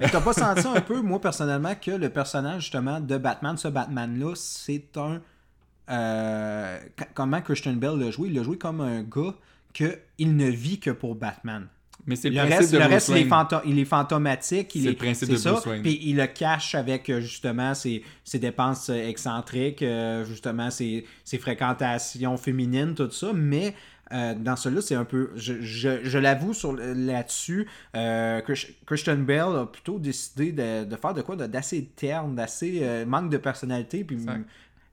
Mais 0.00 0.08
t'as 0.08 0.20
pas 0.20 0.32
senti 0.32 0.66
un 0.66 0.80
peu, 0.80 1.00
moi 1.00 1.20
personnellement, 1.20 1.74
que 1.80 1.92
le 1.92 2.08
personnage 2.08 2.62
justement 2.62 2.98
de 3.00 3.16
Batman, 3.18 3.56
ce 3.56 3.68
Batman-là, 3.68 4.32
c'est 4.34 4.96
un. 4.96 5.20
Euh, 5.90 6.78
comment 7.14 7.40
Christian 7.40 7.74
Bale 7.74 7.98
l'a 7.98 8.10
joué? 8.10 8.28
Il 8.28 8.34
l'a 8.34 8.42
joué 8.42 8.58
comme 8.58 8.80
un 8.80 9.02
gars 9.02 9.34
que 9.74 9.98
il 10.18 10.36
ne 10.36 10.48
vit 10.48 10.78
que 10.78 10.90
pour 10.90 11.14
Batman. 11.14 11.66
Mais 12.04 12.16
c'est 12.16 12.30
le, 12.30 12.34
Le 12.36 12.42
reste, 12.42 12.72
de 12.72 12.78
le 12.78 12.84
reste 12.84 13.08
il, 13.10 13.16
est 13.16 13.80
il 13.82 13.86
fantomatique. 13.86 14.74
Il 14.74 14.86
est, 14.86 14.90
le 14.90 14.96
principe 14.96 15.28
de 15.30 15.36
ça. 15.36 15.60
Puis 15.82 16.00
il 16.02 16.16
le 16.16 16.26
cache 16.26 16.74
avec 16.74 17.08
euh, 17.08 17.20
justement 17.20 17.74
ses, 17.74 18.02
ses 18.24 18.40
dépenses 18.40 18.90
euh, 18.90 19.08
excentriques, 19.08 19.82
euh, 19.82 20.24
justement 20.24 20.70
ses, 20.70 21.04
ses 21.24 21.38
fréquentations 21.38 22.36
féminines, 22.36 22.94
tout 22.96 23.08
ça. 23.12 23.30
Mais 23.32 23.76
euh, 24.12 24.34
dans 24.34 24.56
celui-là, 24.56 24.82
c'est 24.82 24.96
un 24.96 25.04
peu. 25.04 25.30
Je, 25.36 25.60
je, 25.62 26.02
je 26.02 26.18
l'avoue 26.18 26.54
sur 26.54 26.72
là-dessus. 26.72 27.68
euh, 27.94 28.40
Chris- 28.40 28.74
Christian 28.84 29.18
Bale 29.18 29.56
a 29.56 29.66
plutôt 29.66 30.00
décidé 30.00 30.50
de, 30.50 30.82
de 30.84 30.96
faire 30.96 31.14
de 31.14 31.22
quoi 31.22 31.36
d'assez 31.36 31.84
terne, 31.94 32.34
d'assez 32.34 33.04
manque 33.06 33.30
de 33.30 33.36
personnalité. 33.38 34.02
Puis. 34.02 34.18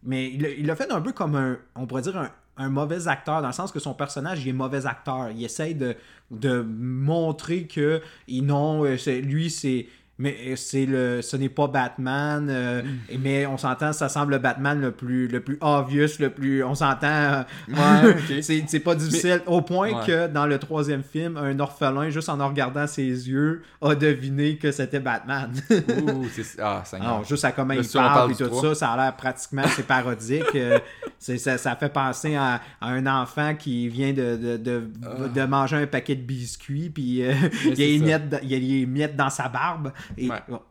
Mais 0.03 0.31
il 0.31 0.65
l'a- 0.65 0.75
fait 0.75 0.91
un 0.91 1.01
peu 1.01 1.11
comme 1.11 1.35
un, 1.35 1.57
on 1.75 1.85
pourrait 1.85 2.01
dire, 2.03 2.31
un, 2.57 2.69
mauvais 2.69 3.07
acteur, 3.07 3.41
dans 3.41 3.47
le 3.47 3.53
sens 3.53 3.71
que 3.71 3.79
son 3.79 3.93
personnage, 3.93 4.43
il 4.43 4.49
est 4.49 4.53
mauvais 4.53 4.85
acteur. 4.85 5.29
Il 5.31 5.43
essaye 5.43 5.75
de, 5.75 5.95
de 6.31 6.61
montrer 6.61 7.67
que 7.67 8.01
non, 8.29 8.85
euh, 8.85 8.97
lui, 9.21 9.49
c'est. 9.49 9.87
Mais 10.21 10.35
euh, 10.49 10.55
c'est 10.57 10.85
le, 10.85 11.21
ce 11.21 11.37
n'est 11.37 11.47
pas 11.47 11.67
Batman, 11.67 12.47
euh, 12.49 12.81
et- 13.09 13.17
mais 13.17 13.45
on 13.45 13.57
s'entend, 13.57 13.93
ça 13.93 14.09
semble 14.09 14.33
le 14.33 14.37
Batman 14.39 14.79
le 14.81 14.91
plus, 14.91 15.27
le 15.29 15.39
plus 15.39 15.57
obvious, 15.61 16.07
le 16.19 16.29
plus, 16.29 16.61
on 16.63 16.75
s'entend, 16.75 17.07
euh, 17.07 17.43
Ouais, 17.69 18.15
c'est, 18.41 18.65
c'est 18.67 18.79
pas 18.81 18.95
difficile, 18.95 19.41
au 19.45 19.61
point 19.61 19.79
Ouais. 19.93 20.05
que 20.05 20.27
dans 20.27 20.45
le 20.45 20.59
troisième 20.59 21.03
film, 21.03 21.37
un 21.37 21.57
orphelin, 21.59 22.09
juste 22.09 22.27
en 22.27 22.45
regardant 22.47 22.85
ses 22.85 23.01
yeux, 23.29 23.61
a 23.81 23.95
deviné 23.95 24.57
que 24.57 24.71
c'était 24.73 24.99
Batman. 24.99 25.51
Ouh, 25.71 26.27
c'est... 26.33 26.59
Ah, 26.61 26.83
ça 26.85 26.97
juste 27.27 27.45
à 27.45 27.53
comment 27.53 27.73
Là, 27.73 27.81
il 27.81 27.89
parle 27.93 28.31
et 28.33 28.35
tout 28.35 28.61
ça, 28.61 28.75
ça 28.75 28.89
a 28.91 28.97
l'air 28.97 29.15
pratiquement 29.15 29.63
c'est 29.73 29.87
parodique. 29.87 30.43
ça, 31.19 31.57
ça 31.57 31.75
fait 31.75 31.89
penser 31.91 32.35
à, 32.35 32.61
à 32.81 32.89
un 32.89 33.05
enfant 33.05 33.53
qui 33.55 33.89
vient 33.89 34.13
de, 34.13 34.37
de, 34.37 34.57
de, 34.57 34.89
Ah. 35.05 35.27
de 35.27 35.43
manger 35.45 35.75
un 35.75 35.87
paquet 35.87 36.15
de 36.15 36.21
biscuits, 36.21 36.89
puis 36.89 37.21
euh, 37.23 37.33
il, 37.65 37.79
y 37.79 37.95
a 37.95 37.99
ça. 37.99 38.05
miettes, 38.05 38.29
dans- 38.29 38.39
il 38.41 38.49
y 38.51 38.55
a 38.55 38.59
des 38.59 38.85
miettes 38.85 39.15
dans 39.15 39.29
sa 39.29 39.49
barbe. 39.49 39.91
Et, 40.17 40.29
Ouais. 40.29 40.39
bon. 40.47 40.61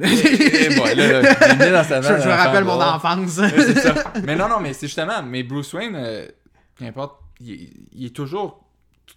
Et 0.00 0.74
bon, 0.76 0.84
là, 0.84 1.22
là, 1.22 1.34
j'ai 1.48 1.52
mis 1.66 1.70
dans 1.72 1.84
sa 1.84 2.00
je, 2.02 2.12
me 2.28 2.32
rappelle 2.32 2.64
mon 2.64 2.80
enfance. 2.80 3.38
Ouais, 3.38 3.50
c'est 3.56 3.78
ça. 3.78 3.94
Mais 4.24 4.36
non, 4.36 4.48
non, 4.48 4.60
mais 4.60 4.72
c'est 4.72 4.86
justement, 4.86 5.22
mais 5.22 5.42
Bruce 5.42 5.72
Wayne, 5.72 5.94
euh, 5.96 6.26
peu 6.76 6.84
importe, 6.84 7.18
il, 7.40 7.52
est- 7.52 7.70
il 7.94 8.06
est 8.06 8.14
toujours 8.16 8.64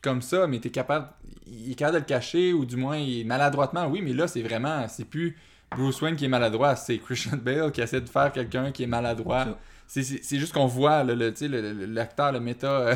comme 0.01 0.21
ça, 0.21 0.45
mais 0.47 0.59
t'es 0.59 0.69
capable, 0.69 1.07
il 1.47 1.71
est 1.71 1.75
capable 1.75 1.95
de 1.97 1.99
le 2.01 2.05
cacher, 2.05 2.53
ou 2.53 2.65
du 2.65 2.75
moins, 2.75 2.97
il 2.97 3.21
est 3.21 3.23
maladroitement, 3.23 3.87
oui, 3.87 4.01
mais 4.03 4.13
là, 4.13 4.27
c'est 4.27 4.41
vraiment, 4.41 4.85
c'est 4.87 5.05
plus 5.05 5.37
Bruce 5.75 6.01
Wayne 6.01 6.15
qui 6.15 6.25
est 6.25 6.29
maladroit, 6.29 6.75
c'est 6.75 6.97
Christian 6.99 7.37
Bale 7.37 7.71
qui 7.71 7.81
essaie 7.81 8.01
de 8.01 8.09
faire 8.09 8.31
quelqu'un 8.31 8.71
qui 8.71 8.83
est 8.83 8.87
maladroit. 8.87 9.57
C'est- 9.87 10.37
juste 10.37 10.53
qu'on 10.53 10.67
voit, 10.67 11.03
là, 11.03 11.15
le, 11.15 11.33
le- 11.39 11.73
le- 11.73 11.85
l'acteur, 11.85 12.31
le 12.31 12.39
méta, 12.39 12.67
euh, 12.67 12.95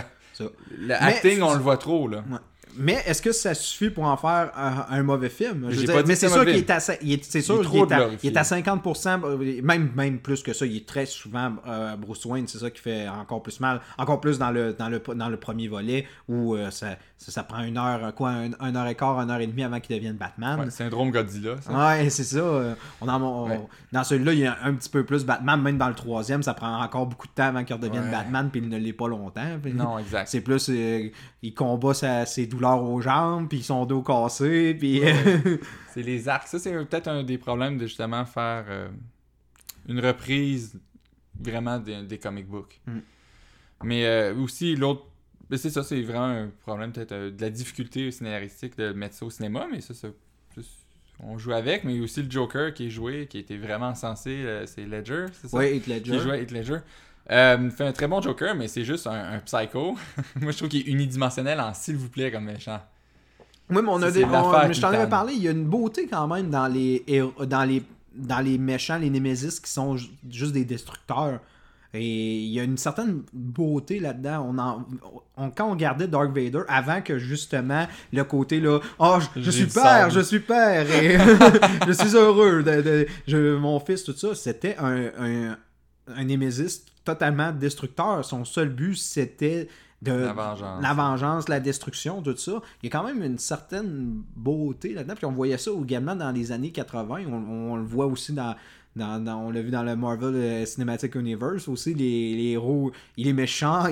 le 0.77 0.93
acting, 0.93 1.41
on 1.41 1.53
le 1.53 1.59
voit 1.59 1.77
trop, 1.77 2.07
là. 2.07 2.23
Ouais. 2.29 2.37
Mais 2.77 3.01
est-ce 3.07 3.21
que 3.21 3.31
ça 3.31 3.55
suffit 3.55 3.89
pour 3.89 4.03
en 4.05 4.15
faire 4.15 4.51
un, 4.55 4.85
un 4.95 5.01
mauvais 5.03 5.29
film? 5.29 5.65
Je 5.71 5.79
veux 5.79 5.85
dire, 5.87 6.03
mais 6.05 6.15
c'est 6.15 6.29
sûr 6.29 6.45
qu'il 6.45 6.55
est 6.55 6.69
à, 6.69 6.77
il 7.01 7.13
est, 7.13 7.41
sûr 7.41 7.61
Il 7.73 7.77
est 7.79 7.81
à, 7.91 7.97
glorifié. 7.97 8.29
il 8.29 8.33
est 8.33 8.37
à 8.37 8.43
50%, 8.43 9.21
euh, 9.25 9.61
même, 9.63 9.91
même 9.95 10.19
plus 10.19 10.43
que 10.43 10.53
ça. 10.53 10.67
Il 10.67 10.77
est 10.77 10.87
très 10.87 11.07
souvent 11.07 11.55
euh, 11.67 11.95
Bruce 11.97 12.23
Wayne, 12.25 12.47
c'est 12.47 12.59
ça 12.59 12.69
qui 12.69 12.79
fait 12.79 13.07
encore 13.09 13.41
plus 13.41 13.59
mal. 13.59 13.81
Encore 13.97 14.21
plus 14.21 14.37
dans 14.37 14.51
le, 14.51 14.73
dans 14.73 14.87
le, 14.87 15.01
dans 15.15 15.29
le 15.29 15.37
premier 15.37 15.67
volet 15.67 16.05
où 16.27 16.55
euh, 16.55 16.69
ça, 16.69 16.95
ça, 17.21 17.33
ça 17.33 17.43
prend 17.43 17.61
une 17.63 17.77
heure, 17.77 18.01
euh, 18.01 18.11
quoi, 18.13 18.29
un, 18.29 18.51
un 18.61 18.73
heure 18.77 18.87
et 18.87 18.95
quart, 18.95 19.19
une 19.19 19.29
heure 19.29 19.41
et 19.41 19.45
demie 19.47 19.63
avant 19.63 19.81
qu'il 19.81 19.93
devienne 19.93 20.15
Batman. 20.15 20.57
Ouais, 20.57 20.69
syndrome 20.71 21.11
Godzilla, 21.11 21.59
ça. 21.61 21.71
Ouais, 21.99 22.09
c'est 22.09 22.23
ça. 22.23 22.75
On 23.01 23.09
en- 23.09 23.21
on- 23.21 23.49
Ouais. 23.49 23.59
Dans 23.91 24.05
celui-là, 24.05 24.31
il 24.31 24.39
y 24.39 24.45
a 24.47 24.57
un 24.63 24.73
petit 24.73 24.89
peu 24.89 25.03
plus 25.05 25.25
Batman. 25.25 25.61
Même 25.61 25.77
dans 25.77 25.89
le 25.89 25.95
troisième, 25.95 26.41
ça 26.43 26.53
prend 26.53 26.81
encore 26.81 27.07
beaucoup 27.07 27.27
de 27.27 27.33
temps 27.33 27.47
avant 27.47 27.65
qu'il 27.65 27.75
redevienne 27.75 28.05
Ouais. 28.05 28.11
Batman, 28.11 28.49
puis 28.49 28.61
il 28.61 28.69
ne 28.69 28.77
l'est 28.77 28.93
pas 28.93 29.09
longtemps. 29.09 29.59
Puis- 29.61 29.73
Non, 29.73 29.99
exact. 29.99 30.29
c'est 30.29 30.39
plus, 30.39 30.69
euh, 30.69 31.09
il 31.41 31.53
combat 31.53 31.93
sa- 31.93 32.25
ses 32.25 32.47
douleurs 32.47 32.81
aux 32.81 33.01
jambes, 33.01 33.49
puis 33.49 33.61
son 33.63 33.85
dos 33.85 34.01
cassé, 34.01 34.73
puis... 34.79 35.01
C'est 35.93 36.03
les 36.03 36.29
arcs. 36.29 36.47
Ça, 36.47 36.57
c'est 36.59 36.71
peut-être 36.71 37.07
un 37.09 37.23
des 37.23 37.37
problèmes 37.37 37.77
de 37.77 37.85
justement 37.87 38.23
faire 38.23 38.63
euh, 38.69 38.87
une 39.87 39.99
reprise 39.99 40.79
vraiment 41.37 41.79
des, 41.79 42.03
des 42.03 42.17
comic 42.17 42.47
books. 42.47 42.79
Mm. 42.87 42.99
Mais 43.83 44.05
euh, 44.05 44.35
aussi, 44.35 44.75
l'autre. 44.75 45.03
Mais 45.49 45.57
C'est 45.57 45.69
ça, 45.69 45.83
c'est 45.83 46.01
vraiment 46.01 46.25
un 46.25 46.49
problème, 46.61 46.91
peut-être 46.91 47.11
euh, 47.11 47.31
de 47.31 47.41
la 47.41 47.49
difficulté 47.49 48.11
scénaristique 48.11 48.77
de 48.77 48.91
mettre 48.93 49.15
ça 49.15 49.25
au 49.25 49.29
cinéma, 49.29 49.67
mais 49.71 49.81
ça, 49.81 49.93
ça- 49.93 50.07
on 51.21 51.37
joue 51.37 51.51
avec. 51.51 51.83
Mais 51.83 51.93
il 51.93 51.97
y 51.97 52.01
a 52.01 52.03
aussi 52.03 52.21
le 52.23 52.31
Joker 52.31 52.73
qui 52.73 52.87
est 52.87 52.89
joué, 52.89 53.27
qui 53.27 53.39
était 53.39 53.57
vraiment 53.57 53.93
censé. 53.95 54.29
euh, 54.45 54.65
c'est 54.65 54.85
Ledger, 54.85 55.25
c'est 55.33 55.49
ça? 55.49 55.57
oui, 55.57 55.65
Heath 55.75 55.87
Ledger. 55.87 56.11
Qui 56.11 56.19
joue 56.19 56.31
à 56.31 56.37
Heath 56.37 56.51
Ledger. 56.51 56.77
Euh, 57.31 57.57
il 57.61 57.71
fait 57.71 57.83
un 57.83 57.91
très 57.91 58.07
bon 58.07 58.21
Joker, 58.21 58.55
mais 58.55 58.67
c'est 58.67 58.83
juste 58.85 59.05
un, 59.05 59.33
un 59.33 59.39
psycho. 59.39 59.95
Moi, 60.39 60.51
je 60.51 60.57
trouve 60.57 60.69
qu'il 60.69 60.79
est 60.87 60.91
unidimensionnel 60.91 61.59
en 61.59 61.73
s'il 61.73 61.97
vous 61.97 62.09
plaît 62.09 62.31
comme 62.31 62.45
méchant. 62.45 62.79
Oui, 63.69 63.81
mais 63.83 63.89
on 63.89 64.01
a 64.01 64.09
des, 64.11 64.23
on- 64.23 64.73
je 64.73 64.81
t'en 64.81 64.87
avais 64.87 65.09
parlé, 65.09 65.33
il 65.33 65.43
y 65.43 65.47
a 65.47 65.51
une 65.51 65.65
beauté 65.65 66.07
quand 66.07 66.27
même 66.27 66.49
dans 66.49 66.67
les 66.67 67.03
dans 67.45 67.63
les 67.65 67.83
dans 68.15 68.39
les 68.39 68.57
méchants, 68.57 68.97
les 68.97 69.09
Némésis 69.11 69.59
qui 69.59 69.69
sont 69.69 69.95
ju- 69.95 70.09
juste 70.29 70.53
des 70.53 70.65
destructeurs. 70.65 71.39
Et 71.93 72.37
il 72.41 72.49
y 72.53 72.59
a 72.59 72.63
une 72.63 72.77
certaine 72.77 73.23
beauté 73.33 73.99
là-dedans. 73.99 74.45
On 74.47 74.57
en, 74.59 74.85
on- 75.37 75.49
quand 75.49 75.67
on 75.67 75.71
regardait 75.71 76.07
Dark 76.07 76.35
Vader, 76.35 76.61
avant 76.67 77.01
que 77.01 77.17
justement 77.17 77.87
le 78.13 78.23
côté 78.23 78.59
là, 78.59 78.79
oh, 78.99 79.17
je, 79.35 79.49
suis 79.49 79.65
père, 79.65 80.09
je 80.11 80.19
suis 80.19 80.39
père, 80.39 80.89
et 80.91 81.17
je 81.87 81.91
suis 81.93 82.15
heureux, 82.15 82.61
de, 82.61 82.81
de- 82.81 83.07
je- 83.27 83.55
mon 83.57 83.79
fils, 83.79 84.03
tout 84.03 84.13
ça, 84.15 84.35
c'était 84.35 84.75
un, 84.77 85.07
un, 85.19 85.57
un 86.15 86.23
Némésis 86.23 86.85
totalement 87.03 87.51
destructeur. 87.51 88.23
Son 88.23 88.45
seul 88.45 88.69
but, 88.69 88.95
c'était 88.95 89.67
de 90.01 90.11
La 90.13 90.31
vengeance. 90.33 90.81
la 90.81 90.93
vengeance, 90.93 91.49
la 91.49 91.59
destruction, 91.59 92.21
tout 92.21 92.37
ça. 92.37 92.61
Il 92.81 92.85
y 92.85 92.89
a 92.89 92.97
quand 92.97 93.03
même 93.05 93.21
une 93.23 93.37
certaine 93.37 94.21
beauté 94.35 94.93
là-dedans. 94.93 95.15
Puis 95.15 95.25
on 95.25 95.31
voyait 95.33 95.57
ça 95.57 95.71
également 95.81 96.15
dans 96.15 96.31
les 96.31 96.51
années 96.53 96.71
80. 96.71 97.23
On, 97.27 97.71
on 97.71 97.75
le 97.75 97.83
voit 97.83 98.05
aussi 98.05 98.31
dans. 98.33 98.55
Dans- 98.99 99.19
dans- 99.23 99.37
on 99.47 99.49
l'a 99.49 99.61
vu 99.61 99.71
dans 99.71 99.81
le 99.83 99.95
Marvel 99.95 100.35
euh, 100.35 100.65
Cinematic 100.65 101.15
Universe 101.15 101.67
aussi, 101.67 101.95
les, 101.95 102.35
les 102.35 102.51
héros, 102.51 102.91
il 103.17 103.27
est 103.27 103.33
méchant, 103.33 103.85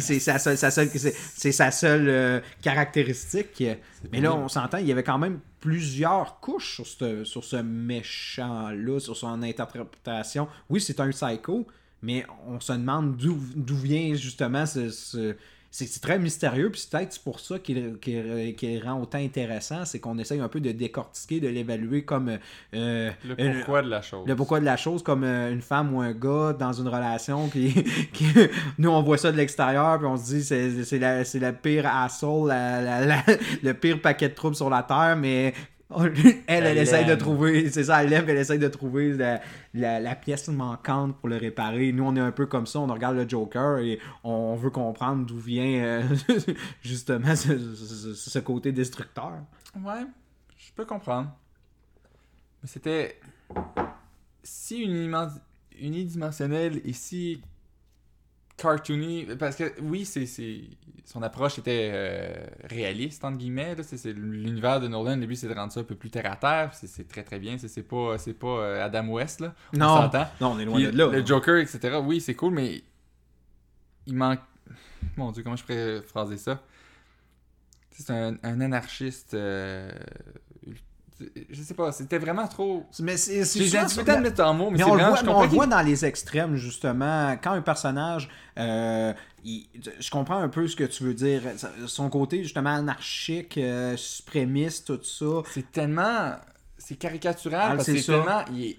c'est 0.00 0.18
sa 0.18 0.38
seule, 0.38 0.58
sa 0.58 0.70
seule- 0.70 0.90
c'est, 0.94 1.14
c'est 1.14 1.52
sa 1.52 1.70
seule 1.70 2.08
euh, 2.08 2.40
caractéristique. 2.60 3.62
Mais 4.12 4.20
là, 4.20 4.34
on 4.34 4.48
s'entend, 4.48 4.76
il 4.78 4.86
y 4.86 4.92
avait 4.92 5.02
quand 5.02 5.18
même 5.18 5.40
plusieurs 5.60 6.40
couches 6.40 6.74
sur 6.76 6.86
ce, 6.86 7.24
sur 7.24 7.44
ce 7.44 7.56
méchant-là, 7.56 8.98
sur 9.00 9.16
son 9.16 9.42
interprétation. 9.42 10.48
Oui, 10.68 10.80
c'est 10.80 11.00
un 11.00 11.10
psycho, 11.10 11.66
mais 12.02 12.24
on 12.46 12.60
se 12.60 12.72
demande 12.72 13.16
d'où 13.16 13.38
d'où 13.56 13.76
vient 13.76 14.14
justement 14.14 14.66
ce. 14.66 14.90
ce- 14.90 15.36
c'est 15.72 15.86
c'est 15.86 16.00
très 16.00 16.18
mystérieux, 16.18 16.70
puis 16.70 16.80
c'est 16.80 16.90
peut-être 16.90 17.18
pour 17.22 17.38
ça 17.40 17.58
qu'il 17.58 18.82
rend 18.84 19.00
autant 19.00 19.18
intéressant, 19.18 19.84
c'est 19.84 20.00
qu'on 20.00 20.18
essaye 20.18 20.40
un 20.40 20.48
peu 20.48 20.60
de 20.60 20.72
décortiquer, 20.72 21.38
de 21.40 21.48
l'évaluer 21.48 22.02
comme 22.04 22.38
euh, 22.74 23.10
Le 23.24 23.34
euh, 23.40 23.52
pourquoi 23.58 23.82
de 23.82 23.88
la 23.88 24.02
chose. 24.02 24.26
le 24.26 24.34
pourquoi 24.36 24.60
de 24.60 24.64
la 24.64 24.76
chose, 24.76 25.02
comme 25.02 25.22
euh, 25.24 25.52
une 25.52 25.62
femme 25.62 25.94
ou 25.94 26.00
un 26.00 26.12
gars 26.12 26.52
dans 26.58 26.72
une 26.72 26.88
relation 26.88 27.48
qui, 27.48 27.72
qui- 28.12 28.26
nous 28.78 28.90
on 28.90 29.02
voit 29.02 29.18
ça 29.18 29.30
de 29.30 29.36
l'extérieur, 29.36 29.98
puis 29.98 30.06
on 30.06 30.16
se 30.16 30.24
dit 30.24 30.42
c'est 30.42 30.82
c'est 30.84 30.98
la, 30.98 31.24
c'est 31.24 31.38
la 31.38 31.52
pire 31.52 31.86
asshole, 31.86 32.48
la- 32.48 32.80
la- 32.82 33.06
la- 33.06 33.24
le 33.62 33.72
pire 33.74 34.00
paquet 34.02 34.28
de 34.28 34.34
troubles 34.34 34.56
sur 34.56 34.70
la 34.70 34.82
terre, 34.82 35.16
mais 35.16 35.54
elle, 35.98 36.12
elle, 36.46 36.66
Elle 36.66 36.78
essaye 36.78 37.04
de 37.04 37.14
trouver, 37.16 37.68
c'est 37.70 37.84
ça, 37.84 38.02
elle 38.04 38.10
l'aime, 38.10 38.24
elle 38.28 38.36
essaye 38.36 38.58
de 38.58 38.68
trouver 38.68 39.12
la, 39.12 39.40
la- 39.74 39.98
la 40.00 40.14
pièce 40.14 40.48
manquante 40.48 41.18
pour 41.18 41.28
le 41.28 41.36
réparer. 41.36 41.92
Nous, 41.92 42.04
on 42.04 42.14
est 42.16 42.20
un 42.20 42.30
peu 42.32 42.46
comme 42.46 42.66
ça, 42.66 42.78
on 42.78 42.86
regarde 42.86 43.16
le 43.16 43.28
Joker 43.28 43.78
et 43.78 43.98
on 44.22 44.54
veut 44.54 44.70
comprendre 44.70 45.26
d'où 45.26 45.38
vient 45.38 45.82
euh, 45.82 46.02
justement 46.82 47.34
ce, 47.34 47.58
ce- 47.74 48.14
ce 48.14 48.38
côté 48.38 48.72
destructeur. 48.72 49.32
Ouais, 49.76 50.04
je 50.56 50.72
peux 50.76 50.84
comprendre. 50.84 51.32
Mais 52.62 52.68
c'était 52.68 53.18
si 54.42 54.84
unidimen- 54.86 55.40
unidimensionnel 55.80 56.80
et 56.84 56.92
si 56.92 57.42
cartoony, 58.60 59.26
parce 59.38 59.56
que 59.56 59.72
oui, 59.82 60.04
c'est 60.04 60.26
son 61.04 61.22
approche 61.22 61.58
était 61.58 61.90
euh, 61.92 62.46
réaliste 62.64 63.24
entre 63.24 63.38
guillemets. 63.38 63.74
C'est 63.82 64.12
l'univers 64.12 64.80
de 64.80 64.86
Nolan. 64.88 65.16
Le 65.16 65.26
but 65.26 65.34
c'est 65.36 65.48
de 65.48 65.54
rendre 65.54 65.72
ça 65.72 65.80
un 65.80 65.84
peu 65.84 65.94
plus 65.96 66.10
terre 66.10 66.30
à 66.30 66.36
terre. 66.36 66.72
C'est- 66.74 67.08
très 67.08 67.22
très 67.24 67.38
bien. 67.40 67.56
C'est 67.58 67.82
pas 67.82 68.16
c'est 68.18 68.34
pas 68.34 68.46
euh, 68.60 68.84
Adam 68.84 69.08
West 69.08 69.40
là. 69.40 69.54
On 69.74 69.78
Non, 69.78 70.10
non, 70.40 70.52
on 70.52 70.58
est 70.60 70.64
loin 70.64 70.76
Puis 70.76 70.86
de 70.92 70.96
là. 70.96 71.06
Le 71.08 71.26
Joker, 71.26 71.56
etc. 71.56 71.98
Oui, 72.04 72.20
c'est 72.20 72.34
cool, 72.34 72.54
mais 72.54 72.82
il 74.06 74.14
manque. 74.14 74.40
Mon 75.16 75.32
Dieu, 75.32 75.42
comment 75.42 75.56
je 75.56 75.64
pourrais 75.64 76.02
phraser 76.02 76.36
ça? 76.36 76.62
C'est 77.90 78.10
un, 78.12 78.36
un 78.42 78.60
anarchiste. 78.60 79.34
euh, 79.34 79.90
Je 81.50 81.62
sais 81.62 81.74
pas, 81.74 81.92
c'était 81.92 82.18
vraiment 82.18 82.48
trop. 82.48 82.86
Mais 83.00 83.16
c'est 83.16 83.44
c'est 83.44 83.64
J'ai 83.64 83.78
difficulté 83.82 84.10
à 84.12 84.16
le 84.16 84.22
mettre 84.22 84.42
en 84.42 84.54
mots, 84.54 84.70
mais, 84.70 84.78
Mais 84.78 84.84
on 84.84 84.94
le 84.94 85.02
vraiment. 85.02 85.22
voit, 85.32 85.36
on 85.36 85.42
le 85.42 85.48
voit 85.48 85.66
dans 85.66 85.82
les 85.82 86.04
extrêmes, 86.04 86.56
justement. 86.56 87.36
Quand 87.42 87.52
un 87.52 87.62
personnage. 87.62 88.28
euh, 88.58 89.12
il- 89.44 89.66
je 90.00 90.10
comprends 90.10 90.38
un 90.38 90.48
peu 90.48 90.66
ce 90.68 90.76
que 90.76 90.84
tu 90.84 91.02
veux 91.04 91.14
dire. 91.14 91.42
Son 91.86 92.08
côté, 92.10 92.42
justement, 92.42 92.70
anarchique, 92.74 93.56
euh, 93.58 93.96
suprémiste, 93.96 94.86
tout 94.86 95.02
ça. 95.04 95.42
C'est 95.52 95.70
tellement. 95.72 96.32
C'est 96.78 96.96
caricatural 96.96 97.68
Ah, 97.72 97.74
parce 97.76 97.84
c'est 97.86 97.94
que 97.94 98.00
c'est 98.00 98.12
tellement. 98.12 98.44
Il 98.52 98.64
est, 98.64 98.78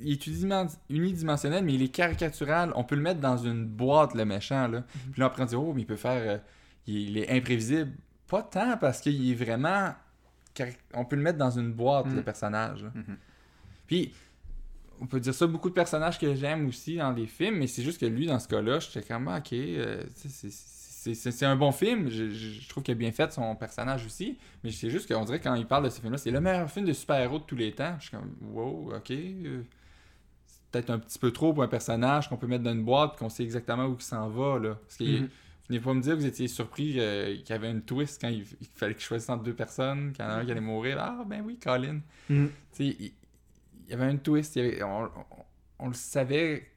il 0.00 0.12
est 0.12 0.26
unidimen- 0.26 0.68
unidimensionnel, 0.90 1.64
mais 1.64 1.74
il 1.74 1.82
est 1.82 1.88
caricatural. 1.88 2.72
On 2.76 2.84
peut 2.84 2.94
le 2.96 3.02
mettre 3.02 3.20
dans 3.20 3.36
une 3.38 3.64
boîte, 3.64 4.14
le 4.14 4.24
méchant. 4.24 4.68
Là. 4.68 4.78
Mhm. 4.80 5.12
Puis 5.12 5.20
là, 5.20 5.26
après, 5.26 5.42
on 5.42 5.46
dit 5.46 5.56
Oh, 5.56 5.72
mais 5.74 5.82
il 5.82 5.86
peut 5.86 5.96
faire. 5.96 6.22
euh, 6.24 6.38
il 6.86 7.16
est 7.18 7.30
imprévisible. 7.30 7.92
Pas 8.28 8.42
tant 8.42 8.76
parce 8.78 9.00
qu'il 9.00 9.30
est 9.30 9.34
vraiment. 9.34 9.94
On 10.94 11.04
peut 11.04 11.16
le 11.16 11.22
mettre 11.22 11.38
dans 11.38 11.50
une 11.50 11.72
boîte, 11.72 12.06
Mhm. 12.06 12.16
le 12.16 12.22
personnage. 12.22 12.82
là. 12.84 12.90
Mhm. 12.94 13.16
Puis. 13.86 14.12
On 15.00 15.06
peut 15.06 15.18
dire 15.18 15.34
ça 15.34 15.48
beaucoup 15.48 15.68
de 15.68 15.74
personnages 15.74 16.16
que 16.16 16.32
j'aime 16.36 16.68
aussi 16.68 16.96
dans 16.98 17.10
les 17.10 17.26
films, 17.26 17.56
mais 17.56 17.66
c'est 17.66 17.82
juste 17.82 18.00
que 18.00 18.06
lui, 18.06 18.26
dans 18.26 18.38
ce 18.38 18.46
cas-là, 18.46 18.78
j'étais 18.78 19.02
comme, 19.02 19.26
Ah, 19.26 19.38
ok, 19.38 19.52
euh, 19.52 20.04
c'est- 20.14 21.42
un 21.44 21.56
bon 21.56 21.72
film. 21.72 22.08
Je, 22.08 22.68
trouve 22.68 22.84
qu'il 22.84 22.92
a 22.92 22.94
bien 22.94 23.10
fait 23.10 23.32
son 23.32 23.56
personnage 23.56 24.06
aussi. 24.06 24.38
Mais 24.62 24.70
c'est 24.70 24.90
juste 24.90 25.12
qu'on 25.12 25.24
dirait 25.24 25.40
quand 25.40 25.56
il 25.56 25.66
parle 25.66 25.86
de 25.86 25.90
ce 25.90 26.00
film-là, 26.00 26.18
c'est 26.18 26.30
le 26.30 26.40
meilleur 26.40 26.70
film 26.70 26.86
de 26.86 26.92
super-héros 26.92 27.40
de 27.40 27.44
tous 27.44 27.56
les 27.56 27.72
temps. 27.72 27.96
Je 27.98 28.02
suis 28.08 28.16
comme, 28.16 28.30
wow, 28.52 28.92
ok. 28.94 29.10
euh, 29.10 29.62
C'est 30.46 30.60
peut-être 30.70 30.90
un 30.90 31.00
petit 31.00 31.18
peu 31.18 31.32
trop 31.32 31.52
pour 31.52 31.64
un 31.64 31.68
personnage 31.68 32.28
qu'on 32.28 32.36
peut 32.36 32.46
mettre 32.46 32.62
dans 32.62 32.72
une 32.72 32.84
boîte 32.84 33.14
et 33.14 33.18
qu'on 33.18 33.28
sait 33.28 33.42
exactement 33.42 33.86
où 33.86 33.96
il 33.98 34.02
s'en 34.04 34.28
va. 34.28 34.60
Là. 34.60 34.74
Parce 34.86 34.98
que 34.98 35.04
Mhm. 35.22 35.28
Venez 35.72 35.80
pas 35.84 35.94
me 35.94 36.00
dire 36.00 36.12
que 36.14 36.18
vous 36.20 36.26
étiez 36.26 36.48
surpris 36.48 36.94
euh, 36.98 37.36
qu'il 37.36 37.50
y 37.50 37.52
avait 37.52 37.70
une 37.70 37.82
twist 37.82 38.20
quand 38.20 38.28
il, 38.28 38.44
il 38.60 38.66
fallait 38.74 38.94
qu'il 38.94 39.02
choisisse 39.02 39.28
entre 39.28 39.42
deux 39.42 39.54
personnes, 39.54 40.12
qu'il 40.12 40.24
y 40.24 40.28
en 40.28 40.30
a 40.30 40.34
un 40.34 40.44
qui 40.44 40.50
allait 40.52 40.60
mourir. 40.60 40.98
Ah, 41.00 41.24
ben 41.26 41.42
oui, 41.44 41.58
Colin. 41.58 42.00
Tu 42.28 42.50
sais, 42.72 42.86
il, 42.86 43.12
il 43.86 43.90
y 43.90 43.92
avait 43.94 44.10
une 44.10 44.20
twist. 44.20 44.56
il 44.56 44.64
y 44.64 44.66
avait- 44.68 44.82
on, 44.82 45.04
on- 45.04 45.10
on 45.80 45.88
le 45.88 45.94
savait, 45.94 46.68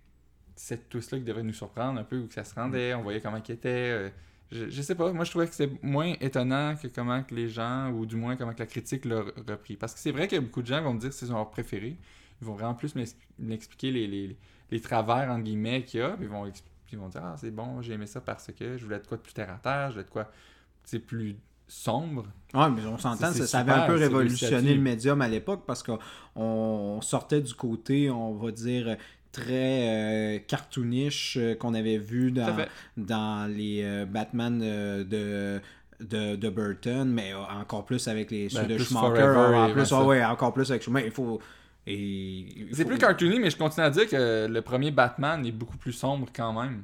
cette 0.56 0.90
twist-là, 0.90 1.20
qui 1.20 1.24
devrait 1.26 1.44
nous 1.44 1.54
surprendre 1.54 2.00
un 2.00 2.04
peu, 2.04 2.18
où 2.20 2.28
que 2.28 2.34
ça 2.34 2.44
se 2.44 2.56
rendait. 2.56 2.94
On 2.96 3.04
voyait 3.04 3.22
comment 3.22 3.38
il 3.48 3.52
était. 3.52 3.70
euh, 3.70 4.10
je, 4.52 4.70
je 4.70 4.82
sais 4.82 4.96
pas, 4.96 5.12
moi 5.12 5.26
je 5.26 5.30
trouvais 5.32 5.48
que 5.48 5.54
c'était 5.54 5.74
moins 5.82 6.14
étonnant 6.22 6.76
que 6.76 6.88
comment 6.88 7.22
que 7.24 7.34
les 7.36 7.48
gens, 7.50 7.92
ou 7.92 8.06
du 8.06 8.16
moins 8.16 8.36
comment 8.36 8.54
que 8.54 8.60
la 8.60 8.66
critique 8.68 9.06
l'a 9.06 9.24
repris. 9.48 9.76
Parce 9.76 9.94
que 9.94 10.00
c'est 10.00 10.12
vrai 10.12 10.28
que 10.28 10.38
beaucoup 10.40 10.62
de 10.62 10.68
gens 10.68 10.82
vont 10.82 10.94
me 10.94 11.00
dire 11.00 11.10
que 11.10 11.16
c'est 11.16 11.28
leur 11.28 11.50
préféré. 11.50 11.98
Ils 12.42 12.48
vont 12.48 12.54
vraiment 12.54 12.74
plus 12.76 12.96
m'ex- 12.96 13.16
m'expliquer 13.40 13.92
les, 13.92 14.08
les, 14.08 14.38
les 14.72 14.80
travers, 14.82 15.30
entre 15.32 15.44
guillemets, 15.44 15.84
qu'il 15.84 16.00
y 16.00 16.04
a. 16.04 16.10
Puis 16.12 16.26
ils 16.26 16.30
vont, 16.30 16.46
expli- 16.48 16.64
puis 16.86 16.96
ils 16.96 17.00
vont 17.00 17.10
dire 17.10 17.22
Ah, 17.24 17.36
c'est 17.38 17.52
bon, 17.52 17.82
j'ai 17.82 17.94
aimé 17.94 18.08
ça 18.08 18.22
parce 18.22 18.52
que 18.58 18.78
je 18.78 18.84
voulais 18.84 19.00
de 19.00 19.08
quoi 19.08 19.18
de 19.18 19.22
plus 19.22 19.34
terre 19.34 19.52
à 19.52 19.58
terre, 19.58 19.88
je 19.90 19.94
voulais 19.94 20.06
de 20.06 20.10
quoi 20.10 20.32
c'est 20.84 21.00
plus 21.00 21.36
sombre. 21.68 22.28
Ouais, 22.54 22.70
mais 22.70 22.86
on 22.86 22.98
s'entend, 22.98 23.32
ça, 23.32 23.60
avait 23.60 23.72
un 23.72 23.88
peu 23.88 23.96
révolutionné 23.96 24.74
le 24.76 24.82
médium 24.82 25.22
à 25.22 25.28
l'époque 25.28 25.64
parce 25.66 25.82
qu'on 25.82 25.98
on 26.36 27.02
sortait 27.02 27.42
du 27.42 27.54
côté, 27.56 28.10
on 28.12 28.36
va 28.36 28.52
dire, 28.52 28.98
très 29.32 29.90
euh, 30.38 30.40
cartoonish 30.48 31.38
euh, 31.38 31.56
qu'on 31.56 31.74
avait 31.74 31.98
vu 31.98 32.32
dans, 32.32 32.56
dans 32.98 33.52
les 33.52 33.82
euh, 33.84 34.06
Batman 34.06 34.60
de, 34.60 35.60
de, 36.00 36.36
de 36.36 36.50
Burton, 36.50 37.10
mais 37.10 37.34
encore 37.34 37.86
plus 37.86 38.08
avec 38.08 38.32
les 38.32 38.50
ceux 38.50 38.62
Ben, 38.62 38.68
de 38.68 38.76
plus 38.76 38.86
Schumacher. 38.86 39.22
Forever 39.22 39.56
en 39.58 39.68
et 39.68 39.74
plus, 39.74 39.92
avant 39.94 40.06
ouais, 40.08 40.18
ça. 40.20 40.28
ouais, 40.28 40.32
encore 40.34 40.54
plus 40.54 40.70
avec 40.70 40.84
Schumacher. 40.84 41.08
Il 41.08 41.12
faut. 41.12 41.40
Et, 41.88 42.68
C'est 42.72 42.84
faut- 42.84 42.90
plus 42.90 42.98
cartoony, 42.98 43.40
mais 43.40 43.50
je 43.50 43.58
continue 43.58 43.86
à 43.86 43.90
dire 43.90 44.08
que 44.10 44.48
le 44.48 44.62
premier 44.62 44.92
Batman 44.92 45.46
est 45.46 45.52
beaucoup 45.52 45.78
plus 45.78 45.94
sombre 45.94 46.28
quand 46.36 46.52
même. 46.60 46.84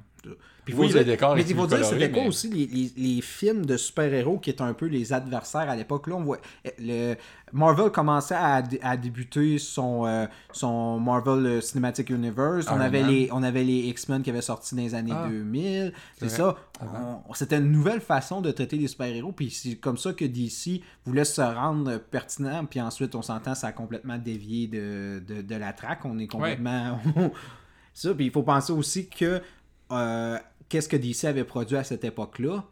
Puis 0.64 0.76
Oui, 0.76 0.88
faut 0.92 0.94
le 0.98 1.04
dire- 1.04 1.14
décor 1.14 1.36
mais 1.36 1.42
il 1.42 1.56
faut 1.56 1.66
dire, 1.66 1.84
c'était 1.84 2.12
quoi 2.12 2.22
mais- 2.22 2.28
aussi 2.28 2.48
les, 2.50 2.68
les- 2.68 2.92
les 3.16 3.22
films 3.22 3.66
de 3.66 3.78
super-héros 3.78 4.38
qui 4.38 4.52
étaient 4.52 4.62
un 4.62 4.76
peu 4.76 4.86
les 4.86 5.12
adversaires 5.12 5.68
à 5.68 5.76
l'époque. 5.76 6.06
Là, 6.06 6.16
on 6.16 6.24
voit. 6.24 6.38
Le, 6.78 7.16
Marvel 7.52 7.90
commençait 7.92 8.36
à, 8.36 8.62
à 8.84 8.96
débuter 8.98 9.58
son, 9.58 10.06
euh, 10.06 10.28
son 10.54 11.00
Marvel 11.00 11.46
euh, 11.48 11.62
Cinematic 11.62 12.12
Universe. 12.12 12.68
On 12.70 12.80
avait, 12.80 13.02
Man. 13.02 13.10
les, 13.10 13.30
on 13.32 13.42
avait 13.42 13.64
les 13.64 13.80
X-Men 13.90 14.22
qui 14.22 14.30
avaient 14.30 14.42
sorti 14.42 14.76
dans 14.76 14.84
les 14.84 14.94
années 14.94 15.12
Ah, 15.16 15.28
2000. 15.28 15.94
C'est 16.20 16.30
ça. 16.30 16.56
C'était 17.34 17.58
une 17.58 17.72
nouvelle 17.72 18.00
façon 18.02 18.42
de 18.42 18.52
traiter 18.52 18.78
les 18.78 18.88
super-héros. 18.88 19.32
Puis 19.32 19.50
c'est 19.50 19.76
comme 19.78 19.98
ça 19.98 20.14
que 20.14 20.26
DC 20.26 20.82
voulait 21.06 21.26
se 21.26 21.42
rendre 21.42 21.98
pertinent. 21.98 22.66
Puis 22.66 22.80
ensuite, 22.80 23.16
on 23.16 23.24
s'entend, 23.24 23.56
ça 23.56 23.68
a 23.68 23.72
complètement 23.72 24.20
dévié 24.20 24.68
de, 24.68 25.22
de, 25.28 25.42
de 25.42 25.56
la 25.56 25.74
traque. 25.74 26.06
On 26.06 26.20
est 26.20 26.28
complètement. 26.28 27.00
ça. 27.94 28.14
Puis 28.14 28.26
il 28.28 28.32
faut 28.32 28.44
penser 28.44 28.72
aussi 28.74 29.10
que. 29.10 29.42
Euh, 29.92 30.38
Qu'est-ce 30.70 30.88
que 30.88 30.96
DC 30.98 31.26
avait 31.26 31.44
produit 31.44 31.76
à 31.78 31.84
cette 31.84 32.04
époque-là? 32.06 32.64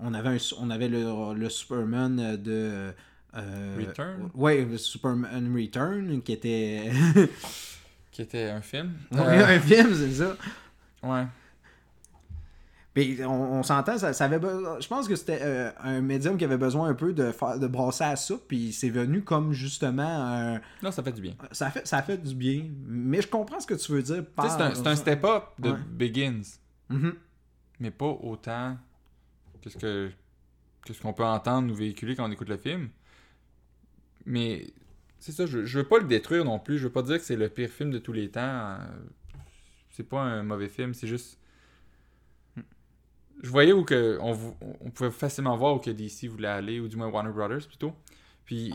On 0.00 0.12
avait, 0.14 0.28
un- 0.30 0.54
on 0.60 0.70
avait 0.70 0.88
le, 0.88 1.34
le 1.34 1.48
Superman 1.48 2.36
de. 2.36 2.92
euh, 3.36 3.76
Return? 3.78 4.30
Ouais, 4.34 4.66
Superman 4.76 5.54
Return, 5.56 6.22
qui 6.22 6.32
était. 6.32 6.90
Qui 8.10 8.22
était 8.22 8.50
un 8.50 8.60
film. 8.60 8.92
Ouais, 9.12 9.20
Euh, 9.20 9.56
un 9.56 9.60
film, 9.60 9.94
c'est 9.94 10.12
ça. 10.12 10.36
ouais. 11.04 11.24
Puis 13.00 13.24
on, 13.24 13.30
on 13.58 13.62
s'entend, 13.62 13.96
ça, 13.98 14.12
ça 14.12 14.24
avait 14.24 14.40
je 14.80 14.88
pense 14.88 15.06
que 15.08 15.14
c'était 15.16 15.38
euh, 15.42 15.70
un 15.82 16.00
médium 16.00 16.36
qui 16.36 16.44
avait 16.44 16.56
besoin 16.58 16.88
un 16.88 16.94
peu 16.94 17.12
de, 17.12 17.32
de 17.58 17.66
brasser 17.66 18.04
à 18.04 18.16
ça, 18.16 18.34
puis 18.48 18.72
c'est 18.72 18.90
venu 18.90 19.22
comme 19.22 19.52
justement 19.52 20.02
un- 20.02 20.60
Non, 20.82 20.90
ça 20.90 21.02
fait 21.02 21.12
du 21.12 21.20
bien. 21.20 21.34
ça 21.52 21.66
a 21.66 21.70
fait 21.70 21.86
ça 21.86 22.02
fait 22.02 22.18
du 22.18 22.34
bien, 22.34 22.64
mais 22.86 23.20
je 23.22 23.28
comprends 23.28 23.60
ce 23.60 23.66
que 23.66 23.74
tu 23.74 23.92
veux 23.92 24.02
dire 24.02 24.24
par 24.26 24.50
c'est 24.74 24.86
un, 24.86 24.96
step-up 24.96 25.44
de 25.58 25.70
Ouais. 25.70 25.78
Begins, 25.92 26.42
Mhm. 26.88 27.14
mais 27.80 27.90
pas 27.90 28.06
autant 28.06 28.76
que 29.62 29.70
ce 29.70 29.76
que 29.78 30.10
que 30.86 30.92
ce 30.94 31.02
qu'on 31.02 31.12
peut 31.12 31.24
entendre 31.24 31.70
ou 31.72 31.74
véhiculer 31.76 32.16
quand 32.16 32.26
on 32.26 32.32
écoute 32.32 32.48
le 32.48 32.56
film. 32.56 32.88
Mais 34.24 34.66
c'est 35.18 35.32
ça, 35.32 35.46
je, 35.46 35.64
je 35.64 35.78
veux 35.78 35.84
pas 35.86 35.98
le 35.98 36.04
détruire 36.06 36.44
non 36.44 36.58
plus. 36.58 36.78
Je 36.78 36.84
veux 36.84 36.92
pas 36.92 37.02
dire 37.02 37.18
que 37.18 37.24
c'est 37.24 37.36
le 37.36 37.48
pire 37.48 37.70
film 37.70 37.90
de 37.90 37.98
tous 37.98 38.12
les 38.12 38.30
temps. 38.30 38.40
Euh, 38.42 38.78
C'est 39.90 40.08
pas 40.08 40.20
un 40.20 40.42
mauvais 40.42 40.68
film, 40.68 40.94
c'est 40.94 41.06
juste. 41.06 41.38
Je 43.42 43.48
voyais 43.50 43.72
où 43.72 43.84
que 43.84 44.18
on, 44.20 44.36
on 44.80 44.90
pouvait 44.90 45.10
facilement 45.10 45.56
voir 45.56 45.74
où 45.76 45.78
que 45.78 45.90
DC 45.90 46.26
voulait 46.28 46.48
aller, 46.48 46.80
ou 46.80 46.88
du 46.88 46.96
moins 46.96 47.08
Warner 47.08 47.30
Brothers 47.32 47.66
plutôt. 47.68 47.92
Puis, 48.44 48.74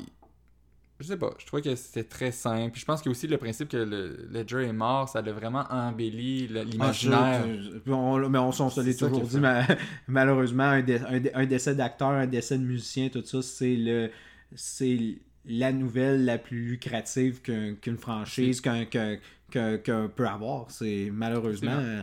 je 1.00 1.08
sais 1.08 1.18
pas, 1.18 1.32
je 1.38 1.46
trouvais 1.46 1.62
que 1.62 1.76
c'était 1.76 2.04
très 2.06 2.32
simple. 2.32 2.72
Puis 2.72 2.80
je 2.82 2.86
pense 2.86 3.02
qu'il 3.02 3.10
y 3.10 3.12
a 3.12 3.16
aussi 3.18 3.28
le 3.28 3.38
principe 3.38 3.68
que 3.68 3.78
le 3.78 4.28
Ledger 4.32 4.64
est 4.68 4.72
mort, 4.74 5.10
ça 5.10 5.20
a 5.20 5.32
vraiment 5.34 5.66
embelli 5.70 6.48
Ah, 6.56 6.64
l'imaginaire. 6.64 7.46
on- 7.88 8.30
mais 8.30 8.40
on 8.40 8.52
s'en 8.54 8.70
se 8.70 8.80
l'est 8.82 8.98
toujours 8.98 9.22
dit, 9.28 9.40
mais 9.40 9.64
malheureusement, 10.08 10.64
un, 10.64 10.82
dé- 10.82 11.02
un 11.08 11.20
dé- 11.20 11.32
un 11.34 11.46
décès 11.46 11.76
d'acteur, 11.76 12.10
un 12.10 12.28
décès 12.28 12.58
de 12.58 12.64
musicien, 12.64 13.10
tout 13.10 13.24
ça, 13.26 13.42
c'est 13.42 13.76
le 13.76 14.12
c'est 14.56 15.18
la 15.46 15.74
nouvelle 15.74 16.24
la 16.26 16.38
plus 16.38 16.64
lucrative 16.70 17.42
qu'un- 17.42 17.74
qu'une 17.76 17.98
franchise, 17.98 18.62
qu'un 18.62 18.86
qu'un- 18.86 19.18
qu'un 19.50 20.08
peut 20.08 20.28
avoir. 20.28 20.72
C'est 20.72 21.10
malheureusement, 21.12 21.72
euh, 21.80 22.02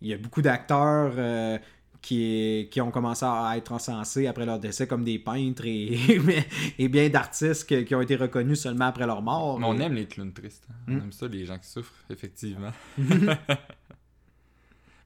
il 0.00 0.08
y 0.08 0.14
a 0.14 0.16
beaucoup 0.16 0.42
d'acteurs 0.42 1.12
euh, 1.18 1.58
qui, 2.02 2.68
qui 2.70 2.80
ont 2.80 2.90
commencé 2.90 3.24
à 3.24 3.54
être 3.56 3.72
encensés 3.72 4.26
après 4.26 4.44
leur 4.44 4.58
décès 4.58 4.86
comme 4.88 5.04
des 5.04 5.18
peintres 5.20 5.64
et, 5.66 5.96
et 6.78 6.88
bien 6.88 7.08
d'artistes 7.08 7.84
qui 7.86 7.94
ont 7.94 8.00
été 8.00 8.16
reconnus 8.16 8.60
seulement 8.60 8.86
après 8.86 9.06
leur 9.06 9.22
mort. 9.22 9.58
Mais 9.60 9.66
on 9.66 9.78
Et- 9.78 9.82
aime 9.82 9.94
les 9.94 10.06
clowns 10.06 10.32
tristes. 10.32 10.66
hein. 10.70 10.74
On 10.88 10.92
Mm. 10.92 10.98
aime 10.98 11.12
ça, 11.12 11.28
les 11.28 11.46
gens 11.46 11.58
qui 11.58 11.68
souffrent, 11.68 11.94
effectivement. 12.10 12.72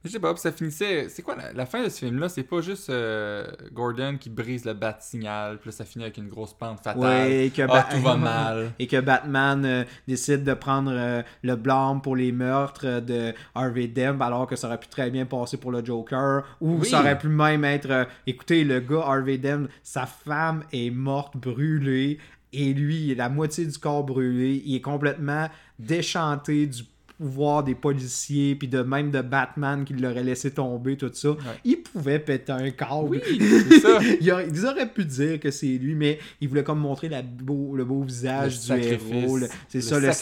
Je 0.07 0.13
sais 0.13 0.21
pas, 0.21 0.35
ça 0.37 0.53
finissait. 0.53 1.09
C'est 1.09 1.23
quoi 1.23 1.37
la, 1.37 1.53
la 1.53 1.67
fin 1.67 1.83
de 1.83 1.89
ce 1.89 1.99
film-là? 1.99 2.29
C'est 2.29 2.43
pas 2.45 2.61
juste 2.61 2.89
euh, 2.91 3.45
Gordon 3.73 4.17
qui 4.19 4.31
brise 4.31 4.65
le 4.65 4.73
bat 4.75 4.97
signal, 5.01 5.59
puis 5.59 5.69
là 5.69 5.73
ça 5.73 5.85
finit 5.85 6.05
avec 6.05 6.17
une 6.17 6.29
grosse 6.29 6.55
pente 6.55 6.81
fatale. 6.83 7.03
Ouais, 7.03 7.47
et 7.47 7.51
que 7.51 7.63
Ah, 7.69 7.87
tout 7.91 8.01
va 8.01 8.17
mal. 8.17 8.73
Et 8.79 8.87
que 8.87 9.01
Batman 9.01 9.65
euh, 9.65 9.85
décide 10.07 10.45
de 10.45 10.55
prendre 10.55 10.93
euh, 10.95 11.23
le 11.43 11.57
blâme 11.57 12.01
pour 12.01 12.17
les 12.17 12.33
meurtres 12.33 13.01
de 13.01 13.35
Harvey 13.55 13.89
Dent, 13.89 14.21
alors 14.21 14.47
que 14.47 14.57
ça 14.57 14.69
aurait 14.69 14.79
pu 14.81 14.89
très 14.89 15.11
bien 15.11 15.27
passer 15.27 15.57
pour 15.57 15.73
le 15.73 15.85
Joker. 15.85 16.45
Ou 16.61 16.79
Oui. 16.81 16.89
ça 16.89 17.01
aurait 17.01 17.19
pu 17.19 17.29
même 17.29 17.65
être. 17.65 18.07
écoutez, 18.27 18.65
le 18.65 18.81
gars 18.81 19.03
Harvey 19.07 19.39
Dent, 19.39 19.65
sa 19.83 20.07
femme 20.07 20.63
est 20.73 20.91
morte, 20.91 21.37
brûlée. 21.37 22.19
Et 22.53 22.73
lui, 22.73 23.07
il 23.09 23.13
a 23.21 23.25
la 23.25 23.29
moitié 23.29 23.67
du 23.67 23.77
corps 23.77 24.05
brûlé. 24.05 24.63
Il 24.65 24.77
est 24.77 24.81
complètement 24.81 25.49
déchanté 25.79 26.67
du 26.67 26.83
pouvoir 27.19 27.62
des 27.64 27.75
policiers, 27.75 28.55
puis 28.55 28.69
de 28.69 28.81
même 28.83 29.11
de 29.11 29.21
Batman 29.23 29.85
qui 29.85 29.95
l'aurait 29.95 30.23
laissé 30.25 30.51
tomber, 30.51 30.97
tout 30.97 31.11
ça. 31.12 31.31
Il 31.64 31.77
pouvait 31.83 32.19
péter 32.19 32.53
un 32.53 32.71
câble. 32.71 33.09
Oui, 33.09 33.21
c'est 33.71 33.81
ça. 33.81 33.99
Il 34.21 34.31
aurait- 34.33 34.49
Ils 34.49 34.67
auraient 34.67 34.89
pu 34.89 35.05
dire 35.05 35.41
que 35.41 35.51
c'est 35.51 35.67
lui, 35.67 35.95
mais 35.95 36.19
il 36.41 36.49
voulait 36.49 36.62
comme 36.64 36.79
montrer 36.81 37.09
la 37.09 37.23
beau, 37.23 37.75
le 37.75 37.85
beau 37.85 38.03
visage 38.03 38.59
Le 38.69 38.77
du 38.81 38.83
héros. 39.14 39.39
C'est 39.69 39.81
ça, 39.81 39.99
le 39.99 40.12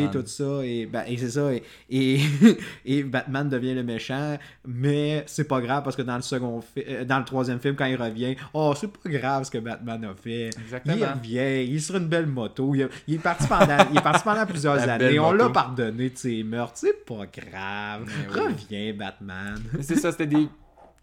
Batman. 0.00 0.10
tout 0.12 0.26
ça. 0.26 0.60
Et, 0.64 0.86
ben, 0.86 1.02
et 1.08 1.16
c'est 1.16 1.30
ça. 1.30 1.52
Et, 1.52 1.62
et, 1.90 2.20
et 2.84 3.02
Batman 3.02 3.48
devient 3.48 3.74
le 3.74 3.82
méchant, 3.82 4.36
mais 4.66 5.24
c'est 5.26 5.48
pas 5.48 5.60
grave 5.60 5.82
parce 5.82 5.96
que 5.96 6.02
dans 6.02 6.16
le 6.16 6.22
second 6.22 6.60
euh, 6.78 7.04
dans 7.04 7.18
le 7.18 7.24
troisième 7.24 7.58
film, 7.60 7.74
quand 7.74 7.86
il 7.86 7.96
revient, 7.96 8.36
oh, 8.52 8.74
c'est 8.78 8.90
pas 8.90 9.08
grave 9.10 9.44
ce 9.44 9.50
que 9.50 9.58
Batman 9.58 10.04
a 10.04 10.14
fait. 10.14 10.50
Exactement. 10.60 10.94
Il 10.96 11.04
revient, 11.04 11.64
il 11.70 11.76
est 11.76 11.80
sur 11.80 11.96
une 11.96 12.06
belle 12.08 12.26
moto. 12.26 12.74
Il, 12.74 12.88
il 13.06 13.14
est 13.14 13.18
parti 13.18 13.46
pendant, 13.46 13.76
il 13.90 13.98
est 13.98 14.02
parti 14.02 14.22
pendant 14.24 14.46
plusieurs 14.46 14.76
La 14.76 14.94
années. 14.94 15.18
On 15.18 15.32
l'a 15.32 15.48
pardonné 15.50 16.10
de 16.18 16.30
ses 16.30 16.42
meurtres. 16.42 16.76
C'est 16.76 17.04
pas 17.04 17.26
grave. 17.26 18.04
Mais 18.06 18.34
oui. 18.34 18.52
Reviens, 18.52 18.92
Batman. 18.94 19.62
C'est 19.80 19.96
ça, 19.96 20.12
c'était 20.12 20.26
des, 20.26 20.48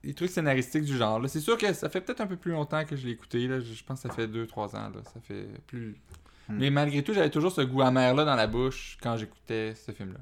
des 0.03 0.13
trucs 0.13 0.30
scénaristiques 0.30 0.84
du 0.84 0.97
genre. 0.97 1.22
C'est 1.28 1.39
sûr 1.39 1.57
que 1.57 1.72
ça 1.74 1.89
fait 1.89 2.01
peut-être 2.01 2.22
un 2.22 2.28
peu 2.28 2.38
plus 2.38 2.51
longtemps 2.51 2.84
que 2.86 2.95
je 2.95 3.05
l'ai 3.05 3.13
écouté. 3.13 3.47
Là. 3.47 3.59
Je 3.59 3.74
je 3.74 3.84
pense 3.84 4.01
que 4.01 4.09
ça 4.09 4.13
fait 4.13 4.28
2-3 4.28 4.76
ans. 4.76 4.89
Là. 4.89 5.01
Ça 5.03 5.20
fait 5.22 5.47
plus. 5.68 5.95
Hmm. 6.47 6.57
Mais 6.57 6.70
malgré 6.70 7.03
tout, 7.03 7.13
j'avais 7.13 7.30
toujours 7.30 7.51
ce 7.51 7.61
goût 7.61 7.82
amer-là 7.82 8.24
dans 8.24 8.36
la 8.36 8.47
bouche 8.47 8.97
quand 9.01 9.18
j'écoutais 9.18 9.74
ce 9.74 9.91
film-là. 9.91 10.20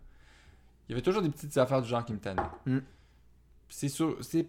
Il 0.87 0.91
y 0.91 0.95
avait 0.95 1.01
toujours 1.01 1.21
des 1.21 1.29
petites 1.29 1.57
affaires 1.57 1.81
du 1.81 1.89
genre 1.89 2.05
qui 2.05 2.13
me 2.13 2.19
tannaient. 2.19 2.41
Hmm. 2.65 2.79
C'est 3.69 3.89
sûr. 3.89 4.17
C'est. 4.21 4.47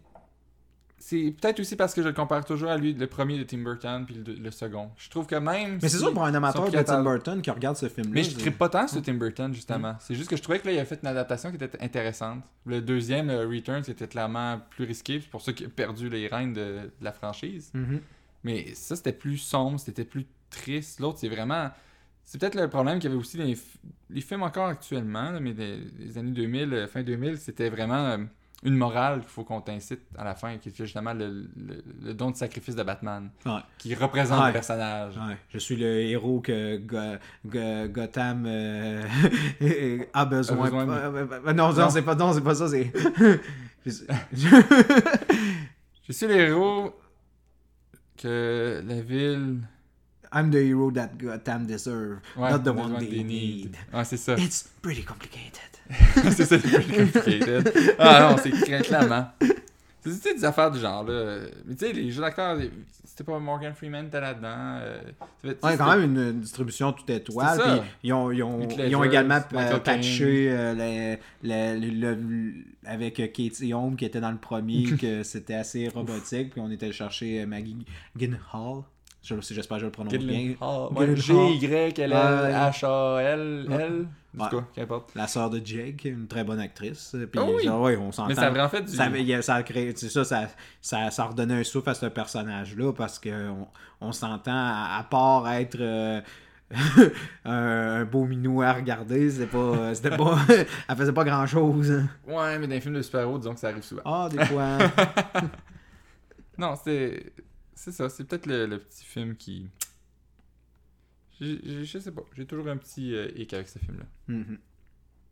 C'est 1.07 1.35
peut-être 1.39 1.61
aussi 1.61 1.77
parce 1.77 1.93
que 1.93 2.01
je 2.01 2.09
le 2.09 2.15
compare 2.15 2.47
toujours 2.47 2.71
à 2.71 2.79
lui, 2.79 2.95
le 2.95 3.07
premier 3.07 3.37
de 3.37 3.43
Tim 3.43 3.59
Burton, 3.59 4.07
puis 4.07 4.15
le, 4.15 4.37
le 4.37 4.51
second. 4.51 4.91
Je 4.97 5.11
trouve 5.11 5.27
que 5.27 5.35
même. 5.35 5.79
Mais 5.83 5.91
c'est 5.91 5.99
sûr 5.99 6.15
pour 6.15 6.25
un 6.25 6.33
amateur 6.33 6.71
de 6.71 6.81
Tim 6.83 7.03
Burton 7.03 7.43
qui 7.43 7.51
regarde 7.51 7.77
ce 7.77 7.91
film-là. 7.91 8.11
mais 8.15 8.23
je 8.23 8.43
ne 8.43 8.49
pas 8.49 8.71
tant 8.71 8.89
sur 8.89 9.03
Tim 9.03 9.13
Burton, 9.13 9.53
justement. 9.53 9.97
C'est 10.01 10.15
juste 10.15 10.31
que 10.31 10.37
je 10.37 10.43
trouvais 10.43 10.61
que 10.61 10.67
là, 10.67 10.73
il 10.73 10.79
a 10.79 10.85
fait 10.87 10.99
une 11.03 11.09
adaptation 11.09 11.51
qui 11.51 11.57
était 11.63 11.83
intéressante. 11.83 12.43
Le 12.65 12.81
deuxième, 12.81 13.27
le 13.27 13.47
Return, 13.47 13.85
c'était 13.85 14.09
clairement 14.09 14.63
plus 14.71 14.87
risqué. 14.87 15.21
C'est 15.21 15.29
pour 15.29 15.43
ça 15.43 15.53
qu'il 15.53 15.67
a 15.67 15.69
perdu 15.69 16.09
les 16.09 16.27
rênes 16.27 16.55
de, 16.55 16.61
de 16.99 17.05
la 17.05 17.13
franchise. 17.13 17.71
Mhm. 17.75 18.01
Mais 18.43 18.75
ça, 18.75 18.97
c'était 18.97 19.13
plus 19.13 19.37
sombre, 19.37 19.79
c'était 19.79 20.07
plus 20.07 20.25
triste. 20.49 21.01
L'autre, 21.01 21.19
c'est 21.19 21.29
vraiment. 21.29 21.69
C'est 22.25 22.41
peut-être 22.41 22.55
le 22.55 22.71
problème 22.71 22.99
qu'il 22.99 23.11
y 23.11 23.13
avait 23.13 23.21
aussi 23.21 23.37
dans 23.37 23.45
les, 23.45 23.59
les 24.09 24.21
films 24.23 24.43
encore 24.43 24.69
actuellement, 24.69 25.33
là, 25.33 25.39
mais 25.39 25.53
des, 25.53 25.77
des 25.77 26.17
années 26.17 26.31
2000, 26.31 26.73
euh, 26.73 26.87
fin 26.89 27.03
2000, 27.03 27.37
c'était 27.37 27.69
vraiment 27.69 28.07
euh, 28.07 28.17
une 28.65 28.77
morale 28.77 29.21
qu'il 29.21 29.29
faut 29.29 29.45
qu'on 29.45 29.61
t'incite 29.61 30.01
à 30.17 30.25
la 30.25 30.35
fin, 30.35 30.57
qui 30.59 30.71
était 30.71 30.85
justement 30.85 31.13
le, 31.13 31.49
le- 31.57 31.85
le 32.03 32.15
don 32.15 32.31
de 32.31 32.37
sacrifice 32.37 32.75
de 32.75 32.83
Batman, 32.83 33.31
Ouais. 33.45 33.61
qui 33.79 33.95
représente 33.95 34.41
Ouais. 34.41 34.47
le 34.49 34.53
personnage. 34.55 35.17
Ouais, 35.17 35.37
je 35.51 35.59
suis 35.59 35.77
le 35.77 36.01
héros 36.03 36.41
que 36.41 36.79
Go- 36.79 37.19
Go- 37.47 37.89
Gotham 37.89 38.45
euh, 38.47 39.03
a 40.15 40.25
besoin. 40.25 40.59
A 40.59 40.63
besoin 40.65 40.87
de- 40.87 40.91
Euh, 40.93 41.27
euh, 41.47 41.53
non, 41.53 41.69
non, 41.69 41.73
Non. 41.75 41.91
c'est 41.91 42.03
pas, 42.03 42.15
non, 42.15 42.33
c'est 42.33 42.41
pas 42.43 42.55
ça, 42.55 42.69
c'est. 42.69 42.91
Je 46.07 46.13
suis 46.13 46.27
le 46.27 46.35
héros 46.37 46.95
que 48.17 48.83
la 48.87 49.01
ville. 49.01 49.61
I'm 50.35 50.51
the 50.51 50.57
hero 50.57 50.91
that 50.91 51.11
Gotham 51.19 51.67
deserve, 51.67 52.19
Ouais, 52.37 52.51
not 52.51 52.59
the 52.59 52.65
the 52.65 52.69
one 52.77 52.99
they 52.99 53.23
need. 53.25 53.77
Ouais, 53.93 54.05
c'est 54.05 54.17
ça. 54.17 54.35
It's 54.37 54.69
pretty 54.83 55.05
complicated. 55.05 55.61
c'est 56.33 56.45
ça, 56.45 56.59
c'est 56.59 56.59
plus 56.59 56.97
complicated. 57.13 57.73
Ah 57.99 58.31
non, 58.31 58.37
c'est 58.43 58.51
très 58.51 58.81
clairement. 58.83 59.29
C'est 60.07 60.35
des 60.35 60.45
affaires 60.45 60.71
du 60.71 60.79
genre, 60.81 61.05
là. 61.05 61.39
Mais 61.65 61.75
tu 61.75 61.87
sais, 61.87 61.93
les 61.93 62.11
jeux 62.11 62.21
d'acteurs, 62.21 62.59
c'était 63.07 63.25
pas 63.25 63.39
Morgan 63.39 63.73
Freeman, 63.75 64.09
t'es 64.11 64.21
là-dedans. 64.21 64.79
euh, 64.83 65.01
Ouais, 65.63 65.77
quand 65.79 65.97
même 65.97 66.05
une 66.15 66.41
distribution 66.41 66.93
toute 66.93 67.09
étoile. 67.09 67.57
Ça. 67.59 67.79
puis 67.79 67.91
Ils 68.03 68.13
ont, 68.13 68.31
ils 68.31 68.43
ont, 68.43 68.61
Heath 68.61 68.75
ils 68.87 68.97
ont 68.97 69.01
Ledger, 69.03 69.09
également 69.15 69.41
euh, 69.55 69.79
patché 69.79 70.49
euh, 70.51 70.75
le- 70.75 71.17
le- 71.49 71.81
le- 71.89 72.15
le- 72.15 72.53
avec 72.85 73.19
euh, 73.21 73.29
Katie 73.29 73.73
Holmes 73.73 73.97
qui 73.97 74.05
était 74.05 74.21
dans 74.21 74.31
le 74.33 74.37
premier, 74.37 74.85
que 75.01 75.23
c'était 75.23 75.55
assez 75.55 75.89
robotique. 75.89 76.51
Puis 76.53 76.61
on 76.61 76.71
était 76.71 76.93
chercher 76.93 77.47
Maggie 77.47 77.87
Gyllenhaal. 78.17 78.83
Je- 79.25 79.35
J'espère 79.41 79.79
que 79.79 79.81
je 79.81 79.87
le 79.87 79.91
prononce 79.93 80.13
bien. 80.15 80.21
Gyllenhaal. 80.21 80.57
Gyllenhaal. 80.61 81.11
Ouais, 81.11 81.17
G-Y-L-L-H-A-L. 81.17 83.67
L. 83.71 84.07
En 84.37 84.43
Ouais. 84.43 84.51
tout 84.51 84.57
cas, 84.59 84.65
qu'importe. 84.75 85.15
La 85.15 85.27
sœur 85.29 85.49
de 85.49 85.61
Jake, 85.65 86.05
une 86.07 86.27
très 86.27 86.43
bonne 86.45 86.59
actrice. 86.61 87.15
Puis, 87.31 87.41
Ah 87.41 87.45
on 87.45 87.59
s'entend. 88.13 88.29
Mais 88.29 88.35
ça 88.35 88.47
a 88.47 88.51
vraiment 88.51 88.69
fait 88.69 88.83
du. 88.83 88.93
Ça, 88.93 89.09
créé, 89.63 89.93
c'est 89.97 90.09
ça, 90.09 90.25
ça, 90.25 90.49
ça, 90.81 91.11
ça 91.11 91.25
redonnait 91.25 91.61
un 91.61 91.65
souffle 91.65 91.91
à 91.91 91.95
ce 91.95 92.07
personnage-là 92.07 92.93
parce 92.93 93.19
qu'on 93.21 93.69
on, 94.01 94.13
s'entend, 94.13 94.53
à, 94.53 95.07
part 95.09 95.49
être 95.53 95.79
euh, 95.81 96.21
un, 97.45 98.05
beau 98.05 98.25
minou 98.25 98.61
à 98.63 98.73
regarder, 98.73 99.31
c'était 99.31 99.47
pas, 99.47 99.95
c'était 99.95 100.17
pas, 100.17 100.37
elle 100.89 100.97
faisait 100.97 101.13
pas 101.13 101.25
grand-chose. 101.25 102.03
Ouais, 102.27 102.59
mais 102.59 102.67
dans 102.67 102.75
les 102.75 102.81
films 102.81 102.97
de 102.97 103.03
super-héros, 103.03 103.39
disons 103.39 103.55
que 103.55 103.61
ça 103.61 103.69
arrive 103.69 103.85
souvent. 103.85 104.03
Ah, 104.05 104.29
des 104.31 104.45
fois. 104.45 104.79
Non, 106.57 106.77
c'était. 106.77 107.33
C'est 107.75 107.93
ça, 107.93 108.09
c'est 108.09 108.25
peut-être 108.25 108.47
le, 108.47 108.67
le 108.67 108.79
petit 108.79 109.05
film 109.05 109.37
qui. 109.37 109.69
Je, 111.41 111.57
je, 111.65 111.85
je 111.85 111.99
sais 111.99 112.13
pas, 112.13 112.23
j'ai 112.37 112.47
toujours 112.47 112.69
un 112.69 112.77
petit 112.77 113.15
euh, 113.15 113.31
hic 113.37 113.53
avec 113.53 113.69
ce 113.69 113.79
film-là. 113.79 114.05
Mhm. 114.29 114.59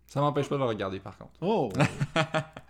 Ça 0.06 0.20
m'empêche 0.20 0.48
pas 0.48 0.56
de 0.56 0.60
le 0.60 0.66
regarder 0.66 1.00
par 1.00 1.16
contre. 1.16 1.32
Oh! 1.40 1.72